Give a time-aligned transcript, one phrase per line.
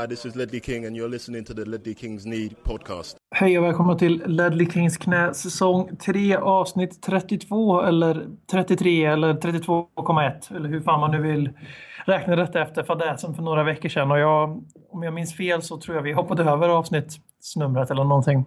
[0.00, 3.16] Hi, this is Ledley King and you're listening to the Ledley Kings Need podcast.
[3.34, 10.56] Hej och välkomna till Ledley Kings knä säsong 3 avsnitt 32 eller 33 eller 32,1
[10.56, 11.50] eller hur fan man nu vill
[12.04, 15.76] räkna detta efter fadäsen för några veckor sedan och jag, om jag minns fel så
[15.76, 18.44] tror jag vi hoppade över avsnittsnumret eller någonting.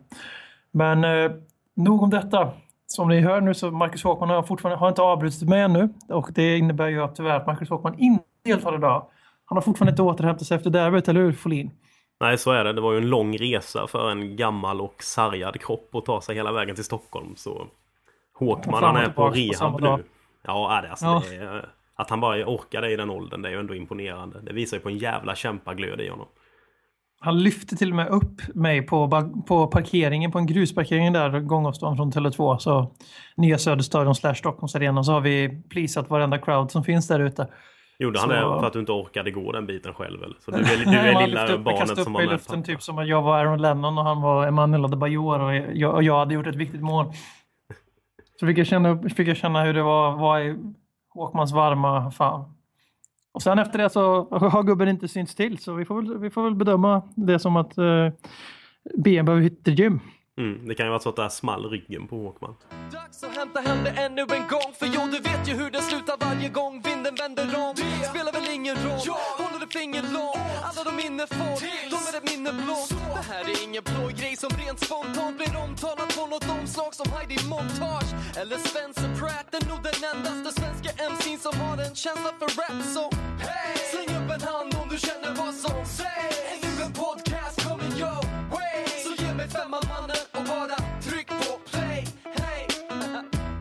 [0.71, 1.31] Men eh,
[1.75, 2.51] nog om detta.
[2.87, 6.29] Som ni hör nu så Marcus Håkman har fortfarande har inte avbrutit mig ännu och
[6.35, 9.05] det innebär ju att tyvärr att Marcus Håkman inte deltar idag.
[9.49, 11.71] Han har fortfarande inte återhämtat sig efter derbyt, eller hur Folin?
[12.19, 12.73] Nej, så är det.
[12.73, 16.35] Det var ju en lång resa för en gammal och sargad kropp att ta sig
[16.35, 17.35] hela vägen till Stockholm.
[17.35, 17.67] Så
[18.39, 20.03] Håkman, han är på rehab nu.
[20.43, 21.23] Ja, det, alltså, ja.
[21.29, 24.41] Det är, att han bara orkar det i den åldern, det är ju ändå imponerande.
[24.41, 26.27] Det visar ju på en jävla kämpaglöd i honom.
[27.19, 31.97] Han lyfte till och med upp mig på, på parkeringen, på en grusparkering där, gångavstånd
[31.97, 32.57] från Tele2.
[32.57, 32.91] Så
[33.37, 35.03] Nya Söderstadion slash Stockholms Arena.
[35.03, 37.47] Så har vi plisat varenda crowd som finns där ute.
[37.99, 40.23] Gjorde han det för att du inte orkade gå den biten själv?
[40.23, 40.37] Eller?
[40.39, 42.29] Så du är, du är lilla upp, barnet som var med?
[42.29, 45.93] luften typ som att jag var Aaron Lennon och han var Emanuel Adebayor och jag,
[45.93, 47.13] och jag hade gjort ett viktigt mål.
[48.39, 50.57] Så fick jag känna, fick jag känna hur det var, var i
[51.09, 52.43] Håkmans varma famn.
[53.31, 56.29] Och sen efter det så har gubben inte synts till så vi får väl, vi
[56.29, 58.09] får väl bedöma det som att eh,
[58.97, 59.99] BM behöver hitta gym.
[60.37, 62.55] Mm, det kan ju vara så att det här small ryggen på Håkman.
[62.91, 65.81] Dags att hämta hem det ännu en gång För jo, du vet ju hur det
[65.81, 67.73] slutar varje gång vinden vänder om.
[67.75, 71.55] Det spelar väl ingen roll, jag håller du finger långt Alla de minne får,
[71.93, 75.53] de är ett minne blått Det här är ingen blå grej som rent spontant blir
[75.65, 78.11] omtalat på något omslag som Heidi Montage.
[78.41, 82.79] Eller Spencer Pratt, är nog den endaste svenska MC'n som har en känsla för rap
[82.95, 83.03] Så
[83.45, 86.37] hey, släng upp en hand om du känner vad som sägs.
[86.53, 88.26] Är du en podcast coming your
[89.47, 92.05] med femman mannen och bara tryck på play.
[92.23, 92.63] Hey,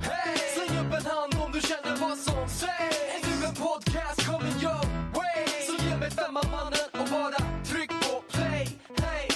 [0.01, 0.37] hey.
[0.55, 2.97] Släng upp en hand om du känner vad som sägs.
[3.15, 4.83] Är du en podcast coming your
[5.17, 5.43] way.
[5.67, 8.69] Så ge mig femman mannen och bara tryck på play.
[9.03, 9.29] Hey.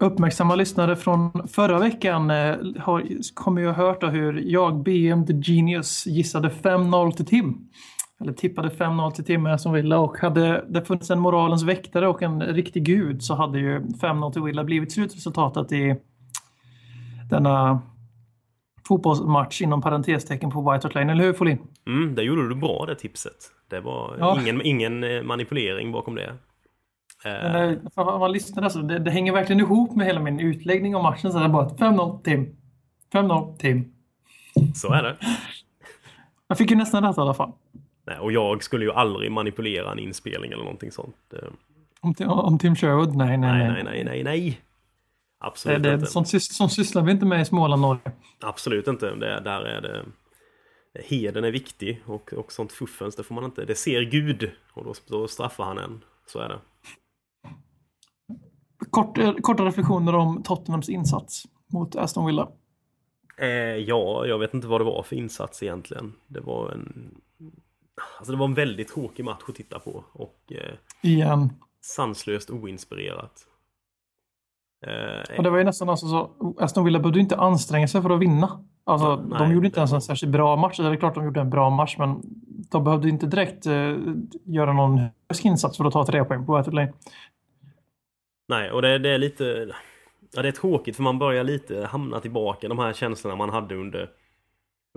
[0.00, 5.32] Uppmärksamma lyssnare från förra veckan eh, har, kommer ju ha hört hur jag, BM The
[5.32, 7.68] Genius, gissade 5-0 till Tim.
[8.20, 12.22] Eller tippade 5-0 till Tim som Villa och hade det funnits en moralens väktare och
[12.22, 15.96] en riktig gud så hade ju 5-0 till Villa blivit slutresultatet i
[17.30, 17.82] denna
[18.88, 21.58] fotbollsmatch inom parentestecken på White Hart Lane, eller hur Folin?
[21.86, 23.52] Mm, det gjorde du bra det tipset.
[23.68, 24.40] Det var ja.
[24.40, 26.34] ingen, ingen eh, manipulering bakom det.
[27.24, 30.96] Men det, om man lyssnar alltså, det, det, hänger verkligen ihop med hela min utläggning
[30.96, 31.32] om matchen.
[31.32, 32.56] Så det är bara 5-0 Tim.
[33.12, 33.92] 5-0 Tim.
[34.74, 35.16] Så är det.
[36.48, 37.52] Jag fick ju nästan rätt i alla fall.
[38.10, 41.16] Nej, och jag skulle ju aldrig manipulera en inspelning eller någonting sånt.
[42.00, 43.16] Om, om Tim Sherwood?
[43.16, 43.72] Nej, nej, nej.
[43.72, 44.60] Nej, nej, nej, nej.
[45.40, 46.06] Absolut det, det, inte.
[46.06, 48.12] Sånt, sånt sysslar vi inte med i Småland, Norge.
[48.40, 49.14] Absolut inte.
[49.14, 50.04] Det, där är det...
[51.04, 53.64] Heden är viktig och, och sånt fuffens, det får man inte...
[53.64, 56.04] Det ser Gud och då, då straffar han en.
[56.26, 56.58] Så är det.
[58.90, 61.42] Kort, eh, korta reflektioner om Tottenhams insats
[61.72, 62.48] mot Aston Villa.
[63.38, 66.12] Eh, ja, jag vet inte vad det var för insats egentligen.
[66.26, 67.14] Det var en...
[68.18, 70.04] Alltså det var en väldigt tråkig match att titta på.
[70.12, 70.38] Och...
[70.50, 71.52] Eh, Igen.
[71.82, 73.46] Sanslöst oinspirerat.
[74.86, 76.54] Eh, och det var ju nästan alltså så...
[76.58, 78.64] Aston Villa behövde inte anstränga sig för att vinna.
[78.84, 80.76] Alltså, nej, de gjorde inte ens en särskilt bra match.
[80.76, 82.20] Det är klart de gjorde en bra match, men
[82.70, 83.96] de behövde inte direkt eh,
[84.44, 85.00] göra någon
[85.42, 86.92] insats för att ta tre poäng på White Lane.
[88.48, 89.70] Nej, och det, det, är lite...
[90.32, 93.74] Ja, det är tråkigt för man börjar lite hamna tillbaka de här känslorna man hade
[93.74, 94.10] under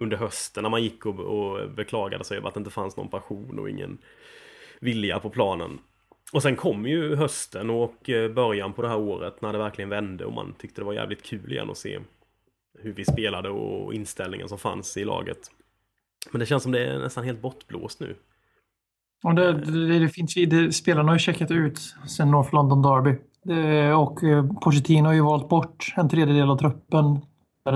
[0.02, 3.10] under hösten när man gick och, och beklagade sig över att det inte fanns någon
[3.10, 3.98] passion och ingen
[4.80, 5.80] vilja på planen.
[6.34, 9.90] Och sen kom ju hösten och eh, början på det här året när det verkligen
[9.90, 12.00] vände och man tyckte det var jävligt kul igen att se
[12.80, 15.52] hur vi spelade och inställningen som fanns i laget.
[16.32, 18.16] Men det känns som det är nästan helt bortblåst nu.
[19.24, 23.16] Och det, det, det finns det, spelarna har ju checkat ut sen North London Derby.
[23.44, 27.20] Det, och eh, Pochettino har ju valt bort en tredjedel av truppen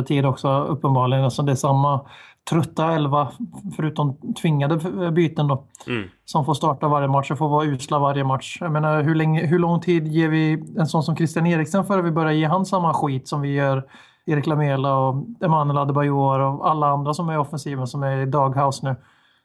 [0.07, 1.23] tid också uppenbarligen.
[1.23, 2.01] Alltså det är samma
[2.49, 3.31] trötta elva,
[3.75, 6.09] förutom tvingade byten då, mm.
[6.25, 8.57] som får starta varje match och får vara usla varje match.
[8.61, 11.99] Jag menar, hur, länge, hur lång tid ger vi en sån som Christian Eriksen för
[11.99, 13.83] att vi börjar ge han samma skit som vi gör
[14.25, 18.25] Erik Lamela och Emanuel Adebayor och alla andra som är i offensiven som är i
[18.25, 18.95] daghouse nu.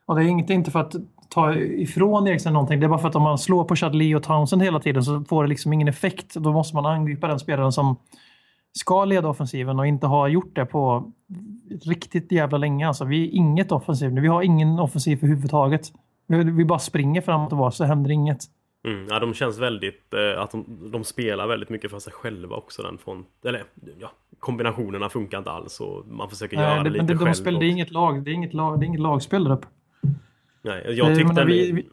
[0.06, 0.94] Och det är inte, inte för att
[1.28, 2.80] ta ifrån Eriksen någonting.
[2.80, 5.24] Det är bara för att om man slår på Chadli och Townsend hela tiden så
[5.28, 6.34] får det liksom ingen effekt.
[6.34, 7.96] Då måste man angripa den spelaren som
[8.72, 11.12] ska leda offensiven och inte har gjort det på
[11.84, 12.88] riktigt jävla länge.
[12.88, 14.20] Alltså, vi är inget offensiv nu.
[14.20, 15.92] Vi har ingen offensiv överhuvudtaget.
[16.26, 18.44] Vi, vi bara springer framåt och var så händer inget.
[18.84, 22.56] Mm, ja, de känns väldigt, eh, att de, de, spelar väldigt mycket för sig själva
[22.56, 23.64] också den front, eller
[24.00, 27.26] ja, kombinationerna funkar inte alls och man försöker Nej, göra det, det, lite det, själv.
[27.28, 29.52] de spel, det är inget lag, det är inget lag, det är inget lagspel där
[29.52, 29.66] uppe.
[30.62, 31.34] Nej, Eh, jag tyckte...
[31.34, 31.88] men vi, vi,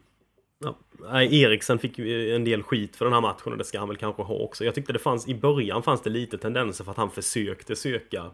[0.64, 3.88] Ja, Eriksen fick ju en del skit för den här matchen och det ska han
[3.88, 4.64] väl kanske ha också.
[4.64, 8.30] Jag tyckte det fanns, i början fanns det lite tendenser för att han försökte söka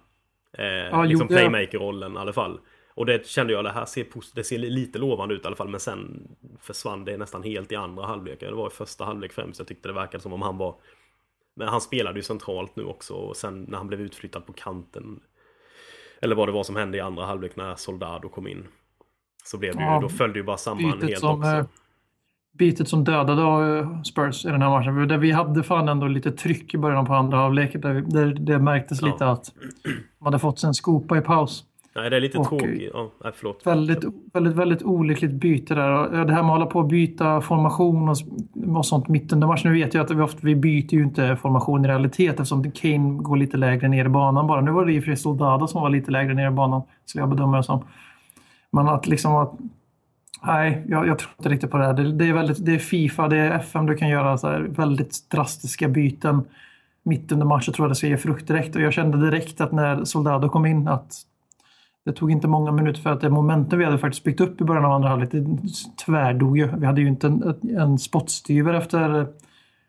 [0.53, 1.29] eh, liksom gjorde jag.
[1.29, 2.61] playmaker-rollen i alla fall.
[2.95, 5.69] Och det kände jag, det här ser, det ser lite lovande ut i alla fall.
[5.69, 6.29] Men sen
[6.61, 8.41] försvann det nästan helt i andra halvlek.
[8.41, 9.59] Det var i första halvlek främst.
[9.59, 10.75] Jag tyckte det verkade som om han var...
[11.55, 15.21] Men han spelade ju centralt nu också och sen när han blev utflyttad på kanten.
[16.21, 18.67] Eller vad det var som hände i andra halvlek när Soldado kom in.
[19.45, 21.69] Så blev det ju, Ja, då följde ju bara samman helt som, också.
[22.57, 25.09] Eh, bytet som dödade eh, Spurs i den här matchen.
[25.09, 27.73] Där vi hade fan ändå lite tryck i början på andra halvlek.
[27.83, 29.07] Där, där det märktes Ja.
[29.07, 29.53] lite att
[30.19, 31.65] man hade fått sig en skopa i paus.
[31.97, 32.91] Nej, det är lite tråkigt.
[32.95, 33.67] Ja, nej, förlåt.
[33.67, 35.91] Väldigt, väldigt, väldigt olyckligt byte där.
[35.91, 38.17] Och Det här med att hålla på och byta formation och,
[38.77, 39.73] och sånt mitt under matchen.
[39.73, 43.23] Nu vet jag att vi, ofta, vi byter ju inte formation i realitet eftersom Kane
[43.23, 44.61] går lite lägre ner i banan bara.
[44.61, 46.83] Nu var det i och för sig Soldado som var lite lägre ner i banan,
[47.05, 47.85] skulle jag bedöma det som.
[48.73, 49.53] Men att liksom att...
[50.47, 51.93] Nej, jag, jag tror inte riktigt på det här.
[51.93, 54.61] Det, det, är väldigt, det är Fifa, det är FM du kan göra så här
[54.61, 56.45] väldigt drastiska byten
[57.03, 57.75] mitt under matchen.
[57.75, 58.77] tror jag det ska ge frukt direkt.
[58.77, 61.15] Och jag kände direkt att när Soldado kom in att
[62.05, 64.65] det tog inte många minuter för att det momentum vi hade faktiskt byggt upp i
[64.65, 65.47] början av andra halvlek, det
[66.05, 66.69] tvärdog ju.
[66.77, 69.27] Vi hade ju inte en, en spottstyver efter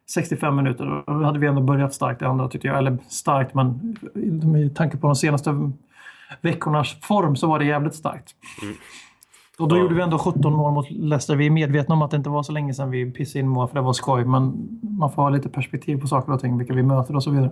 [0.10, 1.04] 65 minuter.
[1.08, 2.78] Då hade vi ändå börjat starkt i andra tyckte jag.
[2.78, 3.98] Eller starkt, men
[4.44, 5.72] med tanke på de senaste
[6.42, 8.36] veckornas form så var det jävligt starkt.
[8.62, 8.76] Mm.
[9.60, 9.82] Och då Ja.
[9.82, 11.36] gjorde vi ändå 17 mål mot Leicester.
[11.36, 13.68] Vi är medvetna om att det inte var så länge sedan vi pissade in mål
[13.68, 14.26] för det var skoj.
[14.26, 14.70] Men
[15.00, 17.52] man får ha lite perspektiv på saker och ting, vilka vi möter och så vidare.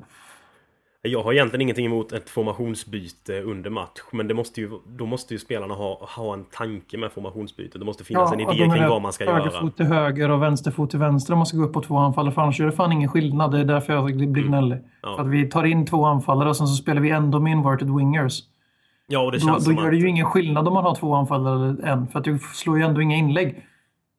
[1.02, 4.00] Jag har egentligen ingenting emot ett formationsbyte under match.
[4.12, 7.80] Men det måste ju, då måste ju spelarna ha, ha en tanke med formationsbytet.
[7.80, 9.62] Det måste finnas en och idé kring vad man ska höger göra.
[9.62, 11.98] fot till höger och vänster fot till vänster om man ska gå upp på två
[11.98, 12.34] anfallare.
[12.34, 13.52] För annars gör det fan ingen skillnad.
[13.52, 14.78] Det är därför jag blir gnällig.
[14.78, 14.90] Mm.
[15.02, 15.16] Ja.
[15.16, 17.96] För att vi tar in två anfallare och sen så spelar vi ändå med inverted
[17.96, 18.40] wingers.
[19.08, 20.96] Ja, och det Då, känns då som gör det ju ingen skillnad om man har
[20.96, 22.08] två anfallare eller en.
[22.08, 23.68] För att du slår ju ändå inga inlägg.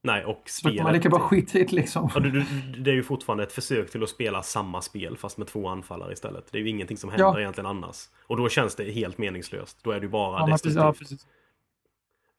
[0.02, 1.30] Nej, och då kan man lika spelet...
[1.30, 2.10] bara det liksom.
[2.14, 2.44] Ja, du, du,
[2.78, 6.12] det är ju fortfarande ett försök till att spela samma spel fast med två anfallare
[6.12, 6.48] istället.
[6.52, 7.40] Det är ju ingenting som händer Ja.
[7.40, 7.96] egentligen annars.
[8.26, 9.78] Och då känns det helt meningslöst.
[9.84, 10.82] Då är det ju bara Ja, destruktivt.
[10.84, 11.26] ja, precis.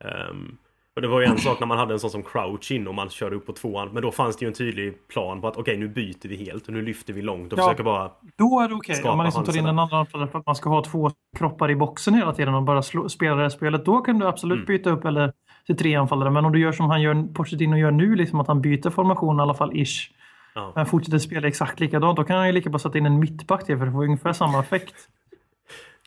[0.03, 0.57] Ehm,
[0.97, 2.95] och det var ju en sak när man hade en sån som Crouch in och
[2.95, 3.89] man körde upp på tvåan.
[3.93, 6.67] Men då fanns det ju en tydlig plan på att okej, nu byter vi helt
[6.67, 7.63] och nu lyfter vi långt och Ja.
[7.63, 8.11] försöker bara...
[8.37, 8.95] Då är det okej.
[8.95, 11.71] Skapa Om man liksom tar in en annan för att man ska ha två kroppar
[11.71, 13.85] i boxen hela tiden och bara slå, spela det här spelet.
[13.85, 14.65] Då kan du absolut Mm.
[14.65, 15.33] byta upp eller
[15.65, 16.29] till tre anfallare.
[16.31, 19.39] Men om du gör som han gör, Pochettino gör nu, liksom att han byter formation
[19.39, 20.11] i alla fall ish.
[20.55, 20.71] Ja.
[20.75, 22.15] Men fortsätter spela exakt likadant.
[22.17, 24.33] Då kan han ju lika bra sätta in en mittback till för det får ungefär
[24.33, 24.95] samma effekt.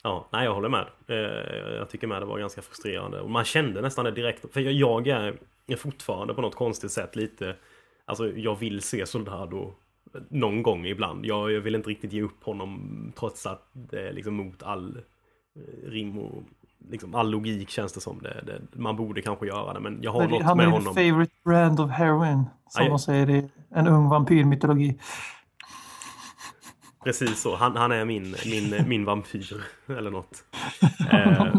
[0.02, 0.86] Ja, nej jag håller med.
[1.08, 3.20] Eh, jag tycker med det var ganska frustrerande.
[3.20, 4.52] Och man kände nästan det direkt.
[4.52, 7.56] För jag, är, är fortfarande på något konstigt sätt lite...
[8.04, 9.74] Alltså jag vill se Soldado
[10.28, 11.26] någon gång ibland.
[11.26, 14.98] Jag, jag vill inte riktigt ge upp honom trots att det är liksom mot all
[15.86, 16.42] rim och
[16.90, 18.22] liksom all logik känns det som.
[18.22, 20.94] Det, det, man borde kanske göra det men jag har något han med är honom.
[20.94, 22.44] din favorite brand of heroin.
[22.68, 22.88] Som Aj.
[22.88, 24.98] de säger i en ung vampyrmytologi.
[27.04, 27.56] Precis så.
[27.56, 29.64] Han, han är min, min, min vampyr.
[29.86, 30.44] Eller något.
[31.12, 31.54] Eh,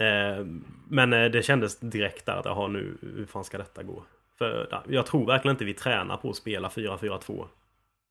[0.00, 0.46] Eh,
[0.88, 4.02] men eh, det kändes direkt där att jaha nu, hur fan ska detta gå?
[4.38, 7.44] För ja, jag tror verkligen inte vi tränar på att spela 4-4-2.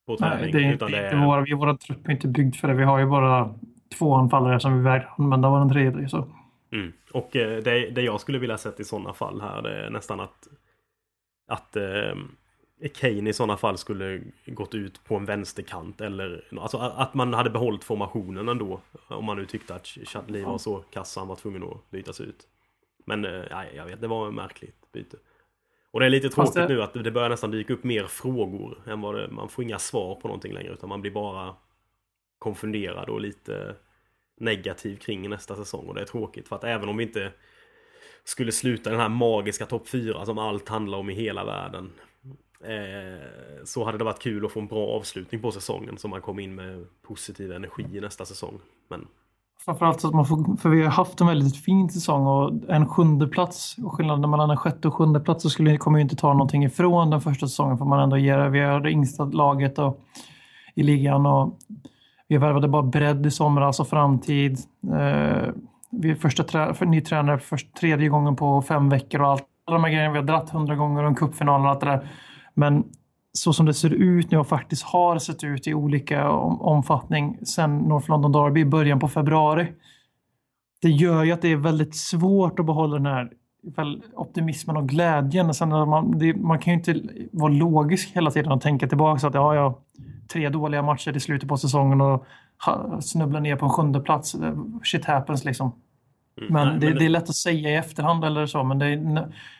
[0.08, 0.42] På träning.
[0.42, 2.74] Nej, det är, utan det är vår, vi, vår trupp är inte byggd för det.
[2.74, 3.56] Vi har ju bara
[3.98, 6.10] två anfallare som vi vägrar använda var den tredje.
[6.10, 6.28] Så.
[6.72, 6.94] mm.
[7.14, 10.48] Och det, det jag skulle vilja sett i sådana fall här det är nästan att
[11.48, 11.78] att
[12.94, 17.50] Kane i sådana fall skulle gått ut på en vänsterkant eller alltså att man hade
[17.50, 18.82] behållit formationen ändå.
[19.08, 22.48] Om man nu tyckte att Chadli var så kass han var tvungen att bytas ut.
[23.06, 25.18] Men eh, nej, jag vet, det var ett märkligt byte.
[25.92, 28.82] Och det är lite tråkigt det- nu att det börjar nästan dyka upp mer frågor
[28.88, 31.56] än vad det, man får inga svar på någonting längre utan man blir bara
[32.40, 33.76] konfunderad och lite
[34.40, 37.32] negativ kring nästa säsong och det är tråkigt för att även om vi inte
[38.24, 41.92] skulle sluta den här magiska topp 4 som allt handlar om i hela världen
[42.64, 46.22] eh, så hade det varit kul att få en bra avslutning på säsongen så man
[46.22, 48.60] kom in med positiv energi i nästa säsong.
[48.90, 49.08] Men
[49.66, 52.90] Framförallt så att man får, för vi har haft en väldigt fin säsong och en
[52.90, 56.16] sjunde plats och skillnaden mellan en sjätte och sjunde plats så skulle, kommer vi inte
[56.16, 59.80] ta någonting ifrån den första säsongen för man ändå ger, vi har det yngsta laget
[59.80, 60.00] och,
[60.76, 61.58] i ligan och
[62.28, 64.60] vi värvade bara bredd i somras och framtid.
[64.84, 65.50] Eh,
[65.92, 69.44] vi är första trä, för ny tränare för tredje gången på fem veckor och allt.
[69.68, 71.86] Alla de här grejerna vi har dratt hundra gånger och en cupfinal och allt det
[71.86, 72.08] där.
[72.56, 72.84] Men
[73.34, 77.38] så som det ser ut nu och faktiskt har sett ut i olika om, omfattning
[77.46, 79.68] sen North London Derby i början på februari.
[80.82, 83.32] Det gör ju att det är väldigt svårt att behålla den här
[83.76, 85.54] väl, optimismen och glädjen.
[85.54, 89.28] Sen man, det, man kan ju inte vara logisk hela tiden och tänka tillbaka så
[89.28, 89.80] att ja, ja,
[90.28, 92.26] tre dåliga matcher i slutet på säsongen och
[92.64, 94.36] snubblar snubbla ner på en sjunde plats.
[94.84, 95.72] Shit happens liksom.
[96.42, 96.54] Mm.
[96.54, 98.98] Men, Nej, det, det är lätt att säga i efterhand eller så, men är,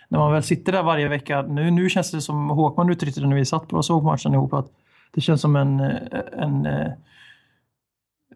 [0.10, 1.42] när man väl sitter där varje vecka.
[1.42, 4.34] Nu, nu känns det som Håkman uttryckte det när vi satt på och såg matchen
[4.34, 4.54] ihop.
[4.54, 4.68] Att
[5.14, 5.80] det känns som en...
[5.80, 5.98] eh,
[6.38, 6.88] en eh,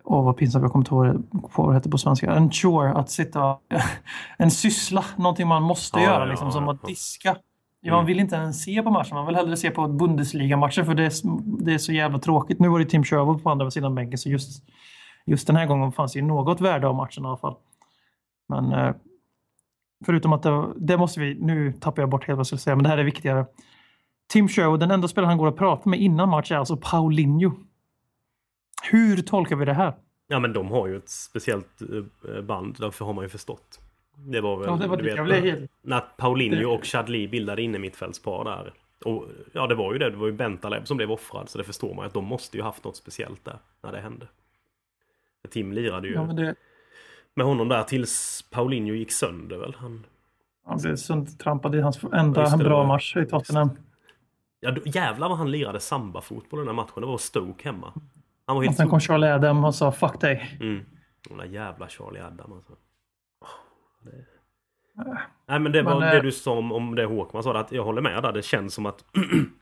[0.03, 0.63] Åh, vad pinsamt.
[0.63, 1.23] Jag kommer inte ihåg
[1.55, 2.31] vad det heter på svenska.
[2.35, 3.57] En chore, att sitta...
[4.37, 6.25] en syssla, någonting man måste Ja, göra.
[6.25, 6.71] liksom, ja, som ja.
[6.71, 7.35] att diska.
[7.81, 8.07] Ja, Man Mm.
[8.07, 9.15] vill inte ens se på matchen.
[9.15, 11.11] Man vill hellre se på Bundesliga-matcher för det är,
[11.65, 12.59] det är så jävla tråkigt.
[12.59, 14.63] Nu var det Tim Sherwood på andra sidan bänken så just,
[15.25, 17.55] just den här gången fanns det ju något värde av matchen i alla fall.
[18.49, 18.95] Men eh,
[20.05, 22.75] förutom att det, det måste vi, nu tappar jag bort helt vad jag skulle säga,
[22.75, 23.45] men det här är viktigare.
[24.27, 27.51] Tim Sherwood, den enda spelaren han går att prata med innan match är alltså Paulinho.
[28.91, 29.93] Hur tolkar vi det här?
[30.27, 33.79] Ja men de har ju ett speciellt eh, band, därför har man ju förstått.
[34.17, 35.23] Det var väl, Ja, det var du det.
[35.23, 35.71] vet, helt...
[35.81, 38.73] när Paulinho och Chadli bildade inne mittfältspar där.
[39.05, 40.09] Och ja, det var ju det.
[40.09, 41.49] Det var ju Bentaleb som blev offrad.
[41.49, 43.99] Så det förstår man ju att de måste ju haft något speciellt där när det
[44.01, 44.27] hände.
[45.49, 46.53] Tim lirade ju Ja,
[47.39, 49.75] med honom där tills Paulinho gick sönder väl.
[49.79, 50.05] Han,
[50.65, 53.69] han blev söndertrampad i hans Ja, enda det bra match i Tottenham.
[54.59, 57.01] ja, då- jävlar vad han lirade samba-fotboll den här matchen.
[57.01, 57.93] Det var Stoke hemma.
[58.45, 60.57] Han var Och helt sen kom Charlie Adam och sa fuck dig.
[60.61, 60.85] Mm.
[61.29, 62.73] Den där jävla Charlie Adam alltså.
[64.03, 64.25] Det...
[65.47, 67.71] Nej men det var Men, det eh, du sa om, om det Håkman sa, att
[67.71, 68.31] jag håller med där.
[68.31, 69.05] Det känns som att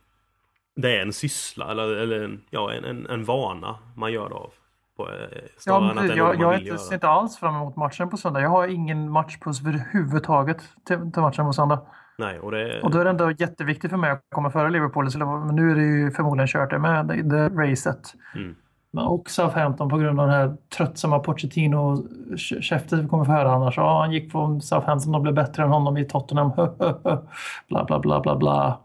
[0.76, 4.36] det är en syssla eller, eller en, ja, en, en, en vana man gör det
[4.36, 4.54] av.
[4.98, 8.42] På, eh, Ja, jag, jag inte, ser inte alls fram emot matchen på söndag.
[8.42, 11.82] Jag har ingen matchpuls överhuvudtaget till, till matchen på söndag.
[12.18, 12.82] Nej, och det...
[12.82, 15.12] Och då är det ändå jätteviktigt för mig att komma före Liverpool.
[15.12, 18.14] Så Men nu är det ju förmodligen kört det med det, det racet.
[18.36, 18.56] Mm.
[18.92, 23.78] Men och Southampton på grund av den här tröttsamma Pochettino-käftet vi kommer få höra annars.
[23.78, 26.52] Ja, han gick från Southampton och blev bättre än honom i Tottenham.
[27.68, 28.80] bla, bla, bla, bla, bla.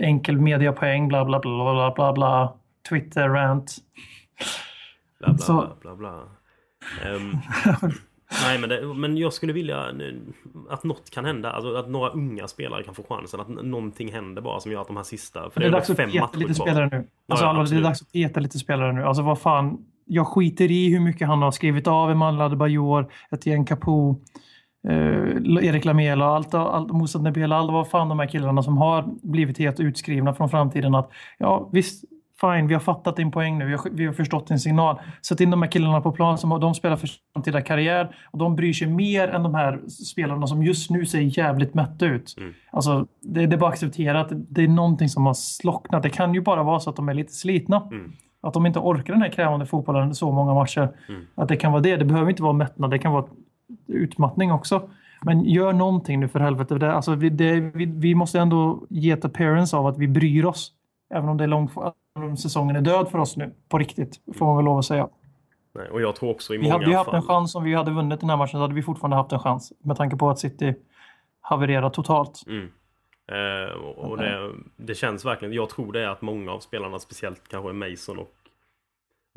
[0.00, 2.52] Enkel mediapoäng, bla, bla, bla, bla, bla, bla.
[2.88, 3.76] Twitter-rant.
[5.20, 6.22] Bla, bla, Så- bla, bla, bla.
[7.04, 7.30] Ehm,
[8.42, 10.32] nej, men, det, men jag skulle vilja nu,
[10.70, 11.52] att något kan hända.
[11.52, 13.40] Alltså att några unga spelare kan få chansen.
[13.40, 15.50] Att någonting händer bara som gör att de här sista...
[15.50, 17.06] För Det är ändå dags att peta lite spelare nu.
[17.28, 19.04] Alltså, ja, allvarligt, det är dags att peta lite spelare nu.
[19.04, 19.86] Alltså vad fan.
[20.04, 24.16] Jag skiter i hur mycket han har skrivit av Emanuel Adebayor, Etienne Capoe,
[24.88, 29.04] eh, Erik Lamela, allt, allt, Moussa Nebela, alla vad fan de här killarna som har
[29.22, 30.94] blivit helt utskrivna från framtiden.
[30.94, 32.04] Att ja, visst,
[32.40, 35.00] fine, vi har fattat din poäng nu, vi har, vi har förstått din signal.
[35.26, 38.56] Sätt in de här killarna på plan, som, de spelar för framtida karriär och de
[38.56, 42.34] bryr sig mer än de här spelarna som just nu ser jävligt mätta ut.
[42.38, 42.54] Mm.
[42.70, 46.02] Alltså, det, det är bara att acceptera att det är någonting som har slocknat.
[46.02, 47.88] Det kan ju bara vara så att de är lite slitna.
[47.90, 48.12] Mm.
[48.42, 50.90] Att de inte orkar den här krävande fotbollen så många matcher.
[51.08, 51.22] Mm.
[51.34, 51.96] Att det kan vara det.
[51.96, 53.24] Det behöver inte vara mättnad, det kan vara
[53.86, 54.88] utmattning också.
[55.22, 56.78] Men gör någonting nu för helvete.
[56.78, 60.44] Det, alltså, vi, det, vi, vi måste ändå ge ett appearance av att vi bryr
[60.44, 60.72] oss.
[61.14, 61.70] Även om det är långt,
[62.38, 63.54] säsongen är död för oss nu.
[63.68, 65.08] På riktigt, får man väl lov att säga.
[65.74, 67.16] Nej, och jag tror också i Vi många hade ju haft fall...
[67.16, 69.38] en chans om vi hade vunnit den här matchen så hade vi fortfarande haft en
[69.38, 69.72] chans.
[69.78, 70.74] Med tanke på att City
[71.40, 72.42] havererar totalt.
[72.46, 72.68] Mm.
[73.32, 77.48] Eh, och det, det känns verkligen, jag tror det är att många av spelarna, speciellt
[77.48, 78.32] kanske Mason och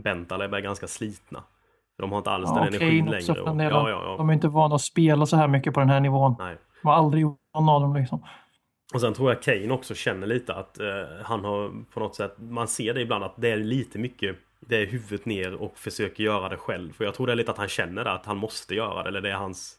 [0.04, 1.44] Bentaleb är ganska slitna.
[1.98, 3.42] De har inte alls Ja, den och energin längre.
[3.42, 4.16] Och, ja, ja, ja.
[4.18, 6.36] De är inte vana att spela så här mycket på den här nivån.
[6.40, 6.58] Nej.
[6.82, 8.24] De har aldrig gjort någon av dem liksom.
[8.94, 10.88] Och sen tror jag Kane också känner lite att eh,
[11.24, 14.36] han har på något sätt, man ser det ibland att det är lite mycket
[14.68, 16.94] det är huvudet ner och försöker göra det själv.
[16.94, 19.10] För jag tror det är lite att han känner det, att han måste göra det.
[19.10, 19.76] Eller det är hans...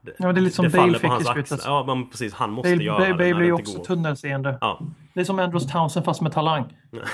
[0.00, 1.60] Det, Ja, det är lite som det Bale fick i slutet.
[1.64, 2.34] Ja, men precis.
[2.34, 3.84] Han måste Bale, göra Bale, det Bale blir ju också går.
[3.84, 4.58] tunnelseende.
[4.60, 4.80] Ja.
[5.14, 6.76] Det är som Andros Townsend fast med talang.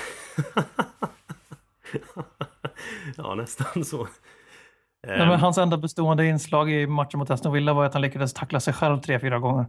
[3.17, 4.07] ja, nästan så.
[5.07, 8.33] Nej, men hans enda bestående inslag i matchen mot Aston Villa var att han lyckades
[8.33, 9.65] tackla sig själv tre, fyra gånger.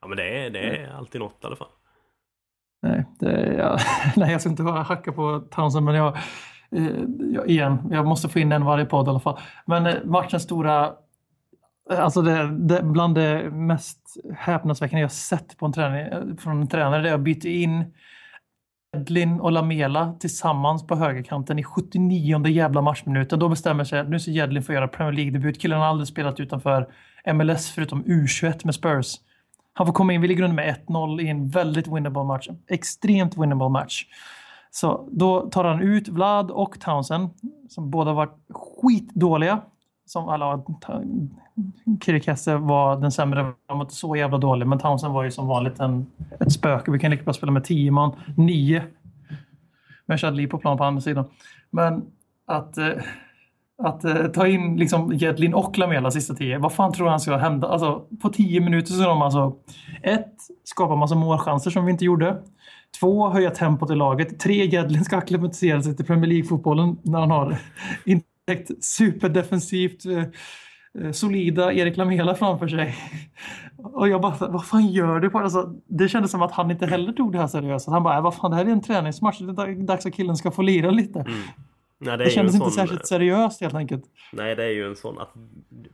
[0.00, 1.68] Ja, men det är, det är alltid något i alla fall.
[2.82, 3.78] Nej, det, ja,
[4.16, 6.16] nej jag ska inte bara hacka på Townsend, men jag,
[6.70, 9.38] eh, jag, igen, jag måste få in en varje podd i alla fall.
[9.66, 10.92] Men eh, matchens stora,
[11.90, 16.68] alltså det, det, bland det mest häpnadsväckande jag sett på en träning, eh, från en
[16.68, 17.94] tränare, det är att byta in
[18.96, 23.38] Edlin och Lamela tillsammans på högerkanten i 79 jävla matchminuten.
[23.38, 25.60] Då bestämmer sig att nu ska Jedlin få göra Premier League-debut.
[25.60, 26.88] Killen har aldrig spelat utanför
[27.34, 29.14] MLS förutom U21 med Spurs.
[29.78, 32.48] Han får komma in, vi ligger under med 1-0 i en väldigt winnable match.
[32.68, 34.04] Extremt winnable match.
[34.70, 37.28] Så då tar han ut Vlad och Townsend
[37.68, 39.60] som båda varit skitdåliga.
[40.06, 40.62] Som alla
[42.04, 44.66] Kirikesse var den sämre, han var inte så jävla dålig.
[44.66, 46.06] Men Townsend var ju som vanligt en,
[46.40, 46.90] ett spöke.
[46.90, 48.82] Vi kan lika bra spela med 10 man, 9.
[50.06, 51.24] Med Chadli på plan på andra sidan.
[51.70, 52.04] Men
[52.46, 52.88] att, eh,
[53.82, 57.36] att eh, ta in liksom Jedlin och Lamela sista tio, Vad fan tror han ska
[57.36, 57.68] hända?
[57.68, 59.56] Alltså, på tio minuter så har de alltså
[60.02, 62.36] ett, skapa massa målchanser som vi inte gjorde.
[63.00, 64.40] Två, höja tempot i laget.
[64.40, 67.56] Tre, Gedlin ska acklimatisera sig till Premier League-fotbollen när han har
[68.04, 70.24] intäkt superdefensivt eh,
[71.04, 72.96] eh, solida Erik Lamela framför sig.
[73.76, 75.30] Och jag bara, vad fan gör du?
[75.30, 75.38] På?
[75.38, 77.88] Alltså, det kändes som att han inte heller tog det här seriöst.
[77.88, 79.38] Han bara, äh, vad fan det här är en träningsmatch.
[79.38, 81.20] Det är dags att killen ska få lira lite.
[81.20, 81.32] Mm.
[81.98, 84.04] Nej, det, det kändes inte sån, särskilt seriöst helt enkelt.
[84.32, 85.32] Nej, det är ju en sån att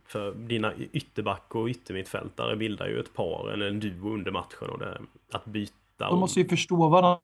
[0.07, 4.79] för dina ytterback och yttermittfältare bildar ju ett par eller en duo under matchen och
[4.79, 5.01] det,
[5.33, 5.73] att byta.
[5.97, 7.19] De måste ju förstå varandra.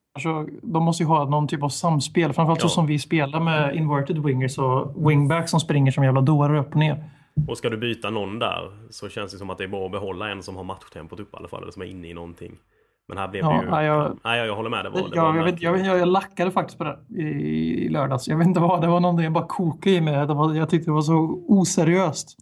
[0.62, 2.32] De måste ju ha någon typ av samspel.
[2.32, 2.68] Framförallt ja.
[2.68, 6.70] så som vi spelar med inverted wingers och wingbacks som springer som jävla dårar upp
[6.70, 7.04] och ner.
[7.48, 9.92] Och ska du byta någon där så känns det som att det är bra att
[9.92, 11.62] behålla en som har matchtempot upp i alla fall.
[11.62, 12.58] Eller som är inne i någonting.
[13.10, 13.70] Men här blev ja, det ju...
[13.70, 14.84] Nej, jag, nej, jag, håller med.
[14.84, 17.22] Det var, det jag, jag, vet, jag, jag, jag lackade faktiskt på det i,
[17.84, 18.28] i lördags.
[18.28, 20.26] Jag vet inte vad, det var någonting jag bara kokade i mig.
[20.26, 22.38] Det var, jag tyckte det var så oseriöst.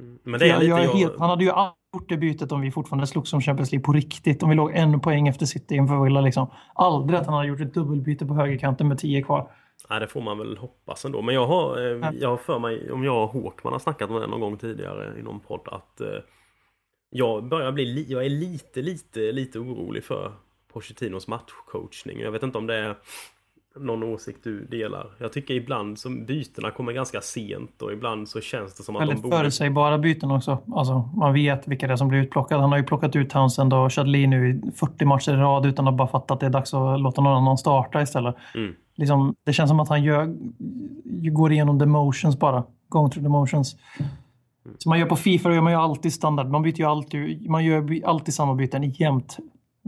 [0.00, 2.60] Mm, men det är lite jag, helt, han hade ju aldrig gjort det bytet om
[2.60, 4.42] vi fortfarande slogs som Champions League på riktigt.
[4.42, 6.20] Om vi låg en poäng efter City inför Villa.
[6.20, 6.50] Liksom.
[6.74, 9.50] Aldrig att han hade gjort ett dubbelbyte på högerkanten med tio kvar.
[9.90, 11.22] Nej, det får man väl hoppas ändå.
[11.22, 14.20] Men jag har, eh, jag har för mig, om jag och Håkman har snackat om
[14.20, 16.06] det någon gång tidigare i någon podd, att eh,
[17.10, 20.32] jag börjar bli, jag är lite, lite, lite orolig för
[20.72, 22.20] Pochettinos matchcoachning.
[22.20, 22.96] Jag vet inte om det är
[23.76, 25.06] någon åsikt du delar.
[25.18, 29.02] Jag tycker ibland så bytena kommer ganska sent och ibland så känns det som att
[29.02, 29.36] Väldigt de borde...
[29.36, 30.58] förutsägbara byten också.
[30.74, 32.60] Alltså, man vet vilka det är som blir utplockade.
[32.60, 35.88] Han har ju plockat ut Townsend och Chadli nu i 40 matcher i rad utan
[35.88, 38.34] att bara fatta att det är dags att låta någon annan starta istället.
[38.54, 38.74] Mm.
[38.94, 40.36] Liksom, det känns som att han gör,
[41.30, 42.64] går igenom the motions bara.
[42.88, 43.76] Going through the motions.
[44.78, 46.46] Som man gör på Fifa då gör man ju alltid standard.
[46.46, 49.36] Man byter ju alltid, man gör alltid samma byten jämt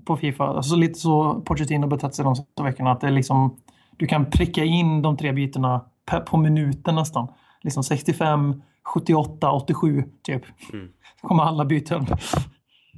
[0.05, 0.45] på Fifa.
[0.45, 2.93] Alltså lite så Pochettino betett sig de senaste veckorna.
[2.93, 3.57] Att det är liksom,
[3.97, 5.85] du kan pricka in de tre bytena
[6.27, 7.29] på minuten nästan.
[7.63, 10.43] Liksom 65, 78, 87 typ.
[10.73, 10.89] Mm.
[11.21, 12.07] kommer alla byten.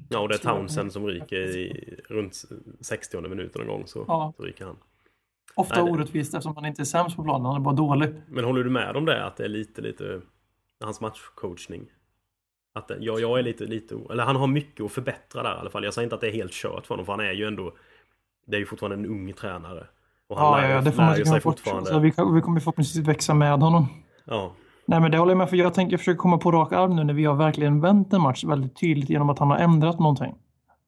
[0.08, 2.42] Ja, och det är Townsend som ryker i runt
[2.80, 4.32] 60 minuten någon gång så, ja.
[4.36, 4.76] så ryker han.
[5.56, 8.14] Ofta Nej, orättvist eftersom han inte är sämst på planen, han är bara dålig.
[8.28, 9.26] Men håller du med om det?
[9.26, 10.20] Att det är lite, lite
[10.80, 11.86] hans matchcoachning?
[12.74, 15.70] Att ja, jag är lite, lite, eller han har mycket att förbättra där i alla
[15.70, 15.84] fall.
[15.84, 17.72] Jag säger inte att det är helt kört för honom, för han är ju ändå,
[18.46, 19.86] det är ju fortfarande en ung tränare.
[20.28, 21.90] Och han ja, lär, ja, det får man sig fortfarande.
[21.90, 23.86] Så vi, vi kommer förhoppningsvis växa med honom.
[24.24, 24.52] Ja.
[24.86, 27.04] Nej, men det håller jag med för jag tänker försöka komma på rak arm nu
[27.04, 30.34] när vi har verkligen vänt en match väldigt tydligt genom att han har ändrat någonting.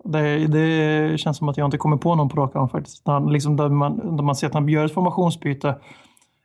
[0.04, 3.02] Det, det känns som att jag inte kommer på någon på rak arm faktiskt.
[3.06, 5.78] Han, liksom, där, man, där man ser att han gör ett formationsbyte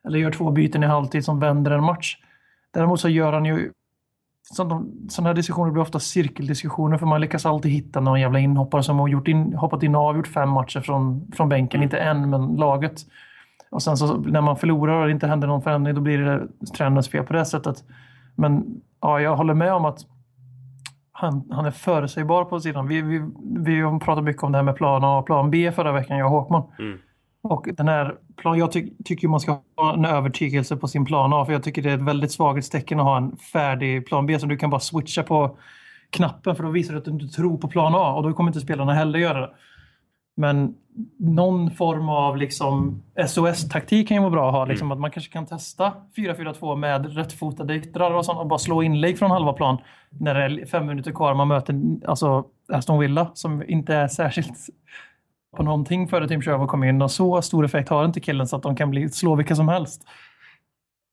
[0.05, 2.17] eller gör två byten i halvtid som vänder en match.
[2.73, 3.71] Däremot så gör han ju
[4.53, 8.99] sådana här diskussioner blir ofta cirkeldiskussioner för man lyckas alltid hitta någon jävla inhoppare som
[8.99, 11.77] har gjort in, hoppat in och avgjort fem matcher från, från bänken.
[11.77, 11.83] Mm.
[11.83, 13.01] Inte en, men laget.
[13.69, 16.47] Och sen så när man förlorar och det inte händer någon förändring då blir det
[16.77, 17.83] tränarens fel på det sättet.
[18.35, 19.99] Men ja, jag håller med om att
[21.11, 22.87] han, han är förutsägbar på sidan.
[22.87, 23.21] Vi, vi,
[23.57, 26.25] vi pratat mycket om det här med plan A och plan B förra veckan, jag
[26.25, 26.63] och Håkman.
[26.79, 26.97] Mm.
[27.43, 31.33] Och den här plan, jag ty tycker man ska ha en övertygelse på sin plan
[31.33, 34.39] A, för jag tycker det är ett väldigt svaghetstecken att ha en färdig plan B
[34.39, 35.57] som du kan bara switcha på
[36.09, 38.49] knappen, för då visar det att du inte tror på plan A och då kommer
[38.49, 39.49] inte spelarna heller göra det.
[40.35, 40.75] Men
[41.19, 44.65] någon form av liksom SOS-taktik kan ju vara bra att ha.
[44.65, 44.91] Liksom, mm.
[44.91, 49.19] Att man kanske kan testa 4-4-2 med rättfotade yttrar och, sånt, och bara slå inlägg
[49.19, 49.77] från halva plan
[50.09, 51.33] när det är fem minuter kvar.
[51.33, 54.57] Man möter alltså Aston Villa som inte är särskilt
[55.57, 58.55] på någonting före Tim Sherwood kom in och så stor effekt har inte killen så
[58.55, 60.07] att de kan bli, slå vilka som helst.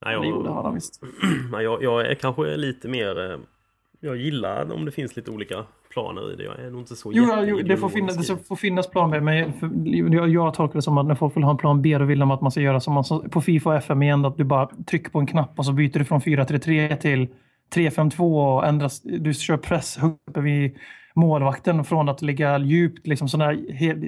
[0.04, 1.02] Nej, jag, det har han visst.
[1.52, 3.30] Nej, jag, jag är kanske lite mer...
[3.32, 3.38] Eh,
[4.00, 6.44] jag gillar om det finns lite olika planer i det.
[6.44, 9.20] Jag är nog inte så Jo, jo det, får finnas, det får finnas plan B.
[9.20, 9.52] Men
[10.12, 12.18] jag, jag tolkar det som att när folk vill ha en plan B då vill
[12.18, 14.24] de att man ska göra som man, på Fifa och FM igen.
[14.24, 17.28] Att du bara trycker på en knapp och så byter du från 4-3-3 till
[17.74, 19.00] 3-5-2 och ändras.
[19.02, 20.78] Du kör press uppe vid
[21.18, 23.06] målvakten från att ligga djupt.
[23.06, 23.52] Liksom sådana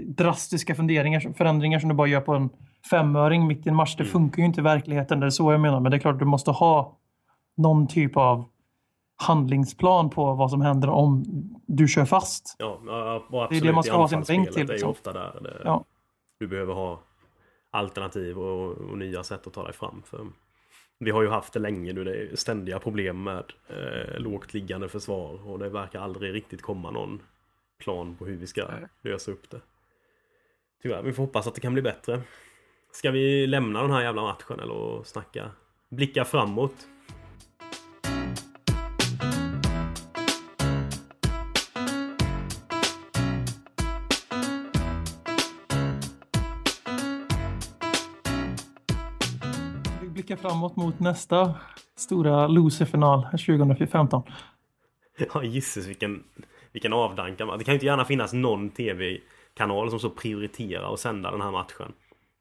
[0.06, 2.50] drastiska funderingar, förändringar som du bara gör på en
[2.90, 3.96] femöring mitt i en match.
[3.96, 4.12] Det mm.
[4.12, 5.20] funkar ju inte i verkligheten.
[5.20, 5.80] Det är så jag menar.
[5.80, 6.98] Men det är klart att du måste ha
[7.56, 8.44] någon typ av
[9.16, 11.24] handlingsplan på vad som händer om
[11.66, 12.56] du kör fast.
[12.58, 12.80] Ja,
[13.30, 13.62] och absolut.
[13.62, 14.66] Det är det man ska ha sin bänk till.
[14.66, 14.90] Liksom.
[14.90, 15.84] ofta där det, ja.
[16.38, 17.00] du behöver ha
[17.70, 20.02] alternativ och, och, nya sätt att ta dig fram.
[20.06, 20.26] För
[21.02, 22.04] vi har ju haft det länge nu.
[22.04, 26.90] Det är ständiga problem med eh, lågt liggande försvar och det verkar aldrig riktigt komma
[26.90, 27.22] någon
[27.78, 28.68] plan på hur vi ska
[29.02, 29.60] lösa upp det.
[30.82, 32.22] Tyvärr, vi får hoppas att det kan bli bättre.
[32.92, 35.50] Ska vi lämna den här jävla matchen eller snacka?
[35.88, 36.88] Blicka framåt?
[50.30, 51.54] Blicka framåt mot nästa
[51.96, 54.22] stora loserfinal 2015.
[55.34, 56.24] Ja, gisses vilken,
[56.72, 57.58] vilken avdankan.
[57.58, 59.18] Det kan ju inte gärna finnas någon tv
[59.54, 61.92] kanal som så prioriterar att sända den här matchen.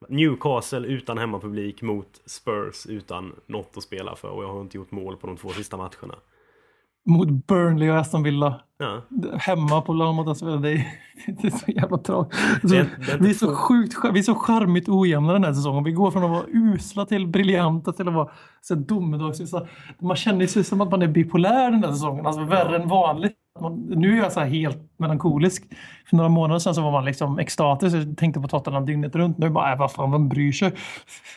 [0.10, 4.91] Newcastle utan hemmapublik mot Spurs utan något att spela för och jag har inte gjort
[4.91, 6.15] mål på de två sista matcherna.
[7.10, 8.62] Mot Burnley och Aston Villa.
[8.78, 9.02] Ja.
[9.38, 10.62] Hemma på plan mot Aston Villa.
[10.62, 10.86] Det är,
[11.41, 12.41] det är så jävla tragiskt.
[12.62, 15.54] Det det är inte vi är så sjukt vi är så charmigt ojämna den här
[15.54, 15.84] säsongen.
[15.84, 18.30] Vi går från att vara usla till briljanta till att vara
[18.62, 19.67] så.
[20.02, 22.26] Man känner sig som att man är bipolär den här säsongen.
[22.26, 23.34] Alltså värre än vanligt.
[23.62, 25.63] Man, nu är jag så helt melankolisk.
[26.10, 27.95] För några månader sedan så var man liksom extatisk.
[27.95, 29.38] Jag tänkte på Tottenham dygnet runt.
[29.38, 30.72] Nu bara, äh, vad fan, vem bryr sig?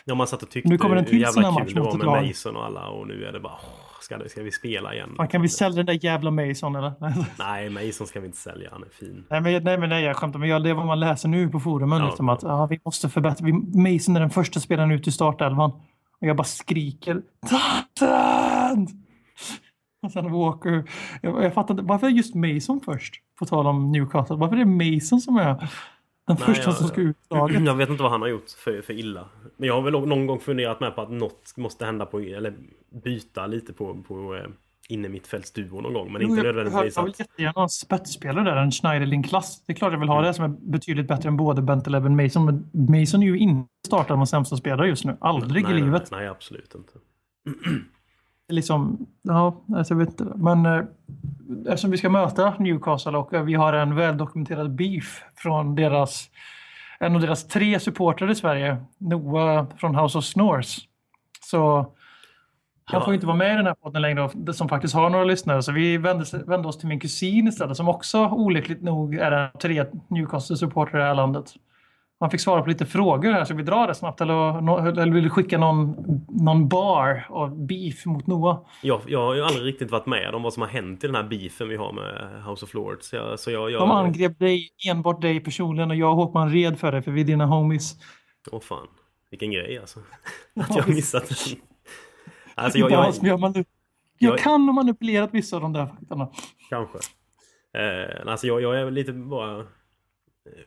[0.05, 1.81] Ja, man satt och tyckte Nu kommer en hur till här jävla match kul det
[1.81, 2.27] mot var med.
[2.27, 5.13] Mason och alla och nu är det bara åh, ska, det, ska vi spela igen?
[5.17, 6.93] Man kan vi sälja den där jävla Mason eller?
[7.39, 9.25] Nej, Mason ska vi inte sälja, han är fin.
[9.29, 10.39] Nej men, nej, men nej, jag skämtar.
[10.39, 12.01] Men jag, det är vad man läser nu på forumen.
[12.01, 12.07] Ja.
[12.07, 13.45] Liksom, att ja, vi måste förbättra.
[13.45, 15.71] Vi, Mason är den första spelaren ut i startelvan.
[16.21, 18.87] Och jag bara skriker Tatten!
[20.01, 20.89] Och sen Walker.
[21.21, 21.83] Jag, jag fattar inte.
[21.83, 23.15] Varför är just Mason först?
[23.39, 24.35] På tal om Newcastle.
[24.35, 25.69] Varför är det Mason som är
[26.27, 27.61] den Nej, första jag- som ska ut i laget?
[27.65, 29.29] Jag vet inte vad han har gjort för, för illa.
[29.57, 32.53] Men jag har väl någon gång funderat med på att något måste hända på, eller
[33.03, 34.45] byta lite på, på eh,
[34.89, 36.13] inne mittfältsduo någon gång.
[36.13, 39.63] Men Jo, inte nödvändigtvis jag vill jättegärna ha en spetsspelare där, en Schneiderlin-klass.
[39.65, 42.11] Det är klart jag vill ha det som är betydligt bättre än både Bentaleb och
[42.11, 42.45] Mason.
[42.45, 45.17] Men Mason är ju inte startaren och sämsta spelare just nu.
[45.21, 46.11] Aldrig nej, i livet.
[46.11, 46.91] Nej, nej, absolut inte.
[48.53, 50.33] liksom, ja, alltså jag vet inte.
[50.35, 50.81] Men eh,
[51.67, 56.29] eftersom vi ska möta Newcastle och eh, vi har en väldokumenterad beef från deras,
[56.99, 60.77] en av deras tre supportrar i Sverige, Noah från House of Snores.
[61.49, 61.75] Så
[62.85, 63.05] han Ja.
[63.05, 65.61] får inte vara med i den här podden längre, som faktiskt har några lyssnare.
[65.63, 69.43] Så vi vände, vände oss till min kusin istället, som också olyckligt nog är en
[69.43, 71.53] av tre Newcastle-supportrar i det här landet.
[72.23, 74.21] Man fick svara på lite frågor här, så vi drar det snabbt.
[74.21, 74.57] Eller,
[75.01, 75.95] eller vill du skicka någon,
[76.29, 78.59] någon bar av beef mot Noah?
[78.81, 81.15] Jag, jag har ju aldrig riktigt varit med om vad som har hänt i den
[81.15, 83.07] här beefen vi har med House of Lords.
[83.07, 86.51] Så jag, så jag, jag, De angrep dig, enbart dig personligen och jag och Håkman
[86.51, 87.95] red för dig för vi är dina homies.
[88.51, 88.87] Åh fan.
[89.29, 89.99] Vilken grej alltså.
[90.55, 91.57] Att jag har missat den.
[92.55, 93.65] Alltså jag, jag, jag,
[94.17, 96.29] jag, kan ha manipulerat vissa av de där faktorna.
[96.69, 96.97] Kanske.
[97.77, 99.65] Eh, alltså jag, jag är lite bara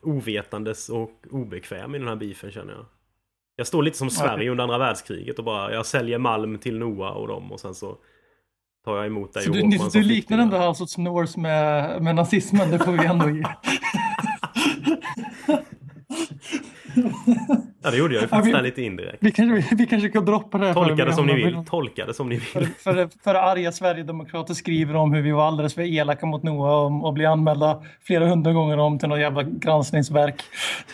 [0.01, 2.85] ovetandes och obekväm i den här beefen känner jag.
[3.55, 7.11] Jag står lite som Sverige under andra världskriget och bara jag säljer malm till Noah
[7.11, 7.97] och dem och sen så
[8.85, 12.15] tar jag emot dig Så du, Håkman du, liknar ändå House of Snores med, med
[12.15, 13.43] nazismen, det får vi ändå ge.
[17.83, 19.17] Ja det gjorde jag ju Ja, faktiskt vi- där lite indirekt.
[19.21, 20.73] Vi kanske, vi kanske kan droppa det här.
[20.73, 21.65] Tolka det som ni för- vill.
[21.65, 22.69] Tolka det som ni För, vill.
[22.69, 27.05] för, för arga Sverigedemokrater skriver om hur vi var alldeles för elaka mot Noah och,
[27.05, 30.43] och blir anmälda flera hundra gånger om till något jävla granskningsverk.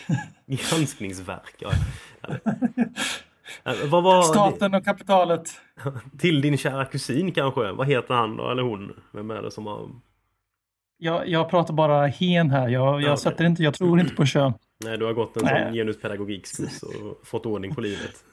[0.46, 1.54] Granskningsverk.
[1.58, 1.70] Ja.
[3.64, 4.22] Ja, Vad var...
[4.22, 5.50] Staten och kapitalet.
[6.18, 7.72] Till din kära kusin kanske?
[7.72, 8.50] Vad heter han då?
[8.50, 8.92] Eller hon?
[9.12, 9.88] Vem är det som har...
[10.98, 12.68] Jag, jag pratar bara hen här.
[12.68, 13.16] Jag, jag, okej.
[13.16, 14.52] sätter inte, jag tror inte på kön.
[14.84, 15.64] Nej, du har gått en Nej.
[15.64, 18.24] sån genuspedagogikskurs och fått ordning på livet.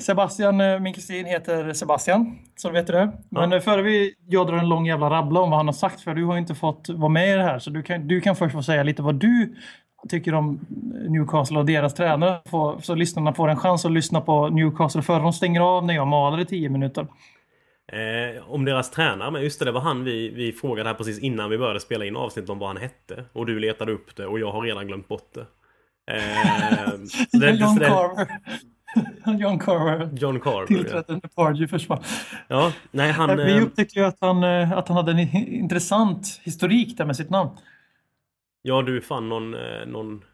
[0.00, 2.38] Sebastian, eh, min kusin heter Sebastian.
[2.56, 3.12] Så vet du det.
[3.30, 6.00] Men eh, före vi, jag drar en lång jävla rabbla om vad han har sagt.
[6.00, 7.58] För du har inte fått vara med i det här.
[7.58, 9.54] Så du kan, du kan först få säga lite vad du
[10.08, 10.66] tycker om
[11.08, 12.40] Newcastle och deras tränare.
[12.82, 16.06] Så lyssnarna får en chans att lyssna på Newcastle före de stänger av när jag
[16.06, 17.06] maler i tio minuter.
[17.92, 21.18] Eh, om deras tränare, men just det, det var han vi, vi frågade här precis
[21.18, 23.24] innan vi började spela in avsnitt om vad han hette.
[23.32, 25.46] Och du letade upp det och jag har redan glömt bort det.
[26.12, 26.18] Eh,
[27.40, 28.28] det, John det Carver.
[29.38, 30.60] John Carver John Carver.
[30.60, 30.66] Ja.
[30.66, 32.02] tillträdde när Pardew försvann.
[32.48, 33.36] ja, nej han...
[33.36, 37.16] Vi Eh, upptäckte ju att han, eh, att han hade en intressant historik där med
[37.16, 37.50] sitt namn.
[38.62, 40.24] ja, du fann någon, eh, någon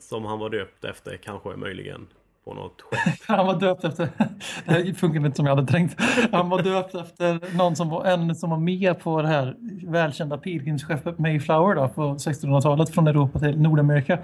[0.00, 2.06] som han var döpt efter kanske möjligen
[2.44, 3.14] på något skepp.
[3.36, 4.08] Han var döpt efter,
[4.64, 6.00] det här funkar inte som jag hade tänkt.
[6.32, 10.38] Han var döpt efter någon som var, en som var med på det här välkända
[10.38, 14.18] pilgrimsskeppet Mayflower då, på 1600-talet från Europa till Nordamerika.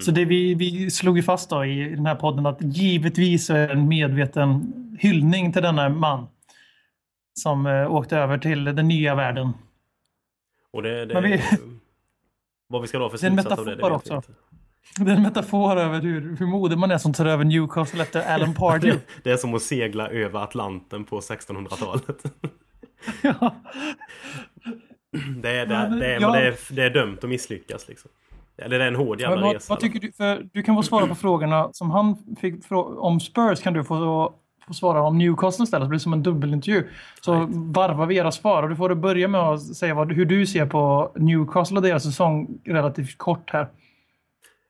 [0.00, 3.68] Så det vi, vi slog ju fast då i den här podden att givetvis är
[3.68, 6.26] en medveten hyllning till denna man
[7.34, 9.52] som eh, åkte över till den nya världen.
[10.72, 11.06] Och det...
[11.06, 11.42] det vi-
[12.68, 14.14] Vad vi ska dra för slutsats av det, det vet vi också.
[14.14, 14.32] inte.
[14.98, 18.34] Det är en metafor över hur, hur modig man är som tar över Newcastle efter
[18.34, 19.00] Alan Pardew.
[19.22, 22.22] Det är som att segla över Atlanten på 1600-talet.
[23.22, 23.54] ja.
[25.42, 27.30] Det är, det, Ja, är, men det, är, jag- det, är, det är dömt att
[27.30, 28.10] misslyckas liksom.
[28.58, 29.72] Eller det är en hård jävla vad, resa.
[29.72, 30.12] vad tycker du?
[30.12, 32.54] För du kan få svara på frågorna som han fick
[32.98, 34.32] om Spurs kan du få,
[34.66, 35.84] få svara om Newcastle istället.
[35.84, 36.88] Så blir det som en dubbelintervju.
[37.20, 38.62] Så varvar vi era svar.
[38.62, 42.02] Och du får börja med att säga vad, hur du ser på Newcastle och deras
[42.02, 43.68] säsong relativt kort här.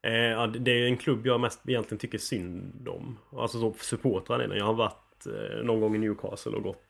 [0.04, 3.18] Eh, ja, det är en klubb jag mest egentligen tycker synd om.
[3.36, 4.58] Alltså som supportrar är den.
[4.58, 6.82] Jag har varit eh, någon gång i Newcastle och gått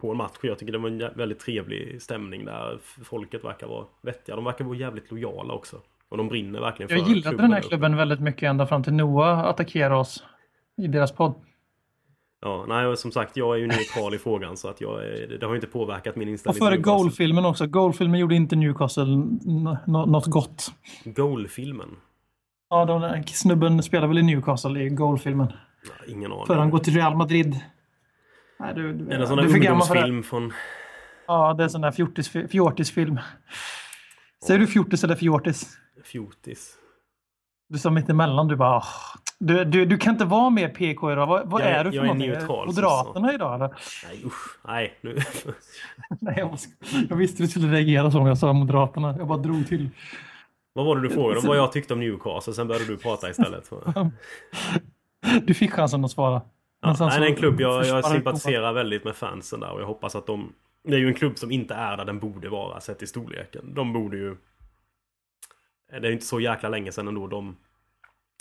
[0.00, 0.38] på en match.
[0.42, 2.78] Jag tycker det var en väldigt trevlig stämning där.
[3.04, 4.36] Folket verkar vara vettiga.
[4.36, 5.76] De verkar vara jävligt lojala också.
[6.08, 8.82] Och de brinner verkligen för Jag gillade klubben den här klubben väldigt mycket ända fram
[8.82, 10.24] till Noah attackerade oss
[10.76, 11.34] i deras podd.
[12.42, 15.38] Ja, nej, och som sagt, jag är ju neutral i frågan så att jag är,
[15.40, 16.58] det har inte påverkat min Och inställning.
[16.58, 17.02] före till Newcastle.
[17.02, 17.66] Goal-filmen också.
[17.66, 19.06] Goal-filmen gjorde inte Newcastle
[19.86, 20.72] något gott.
[21.04, 21.96] Goal-filmen?
[22.70, 25.52] Ja, där snubben spelar väl i Newcastle i Goal-filmen.
[25.88, 26.46] Ja, ingen aning.
[26.46, 27.60] För han går till Real Madrid.
[28.60, 30.52] Nej, du, du, Är en sån där är ungdomsfilm från...
[31.26, 33.20] Ja, det är en sån där fjortis- fjortisfilm.
[34.46, 35.76] Säger du fjortis eller fjortis?
[36.04, 36.74] Fjortis?
[37.68, 38.48] Du sa mitt emellan.
[38.48, 38.82] Du bara...
[39.38, 41.26] Du, du, du kan inte vara mer PK idag.
[41.26, 42.30] Vad, vad Jag är- är du för jag är någonting?
[42.30, 43.68] neutral, Moderaterna idag eller?
[44.08, 45.16] Nej usch, nej nu.
[46.20, 46.58] Nej, jag,
[47.10, 49.14] jag visste du skulle reagera så om jag sa Moderaterna.
[49.18, 49.88] Jag bara drog till.
[50.72, 51.46] Vad var det du frågade om?
[51.46, 53.70] Vad jag tyckte om Newcastle, sen började du prata istället.
[55.42, 56.42] Du fick chansen att svara.
[56.82, 59.86] Ja, nej, det är en klubb jag, jag sympatiserar väldigt med fansen där och jag
[59.86, 60.52] hoppas att de...
[60.84, 63.74] Det är ju en klubb som inte är där den borde vara sett i storleken.
[63.74, 64.36] De borde ju...
[66.00, 67.56] Det är inte så jäkla länge sedan ändå de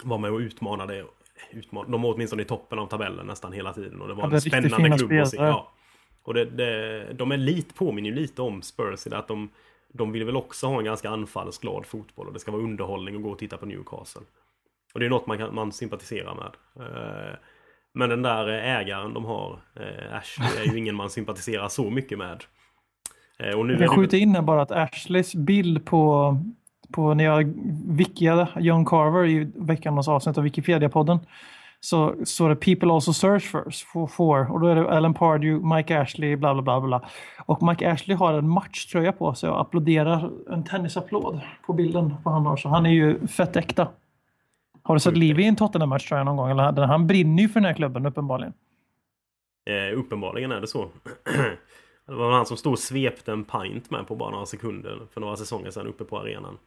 [0.04, 1.06] var med och utmanade.
[1.52, 4.36] Utman, de var åtminstone i toppen av tabellen nästan hela tiden och det var Hade
[4.36, 5.36] en riktigt spännande klubb att se.
[5.36, 5.50] spelare.
[5.50, 5.72] Ja.
[6.24, 9.50] Och det, det, de är lite, påminner ju lite om Spurs i det att de,
[9.93, 13.21] de vill väl också ha en ganska anfallsglad fotboll och det ska vara underhållning och
[13.21, 14.21] gå och titta på Newcastle.
[14.93, 16.52] Och det är något man, kan, man sympatiserar med.
[16.86, 17.36] Eh,
[17.93, 22.17] Men den där ägaren de har, eh, Ashley, är ju ingen man sympatiserar så mycket
[22.17, 22.43] med.
[23.39, 26.38] Eh, Och nu Jag skjuta in här bara att Ashleys bild på,
[26.93, 27.54] på när jag
[27.97, 31.19] wikiade John Carver i veckans avsnitt av Wikipedia-podden
[31.82, 35.76] så står det “People also search first for, for” och då är det Alan Pardew,
[35.76, 37.10] Mike Ashley, bla bla bla bla.
[37.46, 42.30] Och Mike Ashley har en matchtröja på sig och applåderar en tennisapplåd på bilden på
[42.30, 42.58] han har.
[42.58, 43.88] Så han är ju fett äkta.
[44.84, 46.50] Har du sett liv i en Tottenham-matchtröja någon gång?
[46.50, 48.54] Eller, han brinner ju för den här klubben uppenbarligen.
[49.70, 50.89] eh, uppenbarligen är det så.
[52.08, 55.22] Det var han som stod och svepte en pint med på bara några sekunder för
[55.22, 56.58] några säsonger sedan uppe på arenan.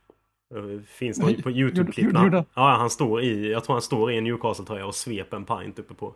[0.52, 2.06] Det Finns det på Youtube-klipp?
[2.54, 5.78] Ja, han står i, jag tror han står i en Newcastle-tröja och sveper en pint
[5.78, 6.14] uppe på,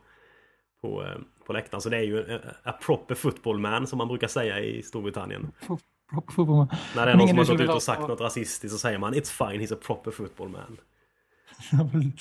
[0.83, 1.09] på, eh,
[1.47, 1.81] på läktaren.
[1.81, 5.53] Så det är ju en- a proper football man som man brukar säga i Storbritannien.
[6.11, 6.69] Proper football man.
[6.97, 9.15] När det är någon som har gått ut och sagt något rasistiskt så säger man
[9.15, 10.77] It's fine, he's a proper football man.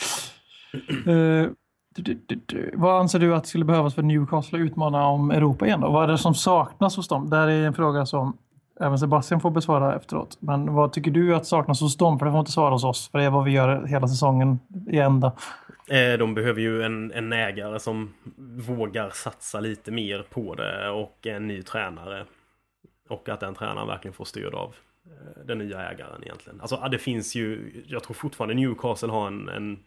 [1.07, 1.49] Eh,
[1.95, 2.71] du, du, du, du.
[2.73, 5.81] Vad anser du att skulle behövas för Newcastle att utmana om Europa igen?
[5.81, 5.91] Då?
[5.91, 7.29] Vad är det som saknas hos dem?
[7.29, 8.37] Det här är en fråga som
[8.79, 10.37] även Sebastian får besvara efteråt.
[10.39, 12.19] Men vad tycker du att saknas hos dem?
[12.19, 13.09] För det får inte svara hos oss.
[13.09, 14.59] För det är vad vi gör hela säsongen
[14.89, 15.31] i ända.
[15.89, 18.13] Eh, de behöver ju en, en ägare som
[18.67, 22.25] vågar satsa lite mer på det och en ny tränare.
[23.09, 26.61] Och att den tränaren verkligen får stöd av eh, den nya ägaren egentligen.
[26.61, 29.79] Alltså det finns ju, jag tror fortfarande Newcastle har en, en,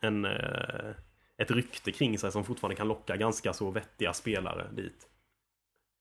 [0.00, 0.94] en eh,
[1.40, 5.09] ett rykte kring sig som fortfarande kan locka ganska så vettiga spelare dit.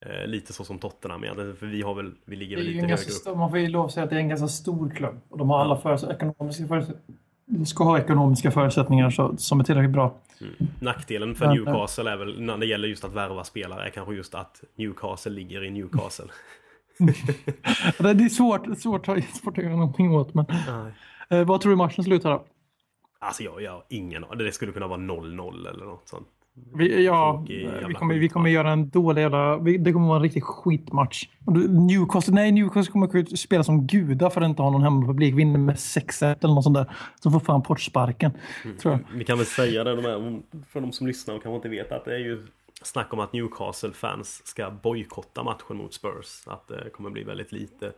[0.06, 2.90] Eh, Lite så som Tottenham egentligen, för vi har väl, vi ligger väl lite högre
[2.90, 3.14] ganska upp.
[3.18, 5.22] stor, man får ju lov att säga att det är en ganska stor klubb.
[5.30, 7.20] Och de har alla förut- ekonomiska förutsättningar.
[7.46, 10.16] De ska ha ekonomiska förutsättningar så, som är tillräckligt bra.
[10.42, 10.54] Mm.
[10.80, 14.36] Nackdelen för Newcastle är väl när det gäller just att värva spelare är kanske just
[14.36, 16.26] att Newcastle ligger i Newcastle.
[18.00, 20.34] Det är svårt, svårt, att- svårt att göra någonting åt.
[20.34, 20.46] Men,
[21.30, 22.46] eh, vad tror du matchen slutar då?
[23.20, 24.38] Alltså jag, jag har ingen aning.
[24.38, 26.28] Det skulle kunna vara 0-0 eller något sånt.
[26.76, 27.46] Vi, ja,
[27.88, 29.58] vi kommer, vi kommer göra en dålig jävla...
[29.58, 31.24] vi- Det kommer vara en riktig skitmatch.
[31.70, 35.36] Newcastle, nej, Newcastle kommer spela som gudar för att inte ha någon hemmapublik.
[35.36, 36.86] Vinner med 6-1 eller något sånt där.
[37.24, 38.32] Så får fan portsparken.
[38.82, 39.18] Tror jag.
[39.18, 41.92] Vi kan väl säga det de här, för de som lyssnar och kanske inte vet
[41.92, 42.48] att det är ju
[42.82, 46.44] snack om att Newcastle-fans ska bojkotta matchen mot Spurs.
[46.48, 47.92] Att det kommer bli väldigt lite.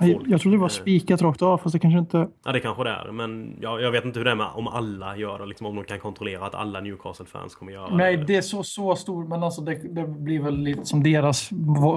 [0.00, 2.28] Jag, folk, jag trodde det var eh, spikat rakt av, fast det kanske inte...
[2.44, 4.68] Ja det kanske det är men jag, jag vet inte hur det är med om
[4.68, 5.46] alla gör det.
[5.46, 8.24] Liksom, om de kan kontrollera att alla Newcastle-fans kommer göra Nej, det.
[8.24, 11.50] det är så, så stor, men alltså det, det blir väl lite som deras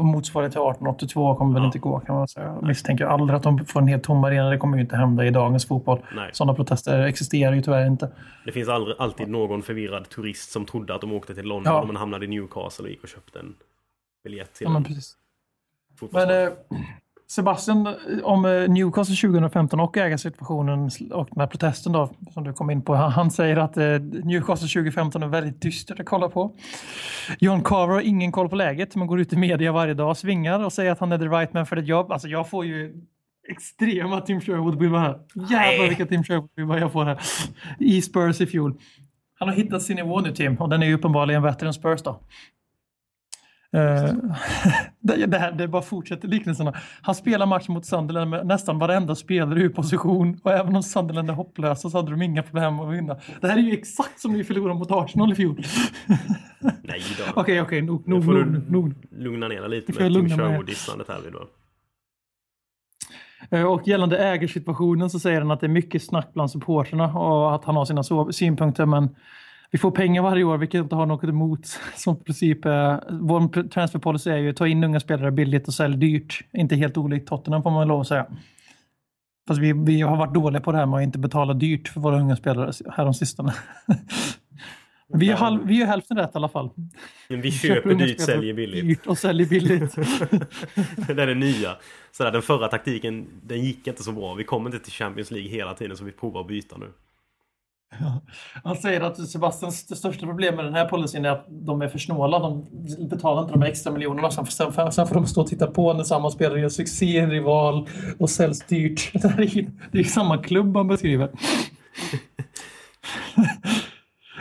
[0.04, 1.66] motsvarighet till 1882 kommer väl Ja.
[1.66, 2.46] inte gå kan man säga.
[2.46, 4.50] Jag misstänker aldrig att de får en helt tom arena.
[4.50, 6.00] Det kommer ju inte hända i dagens fotboll.
[6.16, 6.30] Nej.
[6.34, 8.12] Sådana protester existerar ju tyvärr inte.
[8.46, 11.84] Det finns aldrig, alltid någon förvirrad turist som trodde att de åkte till London Ja.
[11.88, 13.54] men hamnade i Newcastle och gick och köpte en
[14.24, 15.16] biljett till Ja, men en precis.
[16.12, 16.50] Men eh,
[17.32, 22.70] Sebastian, om eh, Newcastle 2015 och ägarsituationen och den här protesten då, som du kom
[22.70, 22.96] in på.
[22.96, 23.86] Han, säger att eh,
[24.24, 26.56] Newcastle 2015 är väldigt dystert att kolla på.
[27.40, 30.66] John Carver har ingen koll på läget, men går ut i media varje dag, svingar
[30.66, 32.12] och säger att han är the right man för det jobb.
[32.12, 32.94] Alltså jag får ju
[33.50, 35.20] extrema Tim Sherwood-vibbar här.
[35.50, 37.20] Jävlar vilka Tim Sherwood-vibbar jag får här.
[37.80, 38.80] I Spurs i fjol.
[39.40, 42.02] Han har hittat sin nivå nu Tim och den är ju uppenbarligen bättre än Spurs
[42.02, 42.22] då.
[43.74, 44.14] Eh,
[45.00, 46.74] det, det, här, det bara fortsätter liknelserna.
[47.02, 51.30] Han spelar matchen mot Sunderland med nästan varenda spelare ur position och även om Sunderland
[51.30, 53.18] är hopplösa så hade de inga problem att vinna.
[53.42, 55.56] Det här är ju exakt som vi förlorade mot Arsenal i fjol.
[56.60, 57.24] Nej då.
[57.42, 60.30] Okej, okej, nog, Nu nog, får nog, lugna ner dig lite med Tim.
[60.30, 61.48] Sherwood-dissandet här då.
[63.58, 67.56] Eh, Och gällande ägarsituationen så säger han att det är mycket snack bland supporterna och
[67.56, 68.86] att han har sina synpunkter.
[68.86, 69.16] Men
[69.72, 71.80] vi får pengar varje år, vilket inte har något emot.
[71.96, 75.98] Som princip, eh, vår transferpolicy är ju att ta in unga spelare billigt och sälja
[75.98, 76.42] dyrt.
[76.54, 78.26] Inte helt olikt Tottenham får man lov att säga.
[79.48, 82.02] Fast vi, vi har varit dåliga på det här med att inte betala dyrt för
[82.02, 83.54] våra unga spelare här de sistone.
[85.14, 86.70] Vi, är halv, vi är hälften rätt i alla fall.
[87.28, 88.86] Men vi köper dyrt, säljer billigt.
[88.86, 89.96] Dyrt och säljer billigt.
[91.08, 91.76] det är det nya.
[92.12, 94.34] Sådär, den förra taktiken, den gick inte så bra.
[94.34, 96.92] Vi kommer inte till Champions League hela tiden så vi provar att byta nu.
[98.64, 101.88] Han säger att Sebastians det största problem med den här policyn är att de är
[101.88, 102.40] för snåla.
[102.40, 102.66] De
[103.10, 104.32] betalar inte de extra miljonerna.
[104.32, 107.18] Sen, sen, sen får de stå och titta på när samma spelare gör succé i
[107.18, 107.88] en rival
[108.20, 109.12] och säljs dyrt.
[109.22, 111.30] Det, här är, det är samma klubb han beskriver.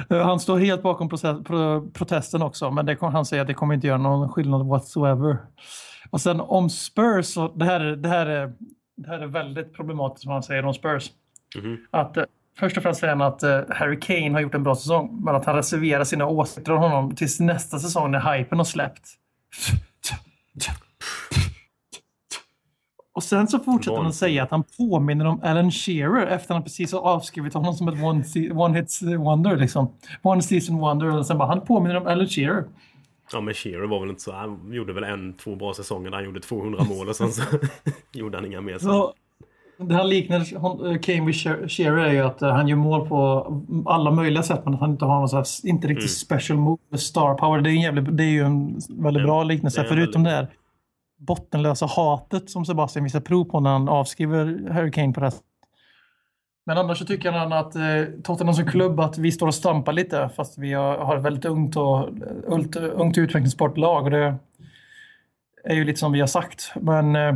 [0.09, 3.75] Han står helt bakom process, pro, protesten också, men det, han säger att det kommer
[3.75, 5.39] inte göra någon skillnad whatsoever.
[6.11, 8.53] Och sen om Spurs, så det, här, är- det, här är,
[8.97, 11.11] det här är väldigt problematiskt vad han säger om Spurs.
[11.57, 11.79] Mhm.
[11.91, 12.25] Att, eh,
[12.59, 15.35] först och främst säger han att eh, Harry Kane har gjort en bra säsong, men
[15.35, 19.09] att han reserverar sina åsikter om honom tills nästa säsong när hypen har släppt.
[23.19, 26.57] Och sen så fortsätter han att säga att han påminner om Alan Shearer efter att
[26.57, 29.57] han precis har avskrivit honom som ett one, one hit wonder.
[29.57, 29.93] Liksom.
[30.23, 31.17] One season wonder.
[31.17, 32.65] Och sen bara, han påminner om Alan Shearer.
[33.33, 36.17] Ja men Shearer var väl inte så, han gjorde väl en, två bra säsonger där
[36.17, 37.43] han gjorde 200 mål och sen så
[38.13, 38.79] gjorde han inga mer.
[38.79, 39.15] Så,
[39.79, 43.09] det han liknar eh, Kane vid Shear- Shearer är ju att eh, han gör mål
[43.09, 43.47] på
[43.87, 46.41] alla möjliga sätt men att han inte har någon slags, inte riktigt Mm.
[46.41, 47.61] special move med star power.
[47.61, 49.83] Det är, en jävligt, det är ju en väldigt bra liknelse.
[49.83, 50.49] det Förutom väldigt- det här
[51.27, 55.35] bottenlösa hatet som Sebastian visar prov på när han avskriver Harry Kane på det här.
[56.67, 57.83] Men annars så tycker han att eh,
[58.25, 61.45] Tottenham som klubb att vi står och stampar lite fast vi har, har ett väldigt
[61.45, 62.09] ungt och
[62.47, 64.05] ungt, ungt utvecklingsbart lag.
[64.05, 64.35] Och det
[65.65, 66.73] är ju lite som vi har sagt.
[66.81, 67.35] Men eh,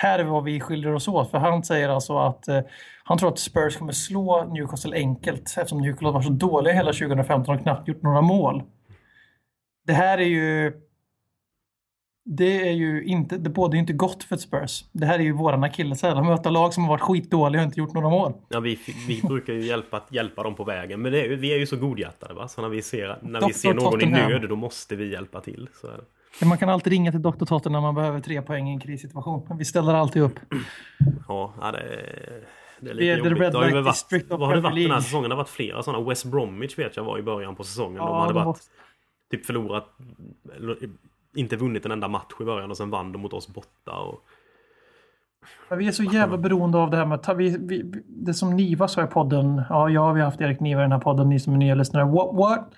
[0.00, 1.30] här är vad vi skiljer oss åt.
[1.30, 2.60] För han säger alltså att eh,
[3.04, 7.54] han tror att Spurs kommer slå Newcastle enkelt eftersom Newcastle var så dåliga hela 2015
[7.54, 8.62] och knappt gjort några mål.
[9.86, 10.72] Det här är ju
[12.24, 14.84] det är ju inte, det ju inte gott för Spurs.
[14.92, 16.16] Det här är ju våran akilleshäl.
[16.16, 18.32] De möter lag som har varit skitdåliga och inte gjort några mål.
[18.48, 21.02] Ja, vi, vi brukar ju hjälpa, hjälpa dem på vägen.
[21.02, 22.48] Men är, vi är ju så godhjärtade va.
[22.48, 25.68] Så när vi ser, när vi ser någon i nöd då måste vi hjälpa till.
[25.80, 26.04] Så är det.
[26.44, 27.44] Man kan alltid ringa till Dr.
[27.44, 29.46] Totten när man behöver tre poäng i en krissituation.
[29.48, 30.38] Men Vi ställer alltid upp.
[31.28, 32.44] Ja, det är...
[32.80, 33.40] Det är är lite the jobbigt.
[33.42, 35.30] Red Det har ju varit, vad har det varit den här säsongen?
[35.30, 36.08] Det har varit flera sådana.
[36.08, 37.94] West Bromwich vet jag var i början på säsongen.
[37.98, 38.56] de Ja, hade de varit, var-
[39.30, 39.84] typ förlorat,
[41.36, 43.92] inte vunnit en enda match i början och sen vann de mot oss borta.
[43.92, 44.24] Och,
[45.78, 49.04] vi är så jävla beroende av det här med vi, vi, det som Niva sa
[49.04, 49.62] i podden.
[49.68, 51.74] Ja, jag vi har haft Erik Niva i den här podden, ni som är nya
[51.74, 52.04] lyssnare.
[52.04, 52.74] What, what?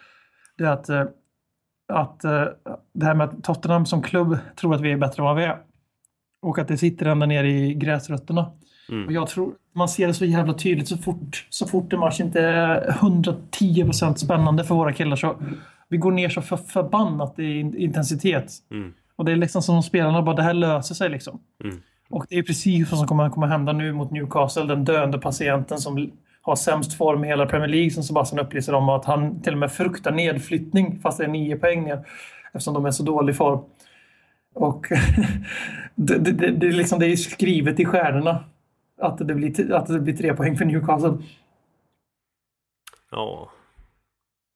[0.58, 1.04] Det är att, eh,
[1.90, 2.44] att eh,
[2.92, 5.44] det här med att Tottenham som klubb tror att vi är bättre än vad vi
[5.44, 5.58] är.
[6.42, 8.50] Och att det sitter ända ner i gräsrötterna.
[8.88, 9.06] Mm.
[9.06, 12.20] Och jag tror man ser det så jävla tydligt så fort, så fort en match
[12.20, 15.36] inte är 110% spännande för våra killar så
[15.88, 18.52] vi går ner så för förbannat i in- intensitet.
[18.70, 18.92] Mm.
[19.16, 21.40] Och det är liksom som om spelarna bara, det här löser sig liksom.
[21.64, 21.76] Mm.
[22.10, 24.64] Och det är precis vad som kommer, kommer hända nu mot Newcastle.
[24.64, 26.10] Den döende patienten som
[26.42, 28.88] har sämst form i hela Premier League som Sebastian upplyser om.
[28.88, 32.06] Att han till och med fruktar nedflyttning fast det är nio poäng ner.
[32.52, 33.60] Eftersom de är så dålig form.
[34.54, 34.86] Och
[35.94, 38.44] det, det, det, det, är liksom, det är skrivet i stjärnorna.
[38.98, 41.18] Att det, blir, att det blir tre poäng för Newcastle.
[43.10, 43.50] ja.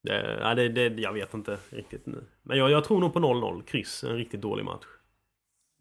[0.02, 2.24] Det, det, det, jag vet inte riktigt nu.
[2.42, 3.62] Men jag, jag tror nog på 0-0.
[3.64, 4.04] Kryss.
[4.04, 4.84] En riktigt dålig match.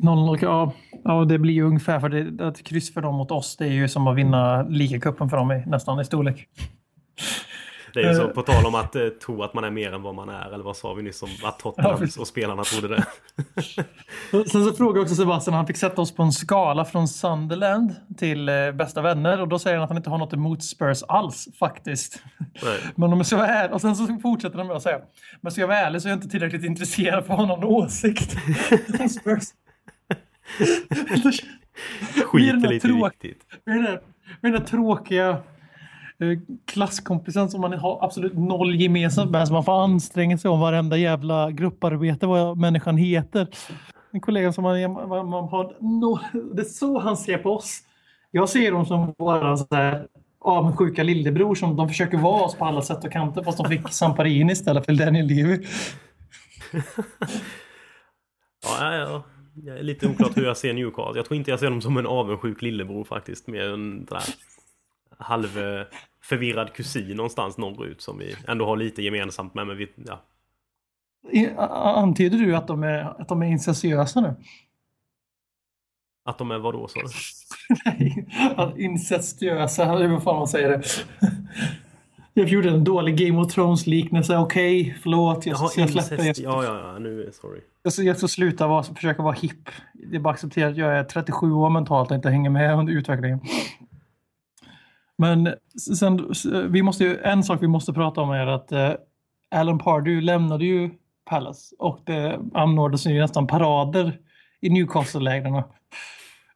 [0.03, 3.57] 0-0, ja, ja, det blir ju ungefär för det, att kryss för dem mot oss.
[3.57, 6.47] Det är ju som att vinna ligacupen för dem nästan i storlek.
[7.93, 8.27] Det är ju så Eh.
[8.27, 10.53] på tal om att eh, tro att man är mer än vad man är.
[10.53, 13.05] Eller vad sa vi nyss om att Tottenham Ja, och spelarna trodde det.
[14.49, 18.49] Sen så frågar också Sebastian, han fick sätta oss på en skala från Sunderland till
[18.49, 21.47] eh, bästa vänner och då säger han att han inte har något emot Spurs alls
[21.59, 22.23] faktiskt.
[22.63, 22.79] Nej.
[22.95, 24.99] Men om jag ska vara ärlig, och sen så fortsätter han med att säga,
[25.41, 27.63] men ska jag vara ärlig så är jag inte tillräckligt intresserad för att ha någon
[27.63, 28.35] åsikt
[28.99, 29.43] om Spurs.
[32.25, 33.45] Skiter lite tråk- viktigt.
[33.65, 33.97] Med den
[34.41, 35.29] med den tråkiga
[36.19, 39.47] eh, klasskompisen som man har absolut noll gemensamt med.
[39.47, 43.47] Så man får anstränga sig om varenda jävla grupparbete, vad människan heter.
[44.11, 46.19] En kollega som man, man, man har no,
[46.55, 47.79] Det är så han ser på oss.
[48.31, 50.07] Jag ser dem som våra så här,
[50.41, 53.89] avundsjuka lillebror som de försöker vara oss på alla sätt och kanter fast de fick
[53.89, 55.59] Samparini istället för Daniel Levy.
[58.65, 59.23] Ja, ja, ja.
[59.55, 61.19] Lite oklart hur jag ser Newcastle.
[61.19, 63.47] Jag tror inte jag ser dem som en avundsjuk lillebror faktiskt.
[63.47, 64.23] Mer en här
[65.17, 65.47] halv
[66.21, 69.67] förvirrad kusin någonstans norrut som vi ändå har lite gemensamt med.
[69.67, 70.21] Men vi, ja.
[71.95, 74.35] Antyder du att de är, att de är incestuösa nu?
[76.25, 77.07] Att de är vadå sa du?
[77.85, 78.27] Nej,
[78.77, 80.83] incestuösa, eller vad fan man säger det.
[82.33, 84.37] Jag gjorde en dålig Game of Thrones-liknelse.
[84.37, 85.45] Okej, okay, förlåt.
[85.45, 86.39] Jag, jag släpper det.
[86.39, 86.99] Ja, ja, ja.
[86.99, 87.61] Nu, sorry.
[87.83, 89.69] Jag ska, jag ska sluta vara, försöka vara hipp.
[89.93, 92.93] Det är bara acceptera att jag är 37 år mentalt och inte hänger med under
[92.93, 93.39] utvecklingen.
[95.17, 95.53] Men
[95.95, 96.33] sen,
[96.69, 98.91] vi måste ju, en sak vi måste prata om är att eh,
[99.51, 100.89] Alan Pardew lämnade ju
[101.25, 104.19] Palace och det anordnades ju nästan parader
[104.61, 105.63] i Newcastle-lägren.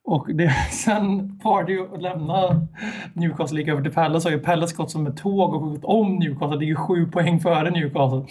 [0.08, 2.66] Och det, sen Pardew lämna
[3.12, 6.16] Newcastle gick över till Palace har ju Palace gått som ett tåg och gått om
[6.16, 6.58] Newcastle.
[6.58, 8.24] Det är ju sju poäng före Newcastle.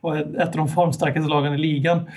[0.00, 2.10] Och ett av de formstarkaste lagen i ligan.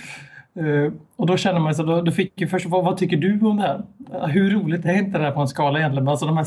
[0.60, 3.40] Uh, och då känner man sig, då, då fick ju först, vad, vad, tycker du
[3.42, 3.84] om det här?
[4.28, 6.08] Hur roligt är inte det här på en skala egentligen?
[6.08, 6.44] Alltså de här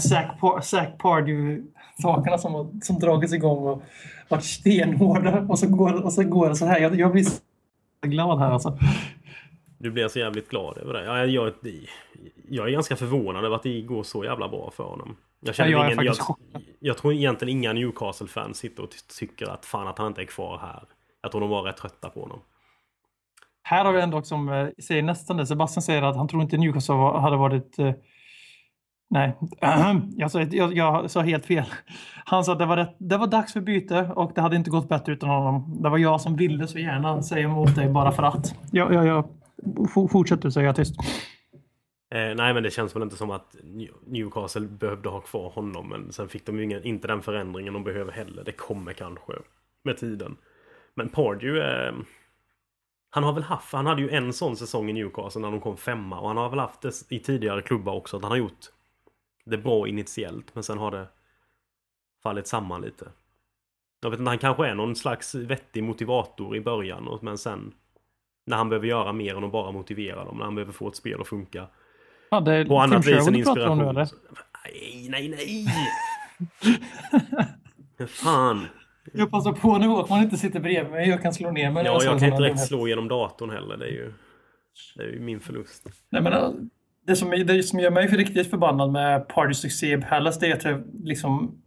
[0.60, 3.82] Zack Pardew-sakerna som, som dragits igång och
[4.28, 6.80] varit stenhårda och så går, och så går det så här.
[6.80, 7.40] Jag, jag blir så
[8.06, 8.78] glad här alltså.
[9.82, 11.04] Du blir så jävligt glad över det.
[11.04, 11.52] Ja, jag,
[12.48, 15.16] jag är ganska förvånad över att det går så jävla bra för honom.
[15.40, 16.16] Jag, känner ja, jag, ingen, jag,
[16.80, 20.58] jag, tror egentligen inga Newcastle-fans sitter och tycker att fan att han inte är kvar
[20.58, 20.82] här.
[21.22, 22.40] Jag tror de var rätt trötta på honom.
[23.62, 25.46] Här har vi en dock som eh, säger nästan det.
[25.46, 27.78] Sebastian säger att han tror inte Newcastle hade varit...
[27.78, 27.92] Eh,
[29.10, 29.36] nej,
[30.16, 31.64] jag sa, jag, jag sa helt fel.
[32.24, 34.70] Han sa att det var, rätt, det var dags för byte och det hade inte
[34.70, 35.82] gått bättre utan honom.
[35.82, 38.54] Det var jag som ville så gärna säga emot dig bara för att.
[38.70, 39.24] Jag, jag,
[40.10, 40.94] fortsätter så är jag tyst.
[42.10, 43.56] Eh, nej men det känns väl inte som att
[44.06, 45.88] Newcastle behövde ha kvar honom.
[45.88, 48.44] Men sen fick de ju ingen, inte den förändringen de behöver heller.
[48.44, 49.32] Det kommer kanske
[49.82, 50.36] med tiden.
[50.94, 51.94] Men Pardew eh,
[53.10, 55.76] Han har väl haft, han hade ju en sån säsong i Newcastle när de kom
[55.76, 56.20] femma.
[56.20, 58.16] Och han har väl haft det i tidigare klubbar också.
[58.16, 58.66] Att han har gjort
[59.44, 60.54] det bra initiellt.
[60.54, 61.06] Men sen har det
[62.22, 63.08] fallit samman lite.
[64.00, 67.18] Jag vet inte, han kanske är någon slags vettig motivator i början.
[67.22, 67.74] Men sen
[68.44, 70.36] när han behöver göra mer än att bara motivera dem.
[70.36, 71.66] När han behöver få ett spel att funka.
[72.30, 73.78] Ja, det är på annat vis än inspiration.
[73.78, 74.08] Nu, eller?
[74.64, 75.66] Nej, nej, nej!
[78.08, 78.66] Fan!
[79.12, 81.08] Jag passar på nu att man inte sitter bredvid mig.
[81.08, 81.84] Jag kan slå ner mig.
[81.84, 83.76] Ja, jag kan inte direkt slå genom datorn heller.
[83.76, 84.12] Det är ju,
[84.96, 85.86] det är ju min förlust.
[86.10, 86.70] Nej, men
[87.06, 90.60] det som, det som gör mig riktigt förbannad med Party succé Palace det är att
[90.60, 91.62] det liksom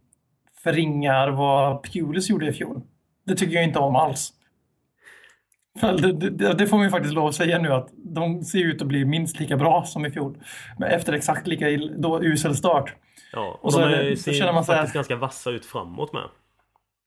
[0.62, 2.82] förringar vad Pulis gjorde i fjol.
[3.26, 4.32] Det tycker jag inte om alls.
[6.58, 9.04] Det, får man ju faktiskt lov att säga nu att de ser ut att bli
[9.04, 10.38] minst lika bra som i fjol.
[10.78, 11.66] Men efter exakt lika
[11.98, 12.94] då, usel start.
[13.32, 16.12] Ja, och, och så de är, ser så man faktiskt här, ganska vassa ut framåt
[16.12, 16.22] med.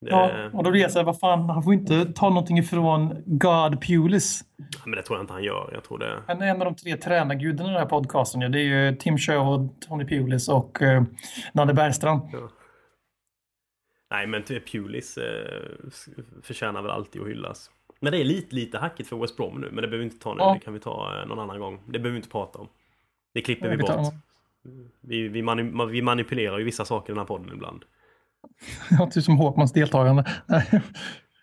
[0.02, 0.10] Det...
[0.10, 3.82] Ja, och då blir jag såhär, vad fan, han får inte ta någonting ifrån God
[3.82, 4.44] Pulis.
[4.86, 5.70] Men det tror jag inte han gör.
[5.74, 6.24] Jag tror det...
[6.28, 8.42] Han är en av de tre tränargudarna i den här podcasten.
[8.42, 8.50] Ja.
[8.50, 11.04] Det är ju Tim Sherwood, Tony Pulis och uh,
[11.54, 12.22] Nanne Bergstrand.
[12.34, 12.50] Ja.
[14.12, 15.24] Nej, men Pulis eh,
[16.44, 17.72] förtjänar väl alltid att hyllas.
[18.00, 19.68] Men det är lite, lite hackigt för West Brom nu.
[19.72, 20.40] Men det behöver vi inte ta nu.
[20.40, 20.54] Ja.
[20.54, 21.80] Det kan vi ta eh, någon annan gång.
[21.86, 22.68] Det behöver vi inte prata om.
[23.34, 24.14] Det klipper vi bort.
[25.02, 27.86] Vi, vi, mani vi, manipulerar ju vissa saker i den här podden ibland.
[29.00, 30.26] Ja, typ som Håkmans deltagande.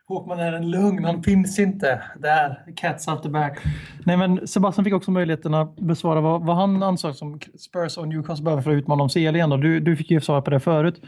[0.08, 2.02] Håkman är en lugn, han finns inte.
[2.18, 3.58] Där, cats out the back.
[4.04, 8.08] Nej, men Sebastian fick också möjligheten att besvara vad, vad han ansåg som Spurs och
[8.08, 9.50] Newcastle behöver för att utmana om CL igen.
[9.50, 11.02] Du, du fick ju svara på det förut.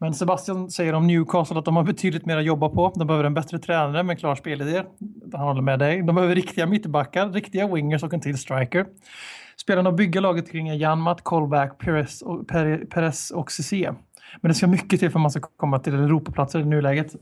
[0.00, 2.92] Men Sebastian säger om Newcastle att de har betydligt mer att jobba på.
[2.94, 4.82] De behöver en bättre tränare med klar spelidé.
[5.32, 6.02] Han håller med dig.
[6.02, 8.86] De behöver riktiga mittbackar, riktiga wingers och en till striker.
[9.56, 12.48] Spelarna bygger laget kring Janmat, Colback, Perez och,
[12.90, 13.92] Perez och Cissé.
[14.40, 17.14] Men det ska mycket till för att man ska komma till Europaplatser i nuläget.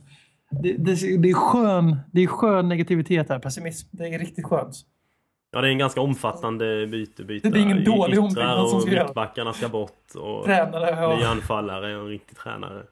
[0.50, 3.88] Det, det, det, är skön, det är skön negativitet här, pessimism.
[3.90, 4.74] Det är riktigt skönt.
[5.56, 7.24] Ja, det är en ganska omfattande byte.
[7.24, 7.50] byte.
[7.50, 9.08] Det är ingen dålig ombyggnad som ska göras.
[9.08, 10.14] Mittbackarna ska bort.
[10.14, 11.16] Och tränare, ja.
[11.16, 12.82] Nya anfallare och en riktig tränare.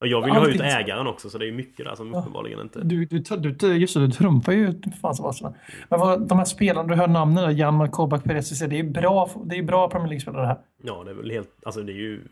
[0.00, 2.18] Och jag vill ju ha ut ägaren också så det är mycket där som ja.
[2.18, 2.80] uppenbarligen inte...
[2.80, 5.54] Du, du, du, just det, du trumfar ju fan Sebastian.
[5.88, 9.30] Men vad, de här spelarna, du hör namnen där, Jan Kolbach, Perez, det är bra,
[9.44, 10.58] det är bra Premier League-spelare här.
[10.82, 12.22] Ja, det är väl helt, alltså det är ju...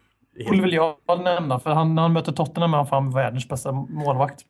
[0.46, 0.62] Helt...
[0.62, 4.44] Väl jag nämna, för han, när han möter Tottenham är han fan världens bästa målvakt.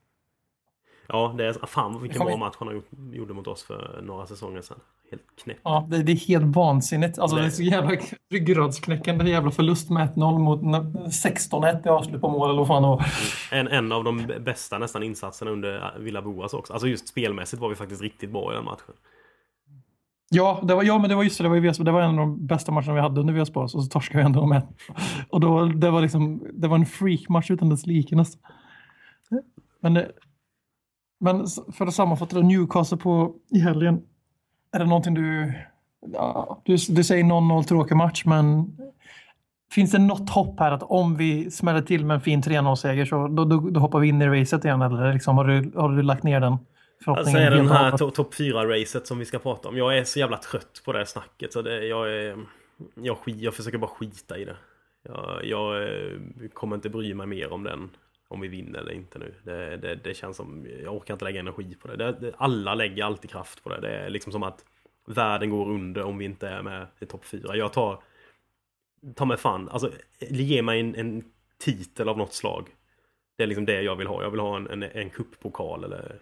[1.12, 2.82] Ja, det är fan vilken bra match han
[3.12, 4.78] gjorde mot oss för några säsonger sedan.
[5.10, 5.60] Helt knäppt.
[5.64, 7.18] Ja, det, det, är helt vansinnigt.
[7.18, 7.96] Alltså det är så jävla
[8.30, 13.02] ryggradsknäckande jävla förlust med 1-0 mot 16-1 i avslut på mål eller vad fan och...
[13.52, 16.72] en, en av de bästa nästan insatserna under Villa Boas också.
[16.72, 18.94] Alltså just spelmässigt var vi faktiskt riktigt bra i den matchen.
[20.30, 21.44] Ja, det var, ja men det var just det.
[21.44, 23.82] Det var, det var en av de bästa matcherna vi hade under VSB och så
[23.82, 24.62] torskade vi ändå med.
[25.28, 28.40] Och då, det var liksom, det var en freakmatch utan dess like nästan.
[29.80, 30.12] Men det,
[31.22, 34.02] men för att sammanfatta då, Newcastle på, i helgen.
[34.72, 35.52] Är det någonting du...
[36.12, 38.76] Ja, du, du säger 0-0 tråkig match, men
[39.72, 43.28] finns det något hopp här att om vi smäller till med en fin 3-0-seger så
[43.28, 44.82] då, då, då, hoppar vi in i racet igen?
[44.82, 46.58] Eller liksom, har, du, har du lagt ner den
[47.04, 47.36] förhoppningen?
[47.36, 49.76] Alltså är det den här topp to 4-racet som vi ska prata om.
[49.76, 51.52] Jag är så jävla trött på det snacket.
[51.52, 52.36] Så det, jag är...
[52.94, 54.56] jag, jag försöker bara skita i det.
[55.02, 56.18] Jag, jag eh,
[56.54, 57.90] kommer inte bry mig mer om den.
[58.32, 59.34] Om vi vinner eller inte nu.
[59.42, 61.96] Det, det, det känns som, jag orkar inte lägga energi på det.
[61.96, 62.12] det.
[62.12, 62.34] det.
[62.36, 63.80] Alla lägger alltid kraft på det.
[63.80, 64.64] Det är liksom som att
[65.06, 67.56] världen går under om vi inte är med i topp 4.
[67.56, 68.02] Jag tar,
[69.14, 71.24] ta mig fan, alltså ge mig en, en
[71.58, 72.68] titel av något slag.
[73.36, 74.22] Det är liksom det jag vill ha.
[74.22, 76.20] Jag vill ha en, en, en kuppokal eller...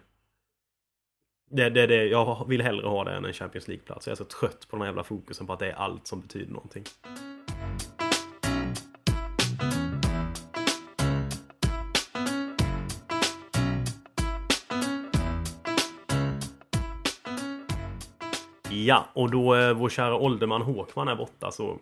[1.53, 4.07] Det, det, det, jag vill hellre ha det än en Champions League-plats.
[4.07, 6.21] Jag är så trött på den här jävla fokusen på att det är allt som
[6.21, 6.83] betyder någonting.
[18.85, 21.79] Ja, och då eh, vår kära ålderman Håkman är borta så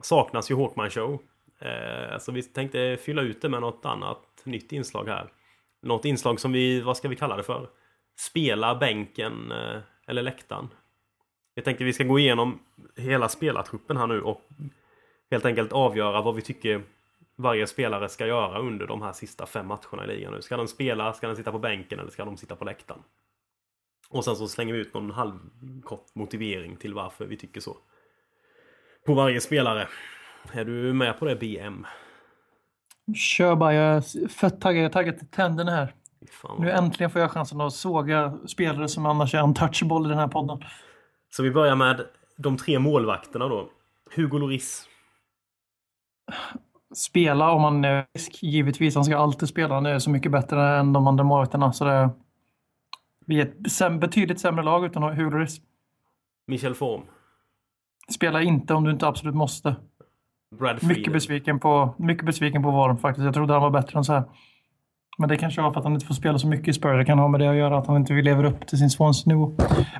[0.00, 1.18] saknas ju Håkman Show.
[1.58, 5.32] Eh, så vi tänkte fylla ut det med något annat nytt inslag här.
[5.82, 7.68] Något inslag som vi, vad ska vi kalla det för?
[8.18, 10.68] Spela bänken eh, eller läktaren.
[11.54, 12.58] Jag tänkte vi ska gå igenom
[12.96, 14.48] hela spelartruppen här nu och
[15.30, 16.82] helt enkelt avgöra vad vi tycker
[17.36, 20.42] varje spelare ska göra under de här sista fem matcherna i ligan nu.
[20.42, 23.02] Ska den spela, ska den sitta på bänken eller ska de sitta på läktaren?
[24.10, 27.76] Och sen så slänger vi ut någon halvkort motivering till varför vi tycker så.
[29.06, 29.88] På varje spelare.
[30.52, 31.86] Är du med på det BM?
[33.16, 34.82] Kör bara, jag är fett taggad.
[34.82, 35.94] Jag är taggad till tänderna här.
[36.58, 40.28] Nu äntligen får jag chansen att såga spelare som annars är untouchable i den här
[40.28, 40.58] podden.
[41.30, 42.06] Så vi börjar med
[42.36, 43.70] de tre målvakterna då.
[44.16, 44.88] Hugo Lloris.
[46.94, 48.94] Spela om man är frisk, givetvis.
[48.94, 49.74] Han ska alltid spela.
[49.74, 51.72] Han är så mycket bättre än de andra målvakterna.
[51.72, 52.10] Så det,
[53.28, 55.60] vi är ett betydligt sämre lag utan Huleris.
[56.46, 57.02] Michel Form.
[58.10, 59.76] Spela inte om du inte absolut måste.
[60.58, 60.82] Brad.
[60.82, 63.24] Mycket besviken på, mycket besviken på Worm faktiskt.
[63.24, 64.24] Jag trodde han var bättre än så här.
[65.18, 66.98] Men det kanske var för att han inte får spela så mycket i Spurs.
[66.98, 68.90] Det kan ha med det att göra att han inte vill leva upp till sin
[68.90, 69.52] Swans-nivå.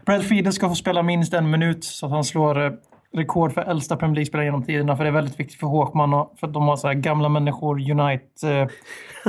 [0.07, 2.73] Brad Friedel ska få spela minst en minut så att han slår eh,
[3.13, 4.97] rekord för äldsta Premier League-spelare genom tiderna.
[4.97, 7.29] För det är väldigt viktigt för Håkman och för att de har så här gamla
[7.29, 8.69] människor, Unite, eh,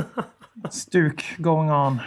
[0.70, 2.00] stuk going on.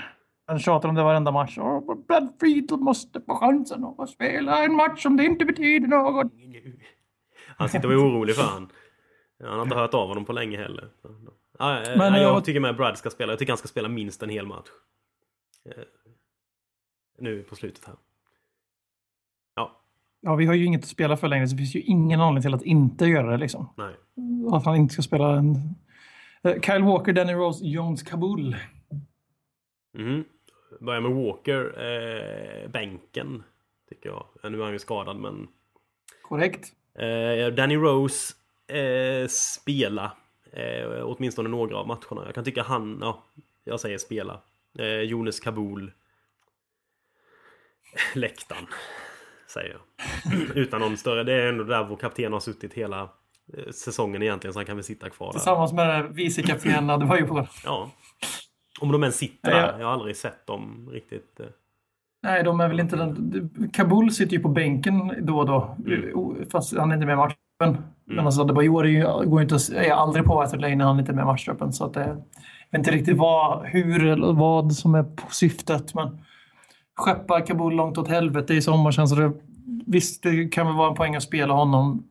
[0.53, 1.57] Han tjatar om det varenda match.
[1.57, 6.31] Oh, Brad Friedel måste få chansen att spela en match om det inte betyder något.
[7.57, 8.69] Han sitter och är orolig för han.
[9.43, 10.89] Han har inte hört av honom på länge heller.
[11.59, 13.31] Ja, Men, ja, jag eh, tycker med Brad ska spela.
[13.31, 14.67] Jag tycker han ska spela minst en hel match.
[15.65, 15.83] Eh,
[17.19, 17.95] Nu på slutet här.
[19.55, 19.79] Ja,
[20.21, 22.41] Ja, vi har ju inget att spela för längre så det finns ju ingen anledning
[22.41, 23.69] till att inte göra det liksom.
[23.77, 23.95] nej.
[24.51, 25.55] Att han inte ska spela en...
[26.43, 28.55] Eh, Kyle Walker, Danny Rose, Jones Kabul.
[29.97, 30.23] Mhm.
[30.79, 31.81] Börjar med Walker.
[31.81, 33.43] Eh, bänken.
[33.89, 34.51] Tycker jag.
[34.51, 35.47] Nu är han ju skadad men...
[36.21, 36.73] Korrekt.
[36.95, 38.33] Eh, Danny Rose
[38.67, 40.11] eh, spela
[40.51, 42.25] eh, åtminstone några av matcherna.
[42.25, 43.23] Jag kan tycka han, ja,
[43.63, 44.41] jag säger spela.
[44.79, 45.91] Eh, Jonas Kabul.
[48.15, 48.67] Läktaren.
[49.47, 49.81] Säger jag.
[50.57, 53.09] Utan någon större, det är ändå där vår kapten har suttit hela
[53.57, 55.33] eh, säsongen egentligen så han kan väl sitta kvar där.
[55.33, 57.47] Tillsammans med vicekaptenen Adebayor.
[57.65, 57.91] Ja.
[58.83, 59.79] Om de ens sitter Ja, där.
[59.79, 61.39] Jag har aldrig sett dem riktigt.
[61.39, 61.45] eh,
[62.23, 63.49] Nej, de är väl inte den...
[63.73, 65.75] Kabul sitter ju på bänken då och då.
[65.87, 66.49] Mm.
[66.51, 67.37] Fast han är inte med i matchen.
[68.05, 71.15] Men alltså Adebayor går ju inte, är aldrig på White Lane när han inte är
[71.15, 71.73] med i matchtruppen.
[71.73, 72.15] Så att det, jag
[72.71, 75.93] vet inte riktigt vad, hur eller vad som är på syftet.
[75.93, 76.19] Men
[76.95, 79.31] skeppa Kabul långt åt helvete i sommar känns det...
[79.85, 82.03] Visst, det kan väl vara en poäng att spela honom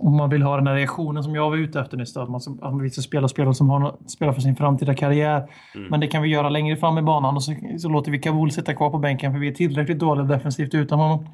[0.00, 2.16] om man vill ha den här reaktionen som jag var ute efter nyss.
[2.16, 2.40] Att man,
[2.86, 5.50] att spela spelare som har, spelar för sin framtida karriär.
[5.90, 8.50] Men det kan vi göra längre fram i banan och så, så låter vi Kabul
[8.50, 11.26] sitta kvar på bänken för vi är tillräckligt dåliga defensivt utan honom.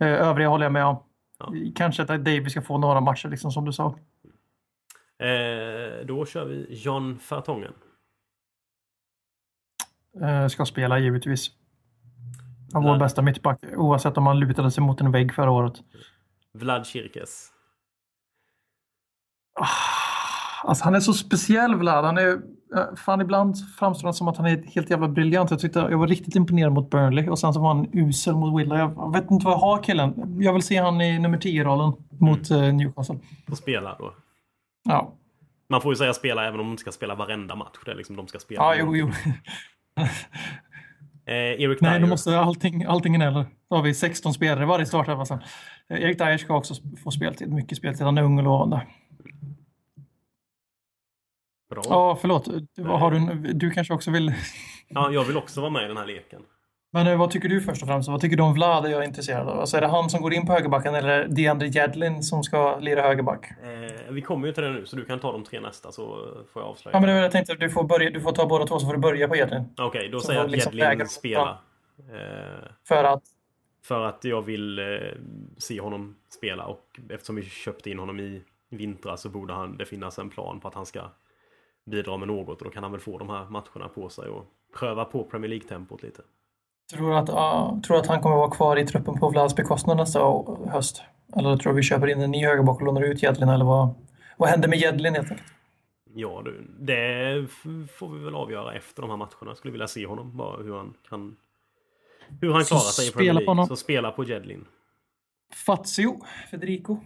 [0.00, 0.96] Eh, Övriga håller jag med om.
[1.38, 1.52] Ja.
[1.74, 3.86] Kanske att David ska få några matcher liksom som du sa.
[5.22, 7.72] Eh, då kör vi John Fartongen.
[10.22, 11.50] Eh, Ska spela givetvis.
[12.72, 15.74] Han var vår bästa mittback oavsett om han lutade sig mot en vägg förra året.
[16.58, 17.48] Vlad Kirkes.
[20.64, 22.04] Alltså han är så speciell Vlad.
[22.04, 22.28] Han är,
[22.76, 25.50] eh, fan ibland framstår han som att han är helt jävla briljant.
[25.50, 28.60] Jag, tyckte, jag var riktigt imponerad mot Burnley och sen så var han usel mot
[28.60, 28.78] Willa.
[28.78, 30.36] Jag vet inte vad jag har killen.
[30.42, 33.18] Jag vill se han i nummer 10-rollen mot eh, Newcastle.
[33.48, 34.14] Får spela då.
[34.84, 35.12] Ja,
[35.68, 37.76] Man får ju säga spela även om de inte ska spela varenda match.
[37.84, 38.62] Det är liksom de ska spela.
[38.62, 39.10] ja jo, jo.
[41.26, 42.00] Eh, Eric Nej, Dyer.
[42.00, 43.46] då måste allting, allting eller.
[43.70, 45.42] Då har vi 16 spelare varje startelva sen.
[45.88, 46.74] Eh, Erik Dyer ska också
[47.04, 47.52] få speltid.
[47.52, 48.02] Mycket speltid.
[48.06, 48.86] Han är ung och lovande.
[51.70, 51.82] Bra.
[51.88, 52.46] Ja, förlåt.
[52.86, 54.32] Har du, du kanske också vill...
[54.88, 56.42] Ja, jag vill också vara med i den här leken.
[56.94, 58.08] Men eh, vad tycker du först och främst?
[58.08, 58.86] Vad tycker du om Vlad?
[58.86, 59.60] är jag intresserad av.
[59.60, 63.02] Alltså, är det han som går in på högerbacken eller DeAndre Jedlin som ska lira
[63.02, 63.50] högerback?
[63.62, 66.02] Eh, vi kommer ju till det nu, så du kan ta de tre nästa så
[66.52, 66.96] får jag avslöja.
[66.96, 67.54] Ja, men det var det jag tänkte.
[67.54, 69.64] Du får, börja, du får ta båda två så får du börja på Jedlin.
[69.78, 71.58] Okej, då Så säger jag att liksom Jedlin väga- spela.
[71.98, 73.22] Eh, För att...
[73.84, 74.84] För att jag vill eh,
[75.58, 79.84] se honom spela och eftersom vi köpte in honom i vintras så borde han, det
[79.84, 81.02] finnas en plan på att han ska
[81.90, 84.44] bidra med något och då kan han väl få de här matcherna på sig och
[84.78, 86.22] pröva på Premier League-tempot lite.
[86.92, 90.20] Tror att, uh, tror att han kommer vara kvar i truppen på Vlads bekostnad nästa
[90.70, 91.02] höst?
[91.36, 93.94] Eller tror du vi köper in en ny högerback och lånar ut Jedlin eller vad,
[94.36, 95.52] vad händer med Jedlin helt enkelt?
[96.14, 97.46] Ja, du, det
[97.98, 99.46] får vi väl avgöra efter de här matcherna.
[99.46, 101.36] Jag skulle vilja se honom, bara hur han kan...
[102.40, 103.66] Hur han klarar sig i Premier League.
[103.66, 104.64] Så spela på Jedlin.
[105.66, 106.20] Fazio,
[106.50, 106.96] Federico?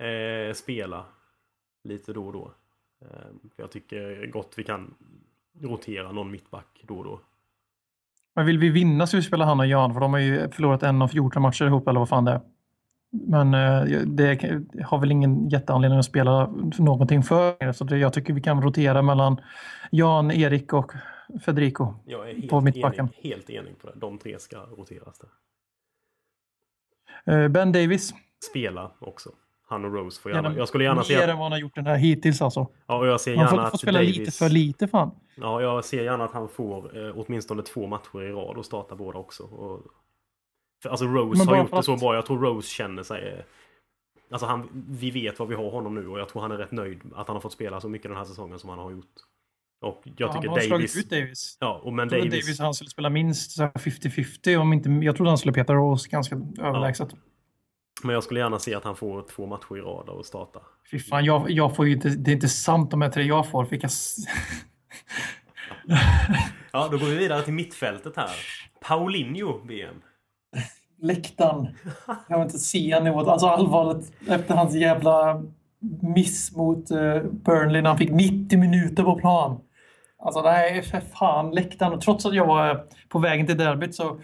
[0.00, 1.04] Eh, spela
[1.84, 2.52] lite då och då.
[3.02, 3.08] Eh,
[3.56, 4.94] jag tycker gott vi kan
[5.60, 7.20] rotera någon mittback då och då.
[8.34, 10.82] Men vill vi vinna så vi spelar han och Jan, för de har ju förlorat
[10.82, 12.40] en av 14 matcher ihop eller vad fan det är.
[13.10, 16.46] Men eh, det har väl ingen jätteanledning att spela
[16.78, 17.72] någonting för.
[17.72, 19.40] Så jag tycker vi kan rotera mellan
[19.90, 20.92] Jan, Erik och
[21.44, 21.94] Federico.
[22.06, 23.08] Jag är helt, på mittbacken.
[23.08, 23.92] Enig, helt enig på det.
[23.96, 25.30] De tre ska roteras där.
[27.34, 28.14] Eh, ben Davis.
[28.50, 29.30] Spela också.
[29.68, 30.56] Han och Rose får gärna.
[30.56, 31.16] Jag skulle gärna se...
[31.16, 32.66] Mer än vad han har gjort den här hittills alltså.
[32.86, 34.18] Ja, och jag ser gärna han får, får spela Davis...
[34.18, 35.10] lite för lite fan.
[35.34, 38.96] Ja, jag ser gärna att han får eh, åtminstone två matcher i rad och starta
[38.96, 39.42] båda också.
[39.42, 39.82] Och
[40.82, 42.14] för, alltså Rose har gjort det så bra.
[42.14, 43.28] Jag tror Rose känner sig...
[43.28, 43.44] Eh,
[44.30, 46.72] alltså han, vi vet vad vi har honom nu och jag tror han är rätt
[46.72, 49.14] nöjd att han har fått spela så mycket den här säsongen som han har gjort.
[49.80, 50.96] Och jag tycker ja, Davis...
[50.96, 51.56] ut Davis.
[51.60, 52.30] Ja, och men Davis...
[52.30, 52.58] Davis...
[52.60, 54.90] han skulle spela minst 50-50 om inte...
[54.90, 57.08] Jag trodde han skulle peta Rose ganska överlägset.
[57.12, 57.18] Ja.
[58.02, 60.60] Men jag skulle gärna se att han får två matcher i rad och starta.
[60.90, 62.08] Fy fan, jag, jag får ju inte...
[62.08, 63.64] Det är inte sant de här tre jag får.
[63.64, 63.88] Vilka...
[66.72, 68.30] ja, då går vi vidare till mittfältet här.
[68.80, 70.02] Paulinho, BM
[71.00, 71.68] läktaren.
[72.28, 73.28] Jag vill inte se nivån.
[73.28, 75.42] Alltså allvarligt efter hans jävla
[76.00, 79.60] miss mot uh, Burnley när han fick 90 minuter på plan.
[80.18, 81.92] Alltså nej, för fan läktaren.
[81.92, 84.20] Och trots att jag var på vägen till derbyt så,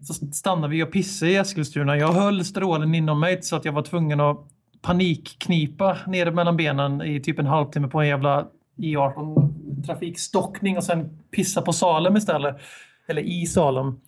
[0.00, 1.96] så stannade vi och pissade i Eskilstuna.
[1.96, 4.48] Jag höll strålen inom mig så att jag var tvungen att
[4.82, 11.18] panikknipa nere mellan benen i typ en halvtimme på en jävla E18 trafikstockning och sen
[11.30, 12.56] pissa på Salem istället.
[13.08, 14.00] Eller i Salem.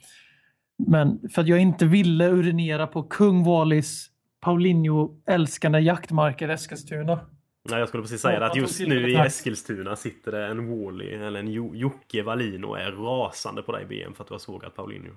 [0.78, 4.10] Men för att jag inte ville urinera på kung Wallis
[4.40, 7.20] Paulinho älskande jaktmarker Eskilstuna.
[7.68, 11.10] Nej, jag skulle precis säga det, att just nu i Eskilstuna sitter det en Wally
[11.10, 14.76] eller en Jocke Wallin och är rasande på dig BM för att du har sågat
[14.76, 15.14] Paulinho.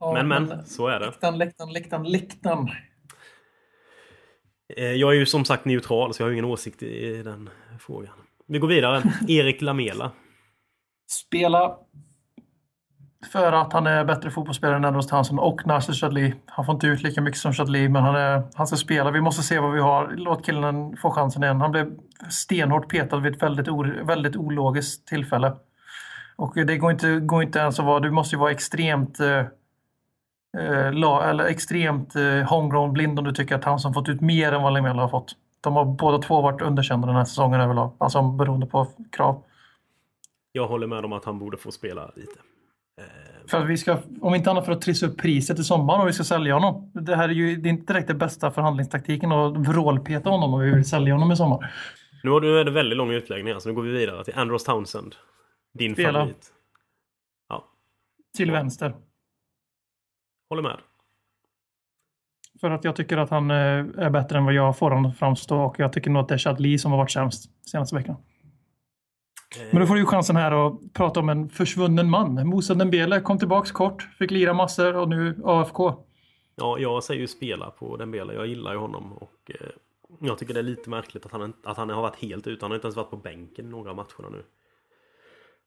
[0.00, 1.06] Ja, men, men, men, så är det.
[1.06, 2.68] Läktaren, läktaren, läktaren, läktaren.
[4.76, 8.14] Eh, jag är ju som sagt neutral så jag har ingen åsikt i den frågan.
[8.46, 9.02] Vi går vidare.
[9.28, 10.12] Erik Lamela.
[11.10, 11.78] Spela
[13.26, 16.34] för att han är bättre fotbollsspelare än Edwards Townsend och Nasser Chadli.
[16.46, 19.10] Han får inte ut lika mycket som Chadli, men han, är, han ska spela.
[19.10, 20.14] Vi måste se vad vi har.
[20.16, 21.60] Låt killen få chansen igen.
[21.60, 21.98] Han blev
[22.30, 23.68] stenhårt petad vid ett väldigt,
[24.08, 25.56] väldigt ologiskt tillfälle.
[26.36, 28.00] Och det går inte, går inte ens att vara...
[28.00, 29.20] Du måste ju vara extremt...
[29.20, 29.44] Eh,
[30.58, 34.52] eh la, eller extremt eh, homegrown blind om du tycker att Townsend fått ut mer
[34.52, 35.32] än vad Lemela har fått.
[35.60, 37.92] De har båda två varit underkända den här säsongen överlag.
[37.98, 39.42] Alltså beroende på krav.
[40.52, 42.38] Jag håller med om att han borde få spela lite.
[43.50, 46.08] För att vi ska, om inte annat för att trissa upp priset i sommar och
[46.08, 46.90] vi ska sälja honom.
[46.94, 50.60] Det här är ju det är inte direkt den bästa förhandlingstaktiken att vrålpeta honom om
[50.60, 51.72] vi vill sälja honom i sommar.
[52.22, 55.14] Nu är det väldigt lång utläggning här, så nu går vi vidare till Andros Townsend.
[55.74, 56.12] Din Spela.
[56.12, 56.52] favorit.
[57.48, 57.64] Ja.
[58.36, 58.94] Till vänster.
[60.50, 60.78] Håller med.
[62.60, 65.18] För att jag tycker att han eh, är bättre än vad jag får honom att
[65.18, 67.94] framstå och jag tycker nog att det är Chad Lee som har varit sämst senaste
[67.94, 68.16] veckan.
[69.70, 72.48] Men då får du chansen här att prata om en försvunnen man.
[72.48, 75.94] Moussa Dembele kom tillbaks kort, fick lira massor och nu AFK.
[76.56, 78.34] Ja, jag säger ju spela på Dembele.
[78.34, 79.68] Jag gillar ju honom och eh,
[80.20, 82.64] jag tycker det är lite märkligt att han, att han har varit helt ute.
[82.64, 84.44] Han har inte ens varit på bänken i några av matcherna nu.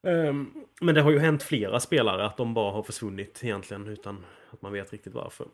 [0.03, 4.25] Um, men det har ju hänt flera spelare att de bara har försvunnit egentligen utan
[4.51, 5.47] att man vet riktigt varför.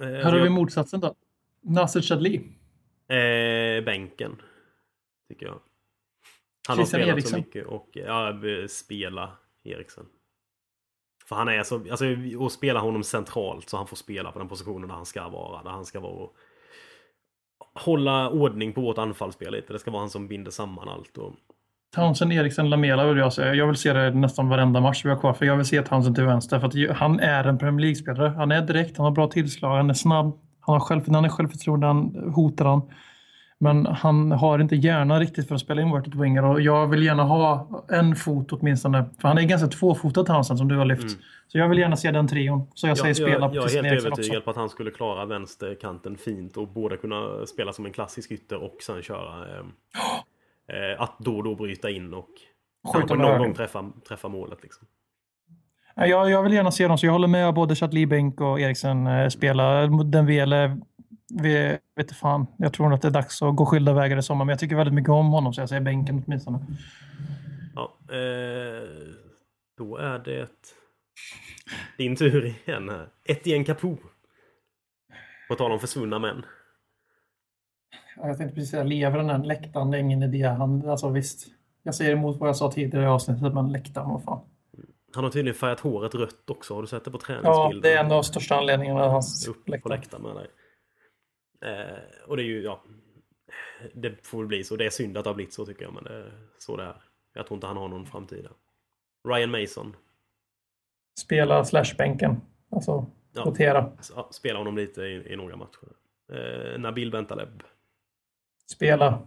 [0.00, 1.14] Uh, här har vi motsatsen då.
[1.60, 2.38] Nasser Chadli.
[2.38, 4.42] Uh, bänken.
[5.28, 5.60] Tycker jag.
[6.68, 7.30] Han har spelat Eriksen.
[7.30, 8.32] så mycket och ja,
[8.68, 9.30] spela
[9.64, 10.04] Eriksen.
[11.28, 12.04] För han är så, alltså
[12.38, 15.62] och spela honom centralt så han får spela på den positionen där han ska vara.
[15.62, 16.36] Där han ska vara och
[17.74, 19.72] hålla ordning på vårt anfallsspel lite.
[19.72, 21.18] Det ska vara han som binder samman allt.
[21.18, 21.34] Och...
[21.94, 23.54] Townsend, Eriksen, Lamela vill jag säga.
[23.54, 25.32] Jag vill se det nästan varenda match vi har kvar.
[25.32, 26.60] För jag vill se Townsend till vänster.
[26.60, 28.28] För han är en Premier League-spelare.
[28.28, 30.40] Han är direkt, han har bra tillslag, han är snabb.
[30.60, 32.90] Han har själv, han är självförtroende, han hotar han.
[33.60, 37.22] Men han har inte hjärnan riktigt för att spela inverted winger och jag vill gärna
[37.22, 39.04] ha en fot åtminstone.
[39.20, 41.02] För han är ganska tvåfotad Townsend som du har lyft.
[41.02, 41.14] Mm.
[41.48, 42.66] Så jag vill gärna se den trion.
[42.74, 44.40] Så jag säger spela jag, jag är helt övertygad också.
[44.40, 48.56] på att han skulle klara vänsterkanten fint och både kunna spela som en klassisk ytter
[48.62, 49.64] och sen köra eh,
[50.92, 52.30] eh, att då och då bryta in och
[52.92, 54.62] kanske någon gång träffa, träffa målet.
[54.62, 54.86] Liksom.
[55.94, 59.06] Ja, Jag, jag vill gärna se dem, så jag håller med både Chatli-Bänk och Eriksen
[59.06, 59.86] eh, spela.
[59.86, 60.78] Den Vele,
[61.42, 62.46] vi, vet inte fan.
[62.58, 64.76] Jag tror att det är dags att gå skilda vägar i sommar, men jag tycker
[64.76, 66.58] väldigt mycket om honom, så jag säger bänken åtminstone.
[67.74, 68.88] Ja, eh,
[69.78, 70.48] då är det
[71.98, 73.08] din tur igen här.
[73.24, 73.96] Etienne Capoe.
[75.48, 76.44] På tal om försvunna män.
[78.16, 79.90] Ja, Jag tänkte precis säga, lever den här läktaren?
[79.90, 80.42] Det är ingen idé.
[80.42, 81.46] Han, alltså visst,
[81.82, 84.40] jag säger emot vad jag sa tidigare i avsnittet, men läktaren, vad fan.
[85.14, 86.74] Han har tydligen färgat håret rött också.
[86.74, 87.88] Har du sett det på Ja, träningsbilder?
[87.90, 89.08] det är en av de största anledningarna.
[89.08, 89.96] Hans upp på läktare.
[89.96, 90.46] läktaren med dig.
[91.64, 92.82] Eh, och det är ju, ja.
[93.94, 94.76] Det får väl bli så.
[94.76, 95.94] Det är synd att det har blivit så tycker jag.
[95.94, 97.02] Men det är så det är.
[97.34, 98.52] Jag tror inte han har någon framtid där.
[99.34, 99.96] Ryan Mason.
[101.20, 102.40] Spela slashbänken.
[102.70, 103.06] Alltså,
[103.36, 103.42] Ja.
[103.42, 103.92] rotera.
[104.16, 105.88] Ja, spela honom lite i, i några matcher.
[106.32, 107.62] Eh, Nabil Bentaleb.
[108.70, 109.18] Spela.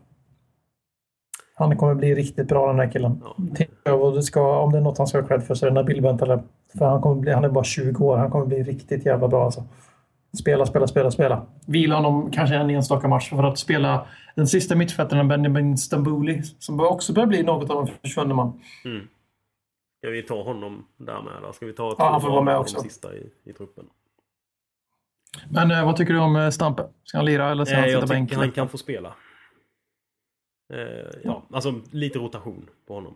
[1.56, 3.24] Han kommer bli riktigt bra den här killen.
[3.84, 3.94] Ja.
[3.94, 5.74] Och det ska, om det är något han ska ha cred för så är det
[5.74, 6.40] Nabil Bentaleb.
[6.78, 8.18] För han, kommer bli, han är bara 20 år.
[8.18, 9.64] Han kommer bli riktigt jävla bra alltså.
[10.38, 11.48] Spela, spela, spela, spela.
[11.68, 16.44] Vila honom kanske en enstaka match för att spela den sista mittfältaren Benjamin Stambouli.
[16.44, 18.62] Som också börjar bli något av en försvunnen man.
[18.86, 19.08] Mm.
[19.98, 21.54] Ska vi ta honom där med då?
[21.54, 22.80] Ska vi ta Ja, han får vara med också.
[22.80, 23.86] sista i, i truppen?
[25.50, 26.88] Men eh, vad tycker du om eh, Stampe?
[27.04, 28.34] Ska han lira eller ska Eh, han jag sitta tycker bänk?
[28.34, 29.14] han kan få spela.
[30.74, 33.16] Eh, ja, alltså lite rotation på honom.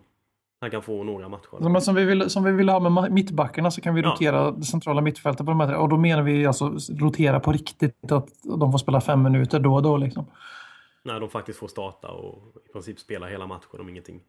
[0.62, 1.68] Han kan få några matcher.
[1.68, 4.08] Men som vi, vill, som vi vill ha med mittbackarna så kan vi Ja.
[4.10, 5.74] rotera det centrala mittfältet på de här.
[5.74, 8.12] Och då menar vi alltså rotera på riktigt.
[8.12, 10.26] Att de får spela fem minuter då och då liksom.
[11.04, 12.38] När de faktiskt får starta och
[12.68, 14.20] i princip spela hela matchen om ingenting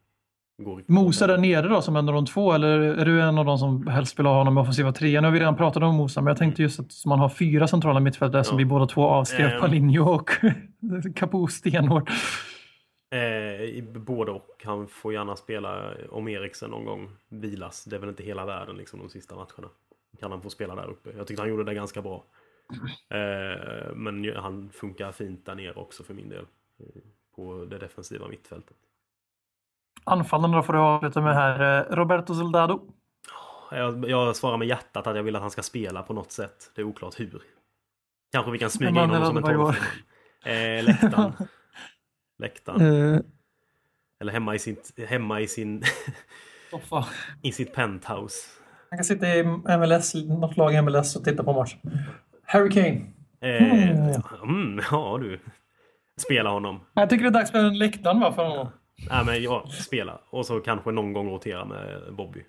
[0.64, 3.44] går Mosa där nere då som en av de två eller är du en av
[3.44, 5.22] de som helst vill ha honom i offensiva trean?
[5.22, 7.66] Nu har vi redan pratat om Mosa men jag tänkte just att man har fyra
[7.68, 8.58] centrala mittfältare som Ja.
[8.58, 9.46] vi båda två avskrev.
[9.50, 9.60] Ehm.
[9.60, 10.30] Palinho och
[11.16, 12.10] Capo stenhårt.
[13.14, 14.62] Eh, både och.
[14.64, 17.84] Han får gärna spela om Eriksen någon gång vilas.
[17.84, 19.70] Det är väl inte hela världen liksom de sista matcherna.
[20.20, 21.10] Kan han få spela där uppe.
[21.16, 22.24] Jag tyckte han gjorde det ganska bra.
[23.08, 26.46] Eh, men han funkar fint där nere också för min del.
[27.36, 28.76] På det defensiva mittfältet.
[30.04, 31.90] Anfallarna då får du avsluta med här.
[31.90, 32.80] Eh, Roberto Soldado.
[33.70, 36.70] Jag, jag svarar med hjärtat att jag vill att han ska spela på något sätt.
[36.74, 37.42] Det är oklart hur.
[38.32, 39.80] Kanske vi kan smyga in honom som en tolvte.
[40.50, 41.32] Eh, läktaren.
[42.38, 43.14] läktaren.
[43.14, 43.20] Eh,
[44.20, 44.76] Eller hemma i, sin,
[45.08, 45.82] hemma i, sin,
[46.70, 47.06] Soffa.
[47.42, 48.36] i sitt penthouse.
[48.90, 49.44] Han kan sitta i
[49.78, 51.78] MLS, något lag i MLS och titta på matchen.
[52.44, 53.00] Harry Kane.
[53.40, 53.90] Eh,
[54.42, 55.40] mm, ja du.
[56.16, 56.80] Spela honom.
[56.94, 58.68] Jag tycker det är dags för en läktaren va, för honom.
[59.10, 60.20] Nej men ja, spela.
[60.30, 62.44] Och så kanske någon gång rotera med Bobby.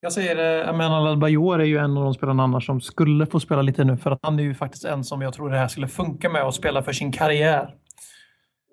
[0.00, 3.26] Jag säger, eh, jag menar, Bajor är ju en av de spelarna annars som skulle
[3.26, 5.58] få spela lite nu för att han är ju faktiskt en som jag tror det
[5.58, 7.74] här skulle funka med att spela för sin karriär.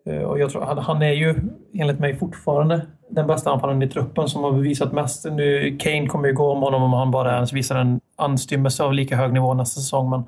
[0.05, 1.35] Eh, Och jag tror, han, han är ju
[1.73, 5.25] enligt mig fortfarande den bästa anfallaren i truppen som har bevisat mest.
[5.25, 8.93] Nu, Kane kommer ju gå om honom om han bara ens visar en anstymmelse av
[8.93, 10.09] lika hög nivå nästa säsong.
[10.09, 10.23] Men,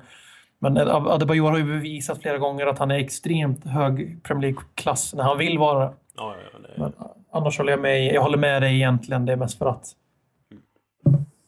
[0.58, 5.24] men Adebayor har ju bevisat flera gånger att han är extremt hög Premier League-klass när
[5.24, 5.92] han vill vara.
[6.16, 6.92] Ja, ja, det, Men
[7.32, 8.14] annars håller jag med.
[8.14, 9.26] Jag håller med dig egentligen.
[9.26, 9.86] Det är mest för att.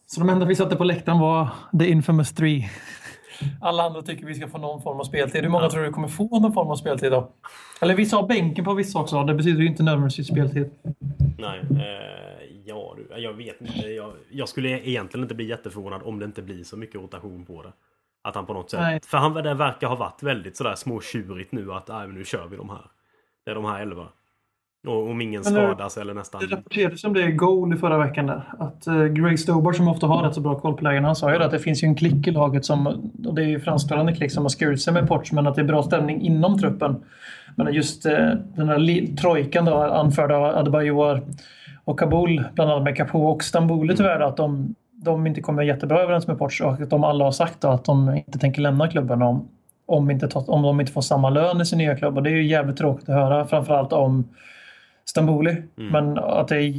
[0.06, 1.48] Så de enda vi satte på läktaren var
[1.78, 2.68] the infamous three.
[3.61, 5.43] Alla andra tycker vi ska få någon form av speltid.
[5.43, 5.70] Hur många Ja.
[5.70, 7.32] tror du kommer få någon form av speltid då?
[7.80, 9.24] Eller vissa har bänken på vissa också.
[9.24, 10.70] Det betyder ju inte nödvändigtvis speltid.
[11.39, 11.61] nej.
[11.70, 13.20] Eh, ja du.
[13.20, 13.89] Jag vet inte.
[13.89, 17.62] Jag, jag skulle egentligen inte bli jätteförvånad om det inte blir så mycket rotation på
[17.62, 17.72] det.
[18.22, 18.80] Att han på något sätt...
[18.80, 19.01] Nej.
[19.05, 22.70] För han det verkar ha varit väldigt sådär småtjurigt nu att nu kör vi de
[22.70, 22.86] här.
[23.45, 24.07] Det är de här elva.
[24.86, 26.40] Och om ingen skadas eller nästan...
[26.40, 28.26] Det rapporterades om det i Goal i förra veckan.
[28.26, 28.42] Där.
[28.58, 31.08] Att uh, Greg Stobar som ofta har rätt så bra koll på lägena.
[31.08, 32.86] Han sa ju det att det finns ju en klick i laget som,
[33.26, 35.60] och det är ju fransktalande klick som har skurit sig med Ports, men att det
[35.60, 36.96] är bra stämning inom truppen.
[37.56, 41.22] Men just eh, den här trojkan då, anförd av Adebayor
[41.84, 46.00] och Kabul, bland annat med Capo och Stambouli tyvärr, att de, de inte kommer jättebra
[46.00, 48.88] överens med Ports och att de alla har sagt då, att de inte tänker lämna
[48.88, 49.48] klubben om,
[49.86, 52.16] om, inte, om de inte får samma lön i sin nya klubb.
[52.16, 54.24] Och det är ju jävligt tråkigt att höra, framförallt om
[55.11, 55.62] Stamboli.
[55.74, 56.72] Men att det är,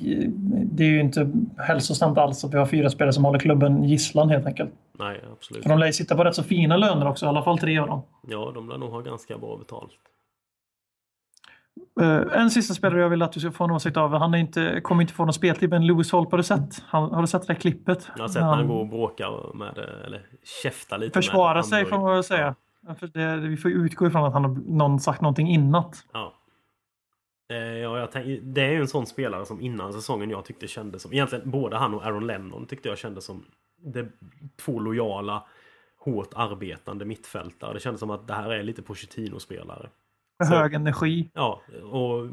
[0.64, 4.30] det är ju inte hälsosamt alls att vi har fyra spelare som håller klubben gisslan
[4.30, 4.72] helt enkelt.
[5.00, 5.64] Nej, absolut.
[5.64, 7.80] För de lär ju sitta på rätt så fina löner också, i alla fall tre
[7.80, 8.02] av dem.
[8.28, 9.92] Ja, de lär nog ha ganska bra betalt.
[12.02, 14.14] Eh, en sista spelare jag vill att du ska få en åsikt av.
[14.14, 16.84] Han är inte, kommer inte få någon speltid, men Lewis Holp har du sett?
[16.88, 18.10] Han, har du sett det där klippet?
[18.16, 20.22] Jag har sett när han går och bråkar med det, eller
[20.64, 22.56] käftar lite Försvara sig får man väl säga.
[23.00, 25.84] För det, vi får ju utgå ifrån att han har någon sagt någonting innan.
[26.14, 26.34] Ja.
[27.50, 31.02] Eh, Ja, tänk, det är ju en sån spelare som innan säsongen jag tyckte kändes
[31.02, 31.14] som...
[31.14, 33.46] Egentligen både han och Aaron Lennon tyckte jag kändes som
[33.78, 34.08] det,
[34.58, 35.44] två lojala,
[35.98, 37.74] hårt arbetande mittfältare.
[37.74, 39.90] Det kändes som att det här är lite Pochettino-spelare.
[40.50, 41.30] Hög energi.
[41.34, 42.28] Ja, och...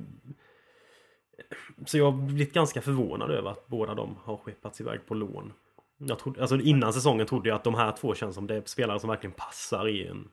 [1.86, 5.52] Så jag har blivit ganska förvånad över att båda de har skeppats iväg på lån.
[5.98, 8.62] Jag trodde, alltså innan säsongen trodde jag att de här två känns som det är
[8.64, 10.28] spelare som verkligen passar i en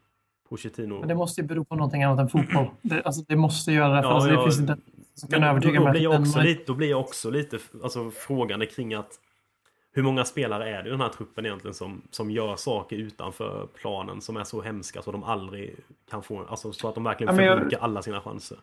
[0.57, 0.99] Pochettino.
[0.99, 2.65] Men det måste ju bero på någonting annat än fotboll.
[2.81, 4.01] Det, alltså, det måste göra det.
[4.01, 4.77] För Ja, alltså, ja, det finns inte
[5.15, 7.59] som kan övertyga då, då, blir jag också den- lite, då blir jag också lite
[7.83, 9.19] alltså, frågande kring att
[9.95, 13.67] hur många spelare är det i den här truppen egentligen som, som gör saker utanför
[13.81, 15.75] planen som är så hemska så de aldrig
[16.09, 18.57] kan få, alltså så att de verkligen Ja, jag- förbrukar alla sina chanser.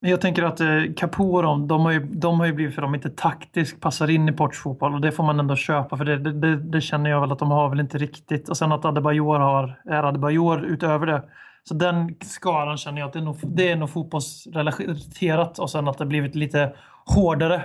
[0.00, 2.82] Men Jag tänker att eh, Capo och de, har, ju, de har ju blivit för
[2.82, 6.04] de inte taktiskt passar in i Ports fotboll och det får man ändå köpa för
[6.04, 8.48] det, det, det, känner jag väl att de har väl inte riktigt.
[8.48, 11.22] Och sen att Adebayor har, är Adebayor utöver det.
[11.64, 15.88] Så den skaran känner jag att det är nog, det är nog fotbollsrelaterat och sen
[15.88, 16.72] att det blivit lite
[17.04, 17.62] hårdare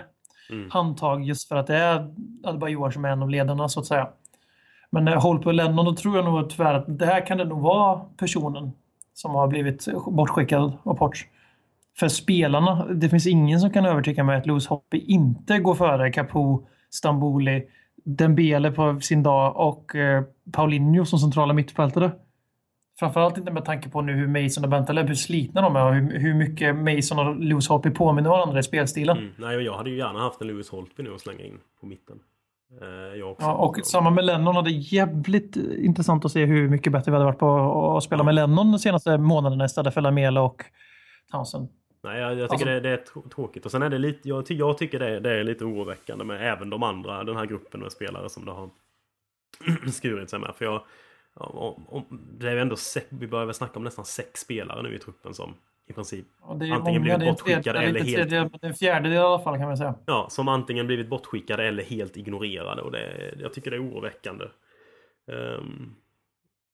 [0.49, 0.69] Mm.
[0.71, 2.13] handtag just för att det är
[2.43, 4.09] Adebayor som är en av ledarna så att säga.
[4.89, 7.45] Men när Holpe och Lennon då tror jag nog tyvärr att det här kan det
[7.45, 8.71] nog vara personen
[9.13, 11.25] som har blivit bortskickad av Ports.
[11.99, 16.11] För spelarna, det finns ingen som kan övertyga mig att Lewis Hoppe inte går före
[16.11, 17.63] Capo, Stamboli,
[18.05, 22.11] Dembele på sin dag och eh, Paulinho som centrala mittfältare.
[22.99, 25.93] Framförallt inte med tanke på nu hur Mason och Bentaleb, hur slitna de är och
[25.93, 29.17] hur, hur mycket Mason och Lewis Hoppe påminner varandra i spelstilen.
[29.17, 29.31] Mm.
[29.37, 32.19] Nej, jag hade ju gärna haft en Lewis Holtby nu att slänga in på mitten.
[32.81, 33.45] Eh, jag också.
[33.45, 34.57] Ja, och samma med Lennon.
[34.57, 38.03] Och det är jävligt intressant att se hur mycket bättre vi hade varit på att
[38.03, 40.63] spela med Lennon de senaste månaderna istället för Lamela och
[41.31, 41.69] Townsend.
[42.03, 43.65] Nej, jag, jag tycker Alltså- det, det är tr- tråkigt.
[43.65, 46.69] Och sen är det lite, jag, jag tycker det, det är lite oroväckande med även
[46.69, 48.69] de andra, den här gruppen med spelare som det har
[49.91, 50.55] skurit sig med.
[50.55, 50.83] För jag,
[51.39, 52.05] ja, om, om,
[52.39, 54.99] det är ju ändå sex, vi börjar väl snacka om nästan sex spelare nu i
[54.99, 55.53] truppen som
[55.85, 59.57] i princip, Antingen många, blivit bortskickade eller helt- tredjedel, men en fjärdedel i alla fall
[59.57, 59.95] kan man säga.
[60.05, 62.81] ja, som antingen blivit bortskickade eller helt ignorerade.
[62.81, 64.45] Och det, jag tycker det är oroväckande.
[65.27, 65.95] Ehm,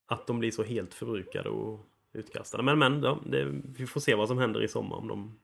[0.08, 2.64] att de blir så helt förbrukade och utkastade.
[2.64, 3.46] Men, men ja, det,
[3.78, 5.40] vi får se vad som händer i sommar om de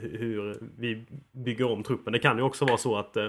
[0.00, 2.12] hu- hur vi bygger om truppen.
[2.12, 3.28] Det kan ju också vara så att eh,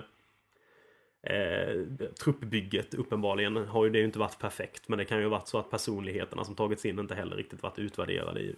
[1.23, 1.85] eh,
[2.23, 4.87] truppbygget uppenbarligen har ju det inte varit perfekt.
[4.89, 7.63] Men det kan ju ha varit så att personligheterna som tagits in inte heller riktigt
[7.63, 8.55] varit utvärderade i,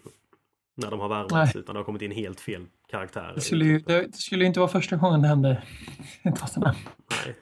[0.76, 1.56] när de har värvats.
[1.56, 3.34] Utan det har kommit in helt fel karaktärer.
[3.36, 5.64] Det skulle ju, det, det skulle inte vara första gången det hände.
[6.24, 6.76] i Tottenham.
[7.26, 7.36] Nej.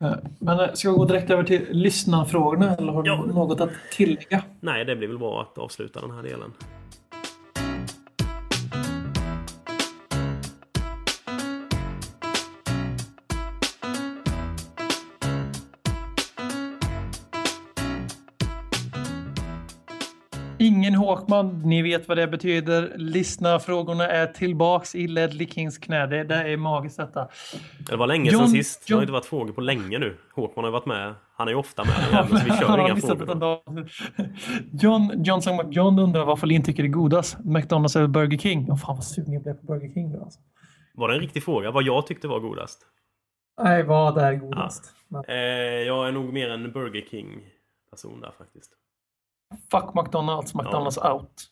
[0.00, 3.24] Eh, Men eh, ska vi gå direkt över till lyssnarfrågorna eller har du Ja.
[3.26, 4.42] något att tillägga?
[4.60, 6.52] Nej, det blir väl bra att avsluta den här delen.
[21.16, 22.92] Håkman, ni vet vad det betyder.
[22.96, 26.06] Lyssnarfrågorna är tillbaks i Ledley Kings knä.
[26.06, 27.28] Det, det är magiskt detta.
[27.90, 28.86] Det var länge John- sedan sist.
[28.86, 30.16] Det har John- inte varit frågor på länge nu.
[30.34, 31.14] Håkman har ju varit med.
[31.36, 31.94] Han är ju ofta med.
[32.12, 33.88] jäveln, Så vi kör inga frågor.
[34.72, 37.36] John, John, John undrar vad Folin tycker är godast.
[37.44, 38.66] McDonalds eller Burger King?
[38.70, 40.40] Åh fan vad sugen jag blev på Burger King nu alltså.
[40.94, 41.70] Var det en riktig fråga?
[41.70, 42.78] Vad jag tyckte var godast?
[43.62, 44.94] Nej, vad är godast?
[45.28, 45.34] Eh,
[45.86, 48.70] jag är nog mer en Burger King-person där faktiskt.
[49.70, 51.42] Fuck McDonalds, McDonalds out.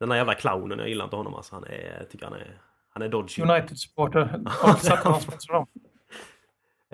[0.00, 1.54] Den där jävla clownen, jag gillar inte honom alltså.
[1.54, 2.60] Han är, tycker han är,
[2.92, 3.42] han är dodgy.
[3.42, 4.20] United-supporter.
[4.46, 5.66] Har du sett honom sponsra dem?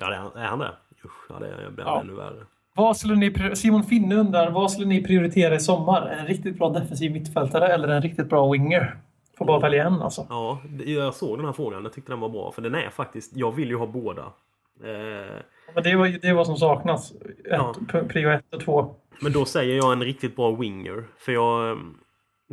[0.00, 0.72] Ja, det är, han- är han det?
[1.04, 2.00] Usch, ja, det blir Ja.
[2.00, 2.44] ännu värre.
[2.74, 6.08] Vad skulle ni, Simon Finne undrar, vad skulle ni prioritera i sommar?
[6.08, 8.96] En riktigt bra defensiv mittfältare eller en riktigt bra winger?
[9.38, 10.26] Får bara välja en alltså.
[10.28, 11.82] Ja, jag såg den här frågan.
[11.82, 12.52] Jag tyckte den var bra.
[12.52, 13.36] För den är faktiskt...
[13.36, 14.22] Jag vill ju ha båda.
[14.22, 15.36] Eh,
[15.74, 17.12] Men det var det är vad som saknas.
[17.12, 17.74] Ett, Ja.
[18.08, 18.94] Prio 1 och 2.
[19.20, 21.04] Men då säger jag en riktigt bra winger.
[21.18, 21.70] För jag...
[21.70, 21.78] eh,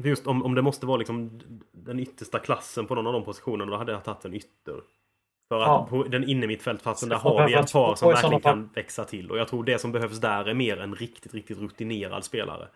[0.03, 1.39] Just om, om det måste vara liksom
[1.71, 4.73] den yttersta klassen på någon av de positionerna, då hade jag tagit en ytter.
[5.49, 5.87] För att Ja.
[5.89, 9.31] på den inne mittfältplatsen, där har vi ett par som verkligen kan växa till.
[9.31, 12.67] Och jag tror det som behövs där är mer en riktigt, riktigt rutinerad spelare.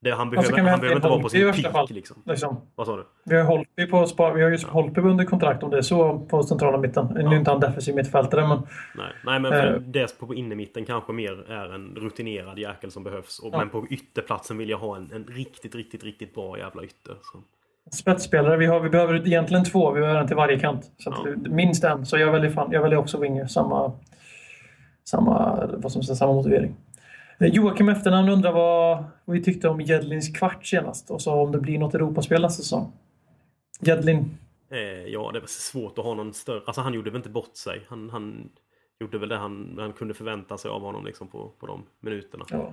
[0.00, 2.22] Det, han Och så behöver, vi han behöver in inte vara på sin peak liksom.
[2.26, 2.60] Liksom.
[2.74, 3.06] Vad sa du?
[3.24, 6.42] Vi har Holtby på vi har ju Holtby under kontrakt om det är så på
[6.42, 7.06] centrala mitten.
[7.14, 8.58] Nu är inte han defensiv mittfältare men
[8.94, 9.74] Nej, nej men Eh.
[9.80, 13.38] det på innermitten kanske mer är en rutinerad jäkel som behövs.
[13.38, 13.58] Och, Ja.
[13.58, 17.14] Men på ytterplatsen vill jag ha en, en riktigt, riktigt, riktigt bra jävla ytter.
[17.22, 17.38] Så.
[17.96, 18.56] spetsspelare.
[18.56, 19.90] Vi, har, vi behöver egentligen två.
[19.90, 20.90] Vi behöver en till varje kant.
[20.98, 21.50] Så Ja.
[21.50, 22.06] Minst en.
[22.06, 23.46] Så jag väljer, fan, jag väljer också winger.
[23.46, 23.92] Samma,
[25.04, 26.74] samma, vad som säger, samma motivering.
[27.40, 31.58] Eh, Joakim Efternamn undrar vad vi tyckte om Jedlins kvart senast och så om det
[31.58, 32.92] blir något Europaspel nästa säsong.
[33.80, 34.38] Jedlin.
[34.70, 34.78] Eh,
[35.12, 36.62] ja, det var svårt att ha någon större...
[36.66, 37.86] Alltså han gjorde väl inte bort sig.
[37.88, 38.48] Han, han
[39.00, 42.44] gjorde väl det han, han kunde förvänta sig av honom liksom på, på de minuterna.
[42.50, 42.72] Ja.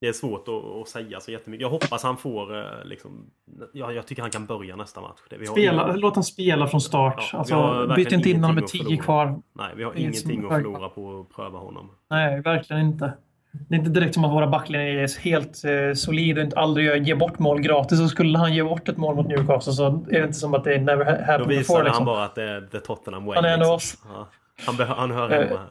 [0.00, 1.62] Det är svårt att, att säga så jättemycket.
[1.62, 3.30] Jag hoppas han får eh, liksom...
[3.72, 5.20] Ja, jag tycker han kan börja nästa match.
[5.30, 7.30] Det, vi har Spela, ingen- låt han spela från start.
[7.32, 9.42] Ja, vi har alltså, byt inte in honom med tio kvar.
[9.52, 11.90] Nej, vi har ingenting att förlora på att pröva honom.
[12.10, 13.12] Nej, verkligen inte.
[13.52, 17.06] Det är inte direkt som att våra backlinjer är helt eh, solid och inte aldrig
[17.08, 17.98] ger bort mål gratis.
[17.98, 20.64] Så skulle han ge bort ett mål mot Newcastle så är det inte som att
[20.64, 21.78] det never ha- Då happened visade before.
[21.78, 22.04] han Liksom.
[22.04, 23.36] bara att det är the Tottenham way.
[23.36, 23.74] Han är liksom.
[23.74, 23.98] oss.
[24.08, 24.28] Ja.
[24.66, 25.66] Han, han hör Eh, hemma här.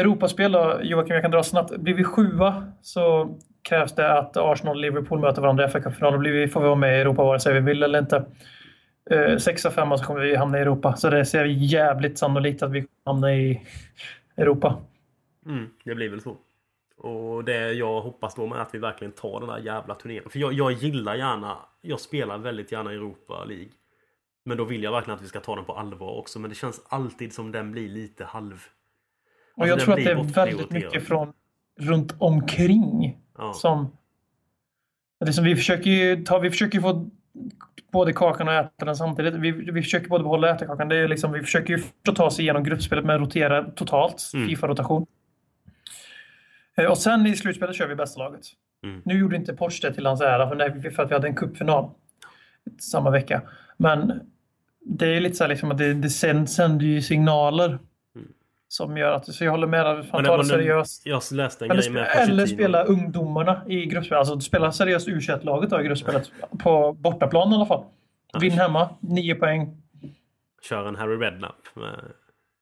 [0.00, 1.76] Europaspel då, Joakim, jag kan dra snabbt.
[1.76, 6.12] Blir vi sjua så krävs det att Arsenal och Liverpool möter varandra i FA-cupfinal.
[6.12, 8.24] Då blir vi, får vi vara med i Europa vare sig vi vill eller inte.
[9.10, 10.96] Eh, sexa, femma så kommer vi hamna i Europa.
[10.96, 13.60] Så det ser jävligt sannolikt att vi kommer hamna i
[14.36, 14.76] Europa.
[15.46, 16.36] Mm, det blir väl så.
[17.04, 20.30] Och det jag hoppas då med att vi verkligen tar den där jävla turneringen.
[20.30, 23.68] För jag, jag gillar gärna, jag spelar väldigt gärna Europa League.
[24.44, 26.38] Men då vill jag verkligen att vi ska ta den på allvar också.
[26.38, 28.64] Men det känns alltid som den blir lite halv...
[29.56, 31.32] Och Alltså, jag den tror att det är väldigt mycket från
[31.80, 33.52] runt omkring Ja.
[33.52, 33.96] som...
[35.20, 37.10] Det är som vi försöker ju ta, vi försöker få
[37.92, 39.34] både kakan och äta den samtidigt.
[39.34, 40.88] Vi, vi försöker både behålla och äta kakan.
[40.88, 44.48] Det är liksom, vi försöker ju att ta oss igenom gruppspelet med rotera totalt, Mm.
[44.48, 45.06] Fifa-rotation.
[46.76, 48.40] Eh, Och sen i slutspelet kör vi bästa laget.
[48.84, 49.02] Mm.
[49.04, 50.48] Nu gjorde inte Porsche det till hans ära
[50.90, 51.90] för, att vi hade en cupfinal
[52.78, 53.42] samma vecka.
[53.76, 54.20] Men
[54.80, 57.78] det är lite så här liksom att det, det sänd- sänder ju signaler
[58.68, 60.06] som gör att, så jag håller med, att Mm.
[60.12, 61.06] man Men tar det seriöst.
[61.06, 64.18] Jag läste en Eller, grej med eller spela ungdomarna i gruppspelet.
[64.18, 66.30] Alltså spela seriöst u laget då i gruppspelet.
[66.62, 67.84] På bortaplan i alla fall.
[68.40, 69.82] Vinn hemma, nio poäng.
[70.68, 71.56] Kör en Harry Redknapp.
[71.74, 72.00] Med...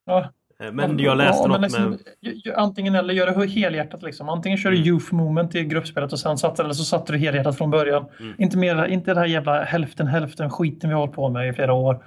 [0.05, 0.29] Ja.
[0.63, 2.55] Eh, Men jag läste Ja, något liksom, med...
[2.57, 4.29] Antingen eller, gör det helhjärtat liksom.
[4.29, 4.89] Antingen kör du Mm.
[4.89, 8.07] youth moment i gruppspelet och sen satte, eller så satte du helhjärtat från början.
[8.21, 8.35] Mm.
[8.39, 11.53] Inte, mer, inte det här jävla hälften hälften skiten vi har hållit på med i
[11.53, 12.05] flera år.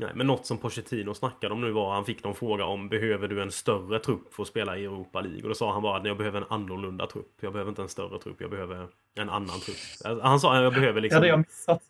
[0.00, 3.28] Nej, men något som Pochettino snackade om nu var han fick någon fråga om behöver
[3.28, 5.42] du en större trupp för att spela i Europa League?
[5.42, 7.32] Och då sa han bara att jag behöver en annorlunda trupp.
[7.40, 8.86] Jag behöver inte en större trupp, jag behöver
[9.18, 9.76] en annan trupp.
[10.04, 11.44] Alltså, Han sa att jag behöver liksom hade jag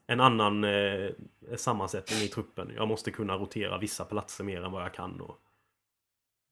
[0.07, 1.11] en annan eh,
[1.57, 2.73] sammansättning i truppen.
[2.77, 5.21] Jag måste kunna rotera vissa platser mer än vad jag kan.
[5.21, 5.37] Och...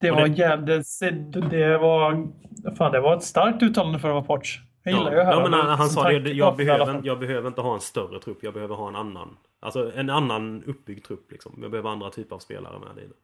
[0.01, 1.49] Det var det-.
[1.51, 2.29] Det var...
[2.77, 4.61] Fan, det var ett starkt uttalande för att vara Porch.
[4.83, 7.61] Jag gillar ju att ja, men han, han sa det, jag behöver, jag behöver inte
[7.61, 9.37] ha en större trupp, jag behöver ha en annan.
[9.61, 11.59] Alltså en annan uppbyggd trupp liksom.
[11.63, 13.15] Jag behöver andra typer av spelare med i det.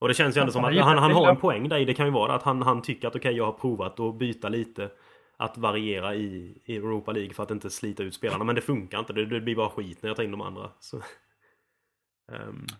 [0.00, 1.84] Och det känns ju ändå Ja, som att han, han har en poäng där i.
[1.84, 4.48] Det kan ju vara att han, han tycker att okej, jag har provat att byta
[4.48, 4.90] lite.
[5.36, 8.44] Att variera i, i Europa League för att inte slita ut spelarna.
[8.44, 9.12] Men det funkar inte.
[9.12, 10.70] Det, det blir bara skit när jag tar in de andra.
[10.80, 11.00] Så,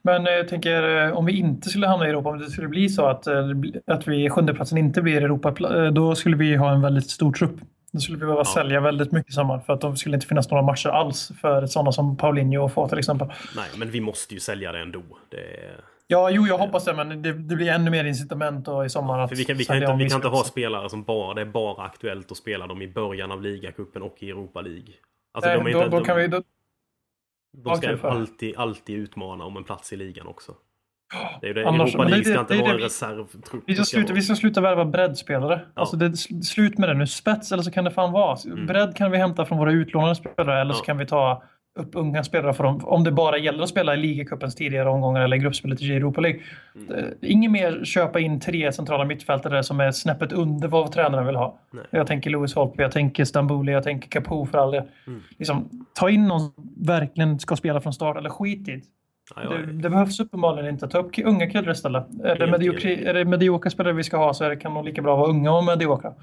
[0.02, 2.68] Men eh, jag tänker eh, om vi inte skulle hamna i Europa, om det skulle
[2.68, 3.48] bli så att, eh,
[3.86, 7.60] att vi sjundeplatsen inte blir Europa, eh, då skulle vi ha en väldigt stor trupp.
[7.92, 8.44] Då skulle vi behöva Ja.
[8.44, 11.92] sälja väldigt mycket sommar för att det skulle inte finnas några matcher alls för sådana
[11.92, 13.28] som Paulinho och få till exempel.
[13.56, 15.02] nej, men vi måste ju sälja det ändå.
[15.28, 15.38] Det
[16.10, 19.28] Ja, jo, jag hoppas det, men det, det blir ännu mer incitament då i sommar
[19.28, 21.44] För vi kan, vi kan, inte, vi kan inte ha spelare som bara, det är
[21.46, 24.94] bara aktuellt att spela dem i början av ligacupen och i Europa League.
[25.34, 26.28] Alltså, Nej, då, inte, då kan de, vi...
[26.28, 26.42] Då,
[27.64, 28.08] de ska för.
[28.08, 30.52] alltid, alltid utmana om en plats i ligan också.
[31.40, 32.82] Det är ju det, Annars- Europa det- League ska det- inte det vara det en
[32.82, 33.62] reservtrupp.
[33.66, 35.60] vi, ska Det sluta, vi ska sluta värva breddspelare.
[35.74, 35.80] Ja.
[35.80, 37.06] Alltså det är slut med det nu.
[37.06, 38.36] Spets eller så kan det fan vara.
[38.66, 40.84] Bredd kan vi hämta från våra utlånade spelare eller så Ja.
[40.84, 41.42] kan vi ta
[41.78, 42.80] upp unga spelare för dem.
[42.84, 46.40] Om det bara gäller att spela i ligacupens tidigare omgångar eller gruppspelet i Europa League.
[46.74, 47.14] Mm.
[47.22, 51.58] Inget mer köpa in tre centrala mittfältare som är snäppet under vad tränaren vill ha.
[51.72, 51.84] Nej.
[51.90, 54.82] Jag tänker Louis Holtby, jag tänker Stambouli, jag tänker Capo för all del.
[55.06, 55.22] Mm.
[55.38, 56.52] Liksom, ta in någon som
[56.86, 59.72] verkligen ska spela från start eller skit i det.
[59.72, 60.88] Det, behövs uppenbarligen inte.
[60.88, 62.06] Ta upp unga killar istället.
[62.24, 65.02] Är det, mediokri, är det mediokra spelare vi ska ha så det, kan de lika
[65.02, 66.14] bra vara unga och mediokra.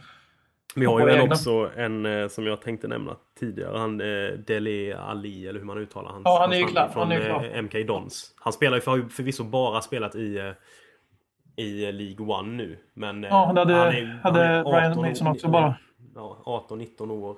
[0.75, 1.23] Vi har ju egna.
[1.23, 3.77] också en eh, som jag tänkte nämna tidigare.
[3.77, 4.05] Han eh,
[4.47, 6.89] Dele Ali, eller hur man uttalar hans Ja, han är ju klar.
[6.93, 7.49] Från Han är klar.
[7.53, 8.33] eh, MK Dons.
[8.39, 10.53] Han spelar ju för, förvisso bara spelat i,
[11.55, 12.77] i League One nu.
[12.93, 15.75] Men Ja, han hade- han är, hade han är Ryan 18 Mason år- också bara.
[16.15, 17.37] Ja, 18-19 år.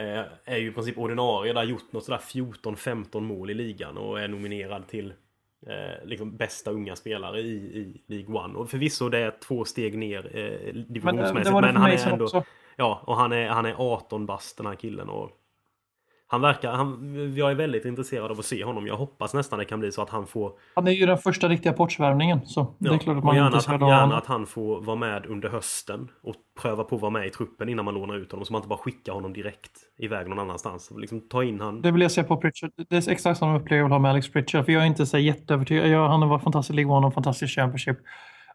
[0.00, 1.52] Eh, är ju i princip ordinarie.
[1.52, 5.12] Där gjort något sådär 14-15 mål i ligan och är nominerad till
[5.66, 8.58] eh, liksom bästa unga spelare i, i League One.
[8.58, 11.44] Och förvisso det är två steg ner eh, Men det, divisionsmässigt.
[11.44, 12.24] det var det men han är ändå...
[12.24, 12.44] också.
[12.76, 15.08] Ja, och han är, han är 18 bast den här killen.
[15.08, 15.30] Och
[16.32, 18.86] han verkar, han, jag är väldigt intresserad av att se honom.
[18.86, 20.52] Jag hoppas nästan det kan bli så att han får...
[20.74, 22.46] Han är ju den första riktiga portsvärvningen.
[22.46, 24.18] Så det är Ja, klart att man är gärna, att, intresserad han- av gärna honom.
[24.18, 27.68] att han får vara med under hösten och pröva på att vara med i truppen
[27.68, 28.44] innan man lånar ut honom.
[28.46, 30.90] Så man inte bara skickar honom direkt iväg någon annanstans.
[30.96, 31.82] Liksom ta in han.
[31.82, 32.70] Det vill jag se på Pritchard.
[32.88, 34.64] Det är exakt samma upplevelse jag vill ha med Alex Pritchard.
[34.64, 35.88] För jag är inte så jätteövertygad.
[35.88, 37.98] Jag, han har varit fantastisk i League One och fantastisk Championship.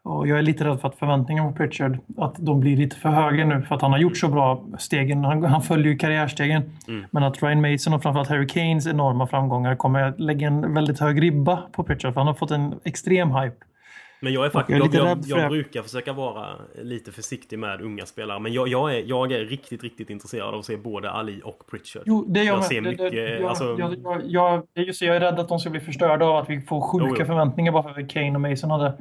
[0.06, 3.08] Och jag är lite rädd för att förväntningarna på Pritchard att de blir lite för
[3.08, 3.62] höga nu.
[3.62, 5.24] För att han har gjort så bra stegen.
[5.24, 6.62] Han, han följer ju karriärstegen.
[6.88, 7.04] Mm.
[7.10, 11.00] Men att Ryan Mason och framförallt Harry Kanes enorma framgångar kommer att lägga en väldigt
[11.00, 12.14] hög ribba på Pritchard.
[12.14, 13.56] För han har fått en extrem hype.
[14.20, 15.48] Men jag är jag faktiskt, jag, jag, jag, det.
[15.48, 16.46] brukar försöka vara
[16.82, 18.38] lite försiktig med unga spelare.
[18.40, 21.58] Men jag, jag, är, jag är riktigt, riktigt intresserad av att se både Ali och
[21.70, 22.02] Pritchard.
[22.06, 24.82] Jo, det är jag, Jag ser Det- mycket, det, jag, alltså- jag, jag, jag, är
[24.82, 27.16] just jag är rädd att de ska bli förstörda av att vi får sjuka Jo,
[27.18, 27.24] jo.
[27.24, 28.92] förväntningar bara för att Kane och Mason hade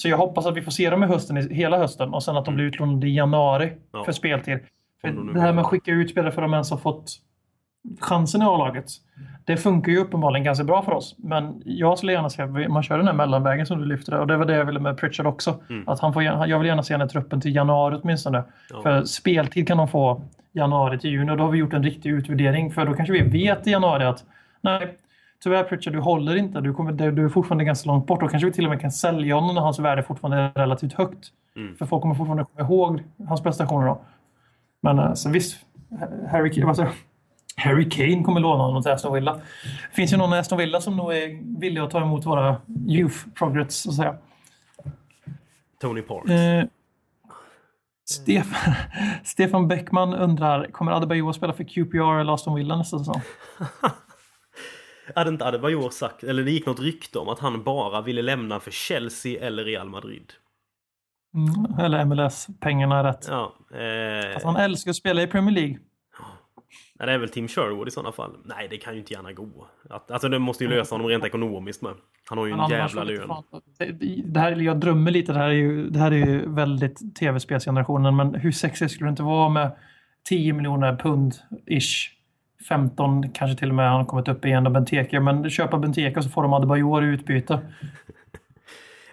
[0.00, 2.44] Så jag hoppas att vi får se dem i hösten, hela hösten och sen att
[2.44, 3.78] de blir utlånade i januari Mm.
[3.92, 4.04] Ja.
[4.04, 4.58] för speltid.
[5.00, 7.16] För de det här med att skicka ut spelare för de ens har fått
[8.00, 8.84] chansen i A-laget.
[9.44, 11.14] Det funkar ju uppenbarligen ganska bra för oss.
[11.18, 14.18] Men jag skulle gärna se att man kör den här mellanvägen som du lyfte.
[14.18, 15.60] Och det var det jag ville med Pritchard också.
[15.70, 15.88] Mm.
[15.88, 18.42] Att han får, jag vill gärna se i truppen till januari åtminstone.
[18.70, 18.82] Ja.
[18.82, 20.22] För speltid kan de få
[20.52, 22.70] januari till juni och då har vi gjort en riktig utvärdering.
[22.72, 24.24] För då kanske vi vet i januari att
[24.60, 24.96] nej,
[25.42, 26.60] tyvärr Pritchard, du håller inte.
[26.60, 28.20] Du, kommer, du är fortfarande ganska långt bort.
[28.20, 30.92] Då kanske vi till och med kan sälja honom när hans värde fortfarande är relativt
[30.92, 31.28] högt.
[31.56, 31.76] Mm.
[31.76, 34.00] För folk kommer fortfarande komma ihåg hans prestationer då.
[34.82, 35.56] Men eh, så visst,
[36.30, 36.88] Harry, säger jag?
[37.56, 39.40] Harry Kane kommer låna honom till Aston Villa.
[39.92, 42.56] Finns ju någon i Aston Villa som nog är villig att ta emot våra
[42.88, 44.16] youth progress, så att säga.
[45.80, 46.30] Tony Parks.
[46.30, 46.64] Eh,
[48.10, 48.74] Stefan,
[49.24, 53.20] Stefan Bäckman undrar, kommer Adebayor spela för QPR eller Aston Villa nästa säsong?
[55.16, 58.60] Hade inte Adebayor sagt, eller det gick något rykte om att han bara ville lämna
[58.60, 60.32] för Chelsea eller Real Madrid.
[61.34, 63.26] Mm, eller MLS, pengarna är rätt.
[63.30, 63.54] Ja.
[63.74, 65.78] Eh, Alltså, han älskar att spela i Premier League.
[66.98, 68.36] nej, det är väl Tim Sherwood i sådana fall.
[68.44, 69.66] Nej, det kan ju inte gärna gå.
[69.90, 71.92] Att, alltså det måste ju lösa honom rent ekonomiskt med.
[72.28, 73.30] Han har ju en jävla lön.
[74.24, 78.16] det- här, jag drömmer lite, det här är ju, det här är ju väldigt tv-spelsgenerationen,
[78.16, 79.76] men hur sexigt skulle det inte vara med
[80.28, 81.34] 10 miljoner pund
[81.66, 82.10] ish?
[82.68, 86.28] 15 kanske till och med han kommit upp igen av Benteke, men köpa Benteke så
[86.28, 87.60] får de Adebayor i utbyte.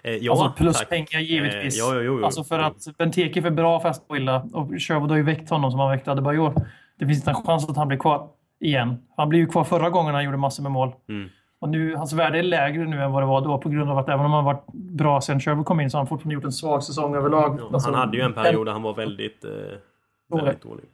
[0.02, 0.88] Eh, ja, alltså plus tack.
[0.88, 1.82] pengar givetvis.
[1.82, 2.24] Eh, ja, ja, jo, jo.
[2.24, 5.50] Alltså för att Benteke är för bra för Aston Villa och Sherwood har ju väckt
[5.50, 6.54] honom som han väckte Adebayor.
[6.98, 8.28] Det finns inte en chans att han blir kvar
[8.60, 9.02] igen.
[9.16, 10.92] Han blev ju kvar förra gången han gjorde massor med mål.
[11.08, 11.28] Mm.
[11.60, 13.98] Och nu, hans värde är lägre nu än vad det var då på grund av
[13.98, 16.44] att även om han varit bra sen Sherwood kom in så har han fortfarande gjort
[16.44, 17.58] en svag säsong överlag.
[17.60, 19.50] Ja, Alltså, han hade ju en period där han var väldigt, eh,
[20.36, 20.84] väldigt dålig.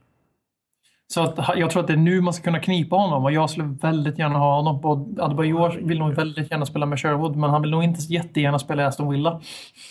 [1.15, 3.51] Så att, jag tror att det är nu man ska kunna knipa honom och jag
[3.51, 4.85] skulle väldigt gärna ha honom.
[4.85, 8.59] Och Adebayor vill nog väldigt gärna spela med Sherwood men han vill nog inte jättegärna
[8.59, 9.41] spela i Aston Villa.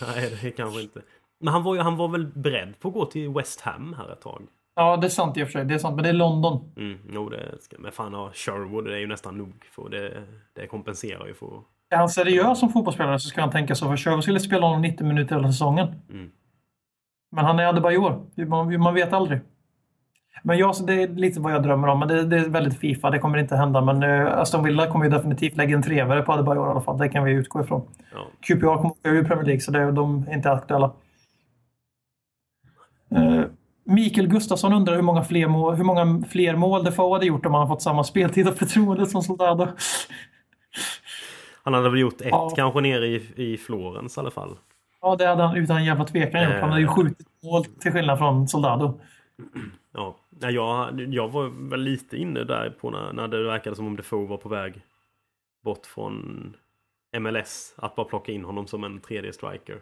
[0.02, 1.02] Nej, det kanske inte.
[1.40, 4.14] Men han var, ju, han var väl beredd på att gå till West Ham här
[4.14, 4.42] ett tag?
[4.76, 5.66] Ja, det är sant i och för sig.
[5.66, 6.74] Det är sant, men det är London.
[6.78, 9.66] Mm, jo, det ska, men fan ja, Sherwood det är ju nästan nog.
[9.76, 10.24] För det,
[10.56, 11.62] det kompenserar ju för...
[11.90, 13.88] Är han seriös som fotbollsspelare så ska han tänka så.
[13.88, 15.88] För Sherwood skulle spela honom 90 minuter hela säsongen.
[16.10, 16.32] Mm.
[17.32, 18.26] Men han är Adebayor.
[18.48, 19.40] Man, man vet aldrig.
[20.46, 22.00] Men jag, så det är lite vad jag drömmer om.
[22.00, 23.10] Men det, det är väldigt Fifa.
[23.10, 23.82] Det kommer inte hända.
[23.82, 26.98] Men uh, Aston Villa kommer ju definitivt lägga en trevare på Adebayor i alla fall.
[26.98, 27.88] Det kan vi utgå ifrån.
[28.14, 28.20] Ja.
[28.42, 30.92] QPR kommer åka ur Premier League så det, de är inte aktuella.
[33.16, 33.42] Eh,
[33.86, 37.54] Mikael Gustafsson undrar hur många, fler mål, hur många fler mål Defoe hade gjort om
[37.54, 39.68] han fått samma speltid och förtroende som Soldado.
[41.64, 42.50] Han hade väl gjort ett Ja.
[42.56, 44.58] kanske nere i, i Florens i alla fall.
[45.02, 46.54] Ja, det hade han utan jävla tvekan gjort.
[46.62, 46.94] Han hade ju Eh.
[46.96, 49.00] skjutit mål till skillnad från Soldado.
[49.94, 53.88] Ja, Ja, jag, jag var väl lite inne där på när, när det verkade som
[53.88, 54.82] om Defoe var på väg
[55.62, 56.56] bort från
[57.20, 57.74] MLS.
[57.78, 59.82] Att bara plocka in honom som en tredje striker.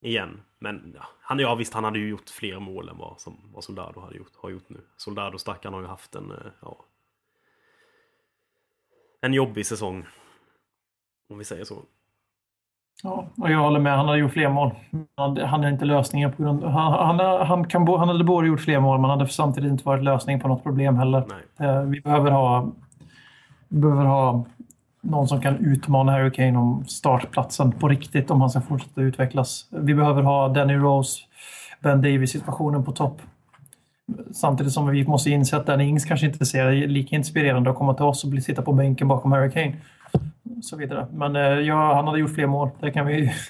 [0.00, 0.42] Igen.
[0.58, 3.64] Men ja, han, ja, visst, han hade ju gjort fler mål än vad, som, vad
[3.64, 4.80] Soldado hade gjort, har gjort nu.
[4.96, 6.84] Soldado stackaren har ju haft en, eh, ja,
[9.20, 10.06] en jobbig säsong.
[11.28, 11.82] Om vi säger så.
[13.02, 13.96] Ja, och jag håller med.
[13.96, 14.70] Han hade gjort fler mål.
[15.16, 18.60] Han, han är inte lösningen på grund han, han, han, kan, han hade både gjort
[18.60, 21.24] fler mål men han hade samtidigt inte varit lösning på något problem heller.
[21.58, 21.68] Nej.
[21.68, 22.72] Eh, Vi behöver ha,
[23.68, 24.44] vi behöver ha
[25.00, 29.68] någon som kan utmana Harry Kane om startplatsen på riktigt om han ska fortsätta utvecklas.
[29.70, 31.20] Vi behöver ha Danny Rose,
[31.80, 33.22] Ben Davis-situationen på topp.
[34.32, 37.94] Samtidigt som vi måste inse att Danny Ings kanske inte ser lika inspirerande att komma
[37.94, 39.76] till oss och bli sitta på bänken bakom Harry Kane.
[40.62, 41.06] Så vidare.
[41.12, 42.70] Men eh, ja, han hade gjort fler mål.
[42.80, 43.32] Det kan vi...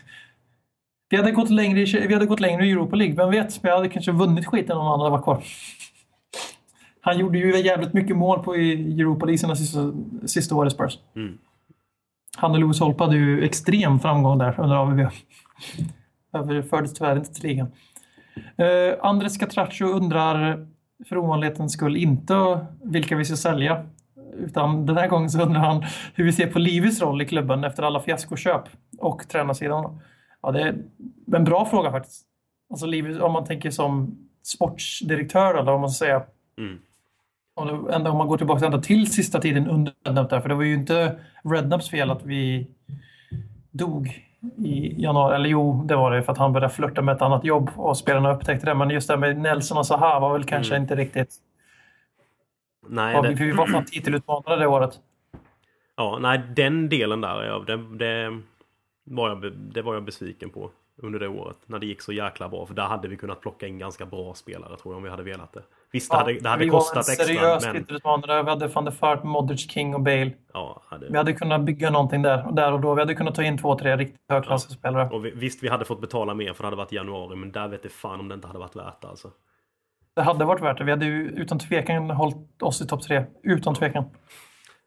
[1.10, 3.16] Vi hade gått längre i, vi hade gått längre i Europa League.
[3.16, 3.64] Vem vet?
[3.64, 5.44] Vi hade kanske vunnit skiten om han hade varit kvar.
[7.00, 9.92] Han gjorde ju jävligt mycket mål på Europa League sina sista,
[10.26, 10.98] sista år i Spurs.
[11.16, 11.38] Mm.
[12.36, 15.00] Han och Lewis Holp hade ju extrem framgång där under AVB.
[16.32, 17.66] Överfördes tyvärr inte till ligan.
[18.36, 20.66] Uh, Andres Catraccio undrar
[21.08, 23.86] för ovanlighetens skull inte vilka vi ska sälja.
[24.38, 25.84] Utan den här gången så undrar han
[26.14, 28.62] hur vi ser på Livis roll i klubben efter alla fiaskoköp
[28.98, 30.00] och tränarsidan.
[30.42, 30.76] Ja, det är
[31.36, 32.26] en bra fråga faktiskt.
[32.70, 36.22] Alltså Livis, om man tänker som sportsdirektör eller vad man ska säga.
[36.58, 36.78] Mm.
[37.54, 37.66] Om,
[38.04, 40.62] det, om man går tillbaka ända till sista tiden under Rednap där, för det var
[40.62, 42.66] ju inte Rednaps fel att vi
[43.70, 44.28] dog
[44.58, 45.34] i januari.
[45.34, 47.96] Eller jo, det var det för att han började flörta med ett annat jobb och
[47.96, 48.74] spelarna upptäckte det.
[48.74, 50.82] Men just det med Nelson och Zaha var väl kanske Mm.
[50.82, 51.30] inte riktigt...
[52.88, 55.00] Nej, Ja, det, vi var fan titelutmanare det året.
[55.96, 58.40] Ja, nej, den delen där, ja, det, det,
[59.04, 61.56] var jag, det var jag besviken på under det året.
[61.66, 62.66] När det gick så jäkla bra.
[62.66, 65.22] För där hade vi kunnat plocka in ganska bra spelare tror jag om vi hade
[65.22, 65.62] velat det.
[65.92, 67.26] Visst, det hade, det hade vi kostat var en extra.
[67.26, 68.42] seriös Men, titelutmanare.
[68.42, 70.32] Vi hade van der Fart, Modric, King och Bale.
[70.52, 72.94] ja, hade, Vi hade kunnat bygga någonting där, där och då.
[72.94, 75.08] Vi hade kunnat ta in två, tre riktigt högklassiga spelare.
[75.08, 77.36] och vi, visst, vi hade fått betala mer för det hade varit januari.
[77.36, 79.30] Men där vet jag fan om det inte hade varit värt det alltså.
[80.14, 80.84] Det hade varit värt det.
[80.84, 83.24] Vi hade ju utan tvekan hållit oss i topp tre.
[83.42, 84.04] Utan tvekan.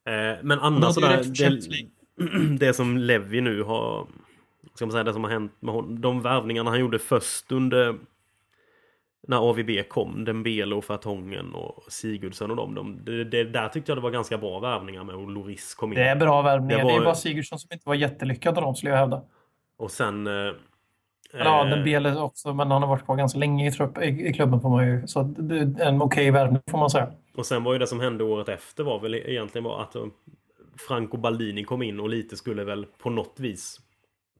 [0.05, 4.07] Eh, men annars sådär, det, det som Levi nu har...
[4.75, 6.01] Ska man säga det som har hänt med honom.
[6.01, 7.95] De värvningarna han gjorde först under...
[9.27, 10.25] När AVB kom.
[10.25, 12.75] Dembele och Fartongen och Sigurdsson och dem.
[12.75, 15.15] De, det, det, där tyckte jag det var ganska bra värvningar med.
[15.15, 15.99] Och Loris kom in.
[15.99, 16.77] Det är bra värvningar.
[16.77, 19.21] Det Det, var- är bara Sigurdsson som inte var jättelyckad av dem, skulle jag hävda.
[19.77, 20.27] Och sen...
[20.27, 20.53] Eh,
[21.39, 24.33] Ja, eh, Dembele också, men han har varit kvar ganska länge i, trupp, i, i
[24.33, 25.07] klubben får man ju.
[25.07, 27.11] Så det en okej värvning får man säga.
[27.35, 30.05] Och sen var ju det som hände året efter var väl egentligen bara att eh,
[30.87, 33.81] Franco Baldini kom in och lite skulle väl på något vis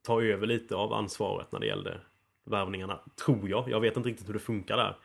[0.06, 1.98] ta över lite av ansvaret när det gällde
[2.46, 3.00] värvningarna.
[3.26, 3.70] Tror jag.
[3.70, 4.96] Jag vet inte riktigt hur det funkar där.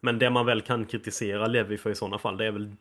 [0.00, 2.72] Men det man väl kan kritisera Levi för i sådana fall det är väl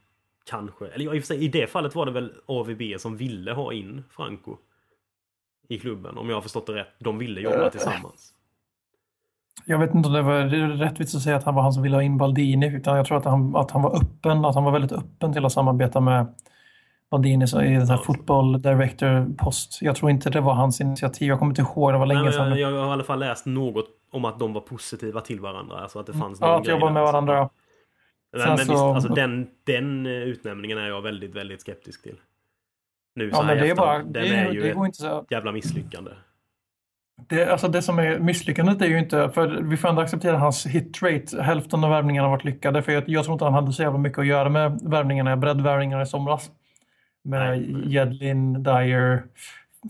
[0.45, 3.51] kanske, eller i och för sig i det fallet var det väl AVB som ville
[3.51, 4.57] ha in Franco
[5.69, 6.87] i klubben om jag har förstått det rätt.
[6.99, 8.33] De ville jobba Eh, tillsammans.
[9.65, 10.41] Jag vet inte om det var
[10.77, 13.17] rättvist att säga att han var han som ville ha in Baldini, utan jag tror
[13.17, 16.35] att han, att han var öppen, att han var väldigt öppen till att samarbeta med
[17.11, 18.03] Baldini så i den här Ja.
[18.03, 19.81] football director post.
[19.81, 21.27] Jag tror inte det var hans initiativ.
[21.27, 22.49] Jag kommer inte ihåg, det var länge Nej, sedan.
[22.49, 25.39] men jag, jag har i alla fall läst något om att de var positiva till
[25.39, 25.77] varandra.
[25.79, 27.33] Alltså att det fanns ja, någon att grej jobba med varandra.
[27.35, 27.49] ja.
[28.31, 32.15] Men, Sen men så- visst, alltså den, den utnämningen är jag väldigt, väldigt skeptisk till.
[33.15, 34.13] Nu så Ja, men det är bara, efterhand.
[34.13, 35.25] det, Den är ju det går inte så.
[35.29, 36.11] jävla misslyckande.
[37.29, 40.65] Det, alltså det som är misslyckandet är ju inte, för vi får ändå acceptera hans
[40.65, 41.41] hit rate.
[41.43, 42.81] Hälften av värvningarna har varit lyckade.
[42.81, 46.03] För jag, jag tror inte han hade så jävla mycket att göra med värvningarna, breddvärvningarna
[46.03, 46.51] i somras.
[47.23, 47.61] Med.
[47.85, 49.23] Jedlin, Dyer,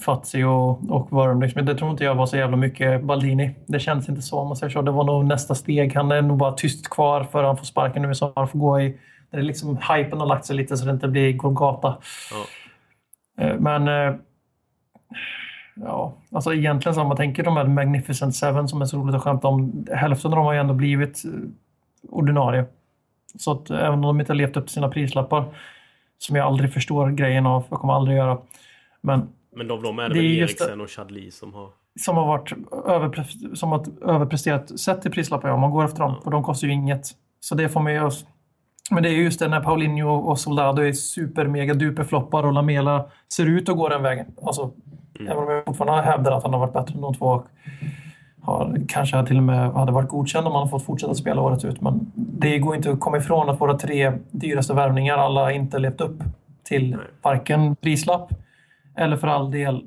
[0.05, 1.41] Fazio och, och Worm.
[1.41, 1.65] Liksom.
[1.65, 3.55] Det tror inte jag var så jävla mycket Baldini.
[3.67, 4.81] Det känns inte så om man säger så.
[4.81, 5.95] Det var nog nästa steg.
[5.95, 8.45] Han är nog bara tyst kvar för han får sparken nu i sommar.
[8.45, 8.97] Får gå i,
[9.31, 11.97] det är liksom hypen har lagt sig lite så det inte blir Golgata.
[12.31, 12.45] Ja.
[13.39, 14.15] Eh, Men eh,
[15.75, 19.15] ja, alltså egentligen så om man tänker de här Magnificent Seven som är så roligt
[19.15, 19.85] att skämta om.
[19.93, 21.31] Hälften av dem har ju ändå blivit eh,
[22.09, 22.65] ordinarie.
[23.39, 25.45] Så att även om de inte har levt upp till sina prislappar
[26.17, 28.37] som jag aldrig förstår grejen av, jag kommer aldrig göra.
[29.01, 31.69] Men Men de, de är det, väl Eriksen och Chadli som har...
[31.99, 36.13] som har varit överpre- som har överpresterat sett till prislappar, ja, man går efter dem.
[36.17, 36.21] Ja.
[36.23, 37.07] För de kostar ju inget.
[37.39, 38.09] Så det får man ju...
[38.91, 42.53] Men det är just det när Paulinho och Soldado är super mega duper floppar och
[42.53, 44.25] Lamela ser ut att gå den vägen.
[44.41, 44.71] Alltså,
[45.19, 45.31] Mm.
[45.31, 47.25] Även om jag fortfarande hävdar att han har varit bättre än de två.
[47.25, 47.45] och
[48.41, 51.65] Har, kanske till och med hade varit godkänd om han hade fått fortsätta spela året
[51.65, 51.81] ut.
[51.81, 56.01] Men det går inte att komma ifrån att våra tre dyraste värvningar alla inte levt
[56.01, 56.23] upp
[56.63, 58.29] till varken prislapp
[58.95, 59.83] eller för all del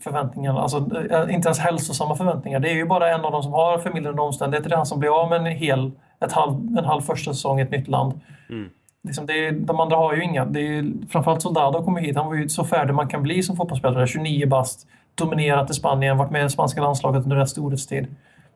[0.00, 0.60] förväntningarna.
[0.60, 0.76] Alltså
[1.10, 2.60] eh, inte ens hälsosamma förväntningar.
[2.60, 4.68] Det är ju bara en av dem som har förmildrande omständigheter.
[4.68, 7.58] Det är han som blir av med en hel, ett halv, en halv första säsong
[7.58, 8.20] i ett nytt land.
[8.50, 8.70] Mm.
[9.02, 10.44] Liksom det de andra har ju inga.
[10.44, 12.16] Det är, framförallt Soldado kom hit.
[12.16, 14.06] Han var ju så färdig man kan bli som fotbollsspelare.
[14.06, 18.06] 29 bast, dominerat i Spanien, varit med i det spanska landslaget under rätt storhetstid.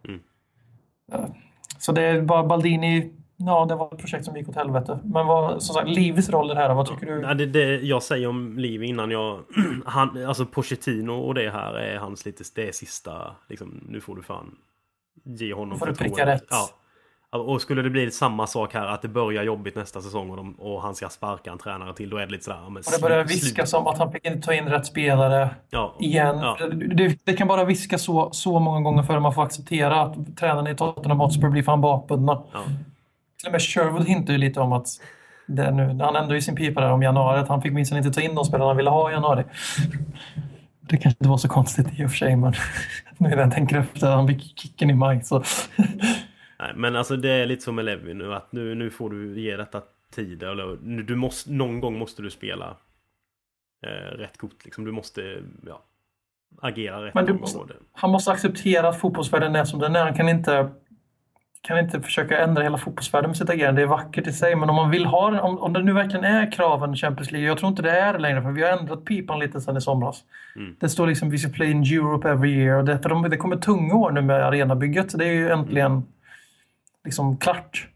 [0.09, 0.20] Mm.
[1.12, 1.28] Ja.
[1.78, 3.12] Så det är bara Baldini.
[3.37, 4.99] Ja, det var ett projekt som gick åt helvete.
[5.05, 7.20] Men vad, som sagt, Livis roll i det här, vad tycker du?
[7.20, 9.41] Ja, det, det jag säger om Liv innan jag...
[9.87, 12.45] Han, alltså Pochettino och det här är hans lite...
[12.55, 13.12] Det är sista...
[13.49, 14.57] Liksom, nu får du fan
[15.24, 16.47] ge honom får du pricka rätt.
[16.51, 16.69] Ja.
[17.32, 20.55] Och skulle det bli samma sak här, att det börjar jobbigt nästa säsong och, de,
[20.55, 22.59] och han ska sparka en tränare till, då är det lite sådär...
[22.69, 23.81] Men Och det börjar slu- viskas slut.
[23.81, 25.94] om att han fick inte ta in rätt spelare Ja.
[26.01, 26.39] igen.
[26.39, 26.57] Ja.
[26.94, 30.36] Det, det kan bara viska så, så många gånger för att man får acceptera att
[30.36, 32.32] tränarna i Tottenham Hotspur blir fan bakbundna.
[32.52, 32.59] Ja.
[33.39, 34.86] Till och med Sherwood hintar ju lite om att
[35.47, 38.11] det nu, han ändå i sin pipa där om januari, att han fick minst inte
[38.11, 39.44] ta in de spelarna han ville ha i januari.
[40.81, 42.52] Det kanske inte var så konstigt i och för sig, men
[43.19, 45.23] nu när jag tänker efter, han fick kicken i maj.
[45.24, 45.43] Så.
[46.61, 49.41] Nej, men alltså det är lite som med Levi nu att nu, nu får du
[49.41, 49.81] ge detta
[50.15, 50.43] tid.
[50.43, 52.77] Eller, nu- du måste, någon gång måste du spela
[53.87, 54.65] eh, rätt kort.
[54.65, 54.85] Liksom.
[54.85, 55.82] Du måste ja,
[56.62, 57.59] agera rätt Men du måste-
[57.93, 60.05] Han måste acceptera att fotbollsvärlden är som den är.
[60.05, 60.69] Han kan inte,
[61.62, 63.81] kan inte försöka ändra hela fotbollsvärlden med sitt agerande.
[63.81, 66.24] Det är vackert i sig, men om man vill ha om, om det nu verkligen
[66.24, 67.49] är kraven Champions League.
[67.49, 69.81] Jag tror inte det är det längre, för vi har ändrat pipan lite sedan i
[69.81, 70.24] somras.
[70.57, 70.77] Mm.
[70.81, 72.78] Det står liksom “We should play in Europe every year”.
[72.78, 75.19] Och det, för de, det kommer tunga år nu med arenabygget.
[75.19, 76.03] Det är ju äntligen
[77.05, 77.89] liksom klart.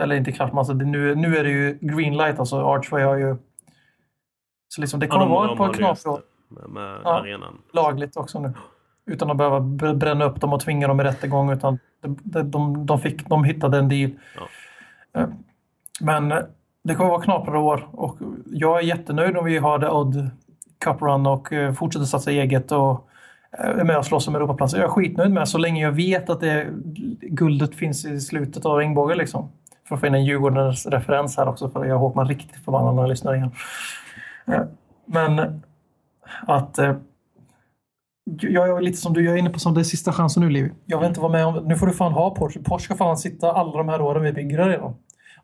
[0.00, 2.38] Eller inte klart, men alltså det, nu, nu är det ju green light.
[2.38, 3.36] Alltså Archway har ju...
[4.68, 7.20] Så liksom, det Ja, kommer de- vara ett par det med, med Ja.
[7.20, 7.58] arenan.
[7.72, 8.52] lagligt också nu.
[9.06, 11.50] Utan att behöva br- bränna upp dem och tvinga dem i rättegång.
[11.52, 14.10] Utan de, de, de, fick, de hittade en deal.
[15.12, 15.20] Ja.
[15.20, 15.28] Eh,
[16.00, 16.38] Men eh,
[16.84, 20.30] det kommer vara knaprare år och jag är jättenöjd om vi har The Odd
[20.78, 23.08] Cup Run och eh, fortsätter satsa eget och
[23.60, 24.78] är med och slåss om Europaplatser.
[24.78, 26.66] Jag är skitnöjd med så länge jag vet att det,
[27.20, 29.18] guldet finns i slutet av regnbågen.
[29.18, 29.52] Liksom.
[29.88, 32.94] för att få in en Djurgårdens referens här också, för jag hoppas man riktigt förbannad
[32.94, 33.50] när jag lyssnar igen.
[34.46, 34.62] Eh,
[35.06, 35.62] men
[36.46, 36.78] att...
[36.78, 36.94] Eh,
[38.40, 40.50] jag är lite som du, jag är inne på som det är sista chansen nu,
[40.50, 40.72] Liv.
[40.86, 41.54] Jag vill inte vara med om...
[41.54, 42.60] Nu får du fan ha Porsche.
[42.60, 44.94] Porsche ska fan sitta alla de här åren vi bygger redan.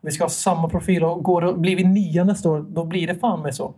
[0.01, 3.07] Vi ska ha samma profil och går det, blir vi nia nästa år, då blir
[3.07, 3.73] det fan med så.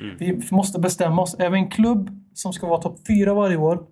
[0.00, 0.16] Mm.
[0.18, 1.36] Vi måste bestämma oss.
[1.38, 3.82] Är vi en klubb som ska vara topp fyra varje år,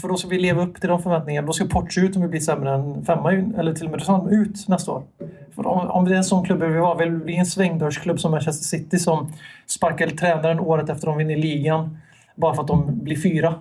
[0.00, 1.46] för då ska vi leva upp till de förväntningarna.
[1.46, 4.68] Då ska Porto ut om vi blir sämre än femma, eller till och med ut
[4.68, 5.02] nästa år.
[5.54, 7.46] För om, om det är en sån klubb vi vill vara, vill vi bli en
[7.46, 9.32] svängdörrsklubb som Manchester City som
[9.66, 11.98] sparkar tränaren året efter de vinner ligan
[12.34, 13.54] bara för att de blir fyra.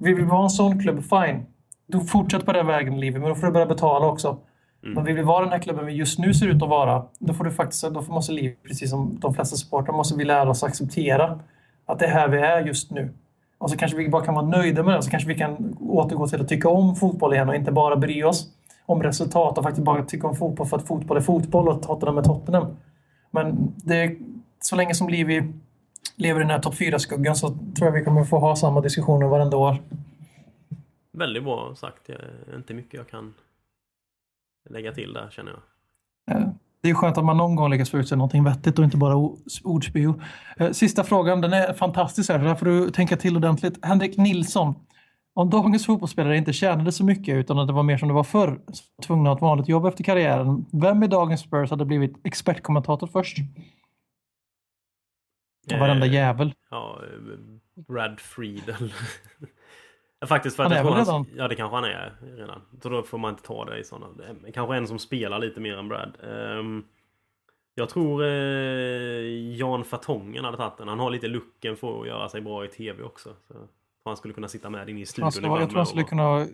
[0.00, 1.46] Vill vi vara en sån klubb, fine.
[1.86, 4.38] Då fortsätt på den vägen i livet, men då får du börja betala också.
[4.92, 7.34] Men vill vi vara den här klubben vi just nu ser ut att vara, då
[7.34, 10.62] får du faktiskt, då måste liv, precis som de flesta supportrar, måste vi lära oss
[10.62, 11.40] acceptera
[11.86, 13.12] att det är här vi är just nu.
[13.58, 16.28] Och så kanske vi bara kan vara nöjda med det, så kanske vi kan återgå
[16.28, 18.48] till att tycka om fotboll igen och inte bara bry oss
[18.86, 22.18] om resultat och faktiskt bara tycka om fotboll för att fotboll är fotboll och Tottenham
[22.18, 22.66] är Tottenham.
[23.30, 24.16] Men det
[24.60, 25.52] så länge som Livi
[26.16, 29.26] lever i den här topp 4-skuggan så tror jag vi kommer få ha samma diskussioner
[29.26, 29.76] varenda år.
[31.12, 32.08] Väldigt bra sagt.
[32.08, 33.34] Är inte mycket jag kan
[34.70, 35.60] lägga till där känner jag.
[36.80, 38.96] Det är skönt att man någon gång lyckas få ut sig någonting vettigt och inte
[38.96, 39.16] bara
[39.64, 40.20] ordspio.
[40.56, 43.84] Eh, Sista frågan, den är fantastisk här, där får du tänka till ordentligt.
[43.84, 44.74] Henrik Nilsson.
[45.34, 48.24] Om dagens fotbollsspelare inte tjänade så mycket utan att det var mer som det var
[48.24, 48.60] förr,
[49.06, 50.66] tvungna att ha ett vanligt jobb efter karriären.
[50.72, 53.36] Vem i dagens Spurs hade blivit expertkommentator först?
[55.70, 56.54] Varenda Eh, jävel.
[56.70, 58.92] Ja, eh, Brad Friedel.
[60.26, 61.26] Faktiskt för att Han är väl han, redan?
[61.36, 62.60] Ja, det kanske han är redan.
[62.82, 64.06] Så då får man inte ta det i sådana.
[64.54, 66.12] Kanske en som spelar lite mer än Brad.
[66.22, 66.84] Ehm,
[67.74, 68.30] jag tror eh,
[69.56, 70.88] Jan Fartongen hade tagit den.
[70.88, 73.28] Han har lite looken för att göra sig bra i tv också.
[73.48, 73.54] Så
[74.04, 76.08] han skulle kunna sitta med in i studion Han skulle, jag tror han skulle och-
[76.08, 76.46] kunna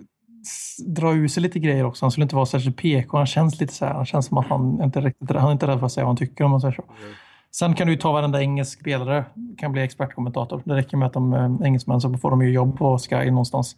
[0.86, 2.04] dra ur sig lite grejer också.
[2.04, 3.16] Han skulle inte vara särskilt PK.
[3.16, 3.94] Han känns lite så här.
[3.94, 6.08] Han känns som att han inte riktigt, han är inte rädd för att säga vad
[6.08, 6.82] han tycker om man säger så.
[7.02, 7.14] Mm.
[7.52, 9.24] Sen kan du ju ta varenda engelsk spelare
[9.58, 10.62] kan bli expertkommentator.
[10.64, 13.76] Det räcker med att de är engelsmän så får de ju jobb på Sky någonstans.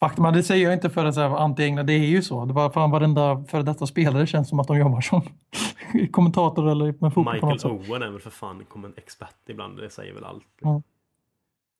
[0.00, 2.44] Faktum är, det säger jag inte för att säga anti-England, det är ju så.
[2.44, 5.22] Det var fan varenda före detta spelare känns som att de jobbar som
[6.10, 7.90] kommentator eller med fotboll på något Michael.
[7.90, 9.78] Owen är väl för fan kom en expert ibland.
[9.78, 10.44] Det säger väl allt.
[10.60, 10.82] Ja.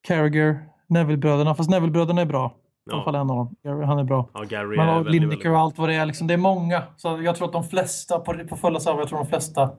[0.07, 1.55] Carragher, Neville-bröderna.
[1.55, 2.55] Fast Neville-bröderna är bra.
[2.85, 3.03] I alla Ja.
[3.03, 3.55] fall en av dem.
[3.63, 4.29] Gary, Han är bra.
[4.33, 6.05] Ja, Gary Man är Lineker och allt vad det är.
[6.05, 6.83] Liksom, det är många.
[6.97, 9.69] Så jag tror att de flesta, på, på fulla server, jag tror de flesta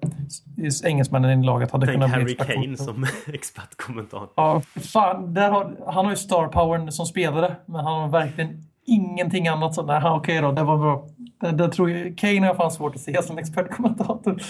[0.85, 2.55] engelsmännen i laget hade Tänk kunnat bli Harry.
[2.55, 4.29] Kane som expertkommentator.
[4.37, 4.61] Ja,
[4.93, 9.49] fan, där har, han har ju star powern som spelare, men han har verkligen ingenting
[9.49, 9.75] annat.
[9.75, 11.09] Så, nej, han- okej då, det var bra.
[11.41, 14.43] Det, det tror jag, Kane har jag fan svårt att se som expertkommentator.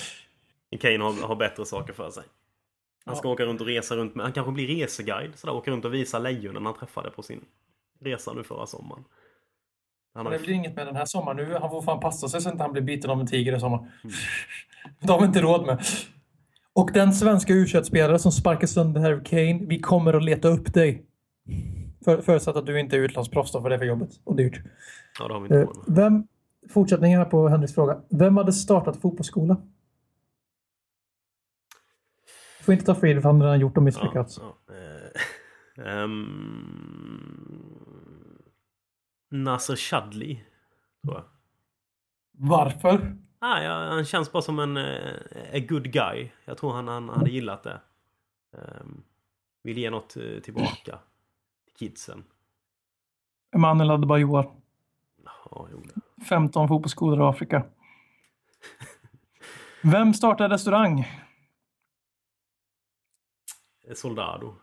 [0.81, 2.23] Kane har, har bättre saker för sig.
[3.07, 5.33] Han ska åka runt och resa runt med, han kanske blir reseguide.
[5.35, 7.41] Så där, åka runt och visa lejonen han träffade på sin
[8.01, 9.05] resa nu förra sommaren.
[10.15, 11.37] Han har, det blir inget med den här sommaren.
[11.37, 13.57] Nu, han får fan passa sig så att inte han blir biten av en tiger
[13.57, 13.79] i sommar.
[13.79, 14.15] Mm.
[15.01, 15.83] Det har vi inte råd med.
[16.73, 20.75] Och den svenska u spelare som sparkar sönder Harry Kane, vi kommer att leta upp
[20.75, 21.07] dig.
[22.05, 24.61] För, förutsatt att du inte är utlandsproffs då, för det är för jobbet och dyrt.
[25.19, 25.85] ja, det har vi inte Eh, råd med.
[25.97, 26.27] Vem,
[26.71, 28.01] fortsättningen här på Henriks fråga.
[28.11, 29.57] Vem hade startat fotbollsskola?
[32.59, 34.39] Du får inte ta Friedel för han har redan gjort och misslyckats.
[34.43, 34.75] Ja, ja.
[35.85, 37.84] Ehm,
[39.35, 40.45] Nasser Chadli,
[41.03, 41.25] tror jag.
[42.33, 43.17] Varför?
[43.39, 45.15] Ah, ja, han känns bara som en eh,
[45.53, 46.31] a good guy.
[46.45, 47.81] Jag tror han, han hade gillat det.
[48.51, 49.03] Um,
[49.63, 50.99] vill ge något eh, tillbaka
[51.65, 52.25] till kidsen.
[53.55, 54.55] Emanuel Adebayor.
[55.25, 55.83] Ja, jo.
[56.29, 57.67] 15 fotbollsskolor i Afrika.
[59.83, 61.09] Vem startade restaurang?
[63.95, 64.55] Soldado.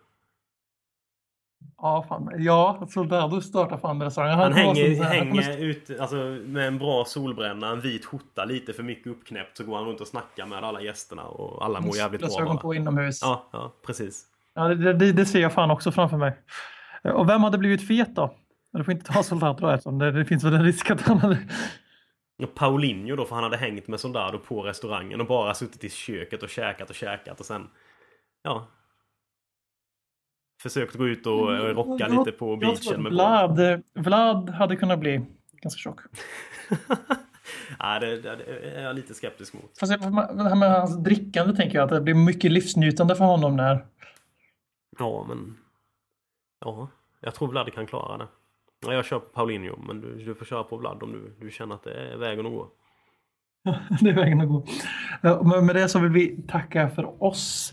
[1.82, 2.30] Ja, fan.
[2.38, 4.38] Ja, Soldado startade fan restaurang.
[4.38, 8.72] Han hänger, han kommer hänger ut alltså, med en bra solbränna, en vit skjorta, lite
[8.72, 11.96] för mycket uppknäppt så går han runt och snackar med alla gästerna och alla mår
[11.96, 13.18] jävligt bra Glasögon på inomhus.
[13.22, 13.48] Ja.
[13.52, 14.24] Ja, ja, precis.
[14.54, 16.32] det, det, det ser jag fan också framför mig.
[17.14, 18.34] Och vem hade blivit fet då?
[18.72, 21.38] Du får inte ta Soldado eftersom det, det finns väl en risk att han hade...
[22.42, 25.90] Och Paulinho då, för han hade hängt med Soldado på restaurangen och bara suttit i
[25.90, 27.68] köket och käkat och käkat och sen...
[28.42, 28.66] Ja.
[30.62, 34.98] Försökt gå ut och, och rocka Jag- lite på beachen med Vlad, Vlad hade kunnat
[34.98, 35.20] bli
[35.52, 36.00] ganska tjock.
[37.80, 39.78] Nej, det, det, det är jag lite skeptisk mot.
[39.80, 43.24] Fast det det här med hans drickande tänker jag att det blir mycket livsnjutande för
[43.24, 43.86] honom när...
[44.98, 45.56] Ja, men...
[46.60, 46.88] Ja,
[47.20, 48.26] jag tror Vlad kan klara det.
[48.86, 51.50] Ja, jag kör på Paulinho, men du, du får köra på Vlad om du, du
[51.50, 52.68] känner att det är vägen att gå.
[54.00, 54.64] det är vägen att gå.
[55.22, 57.72] Ja, men Med det så vill vi tacka för oss.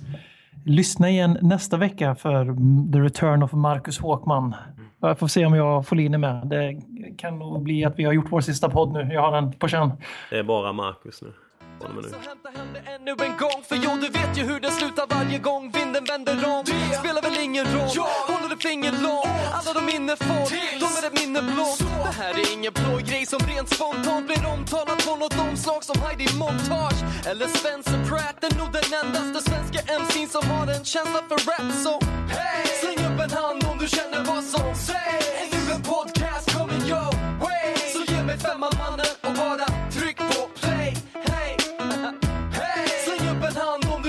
[0.65, 2.45] Lyssna igen nästa vecka för
[2.94, 4.56] The Return of Marcus Håkman.
[4.99, 6.48] Jag får se om jag får Linne med.
[6.48, 6.81] Det
[7.18, 9.14] kan nog bli att vi har gjort vår sista podd nu.
[9.14, 9.91] Jag har den på känn.
[10.30, 11.34] Det är bara Marcus nu.
[11.80, 12.10] Från och med nu.
[12.10, 13.60] Så hämta hem det ännu en gång?
[13.69, 16.64] För jo, du vet ju hur det slutar varje gång vinden vänder om.
[16.65, 17.97] Det spelar väl ingen roll?
[18.31, 19.27] Håller du finger långt?
[19.57, 20.45] Alla de minne får
[20.84, 24.45] De är ett minne blått Det här är ingen blå grej som rent spontant blir
[24.53, 26.99] omtalat på något omslag som Heidi Montage
[27.30, 31.68] eller Spencer Pratt är nog den endaste svenska MC'n som har en känsla för rap
[31.84, 31.93] Så
[32.35, 32.68] hey!
[32.81, 35.27] släng upp en hand om du känner vad som sägs.
[35.41, 37.11] Är nu en podcast coming your
[37.43, 37.69] way.
[37.93, 40.59] Så ge mig femman mannen och bara tryck på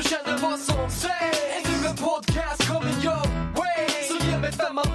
[0.02, 1.38] du känner vad som sägs.
[1.56, 3.22] Ännu en podcast coming your
[3.56, 3.86] way.
[4.08, 4.89] Så ge mig femman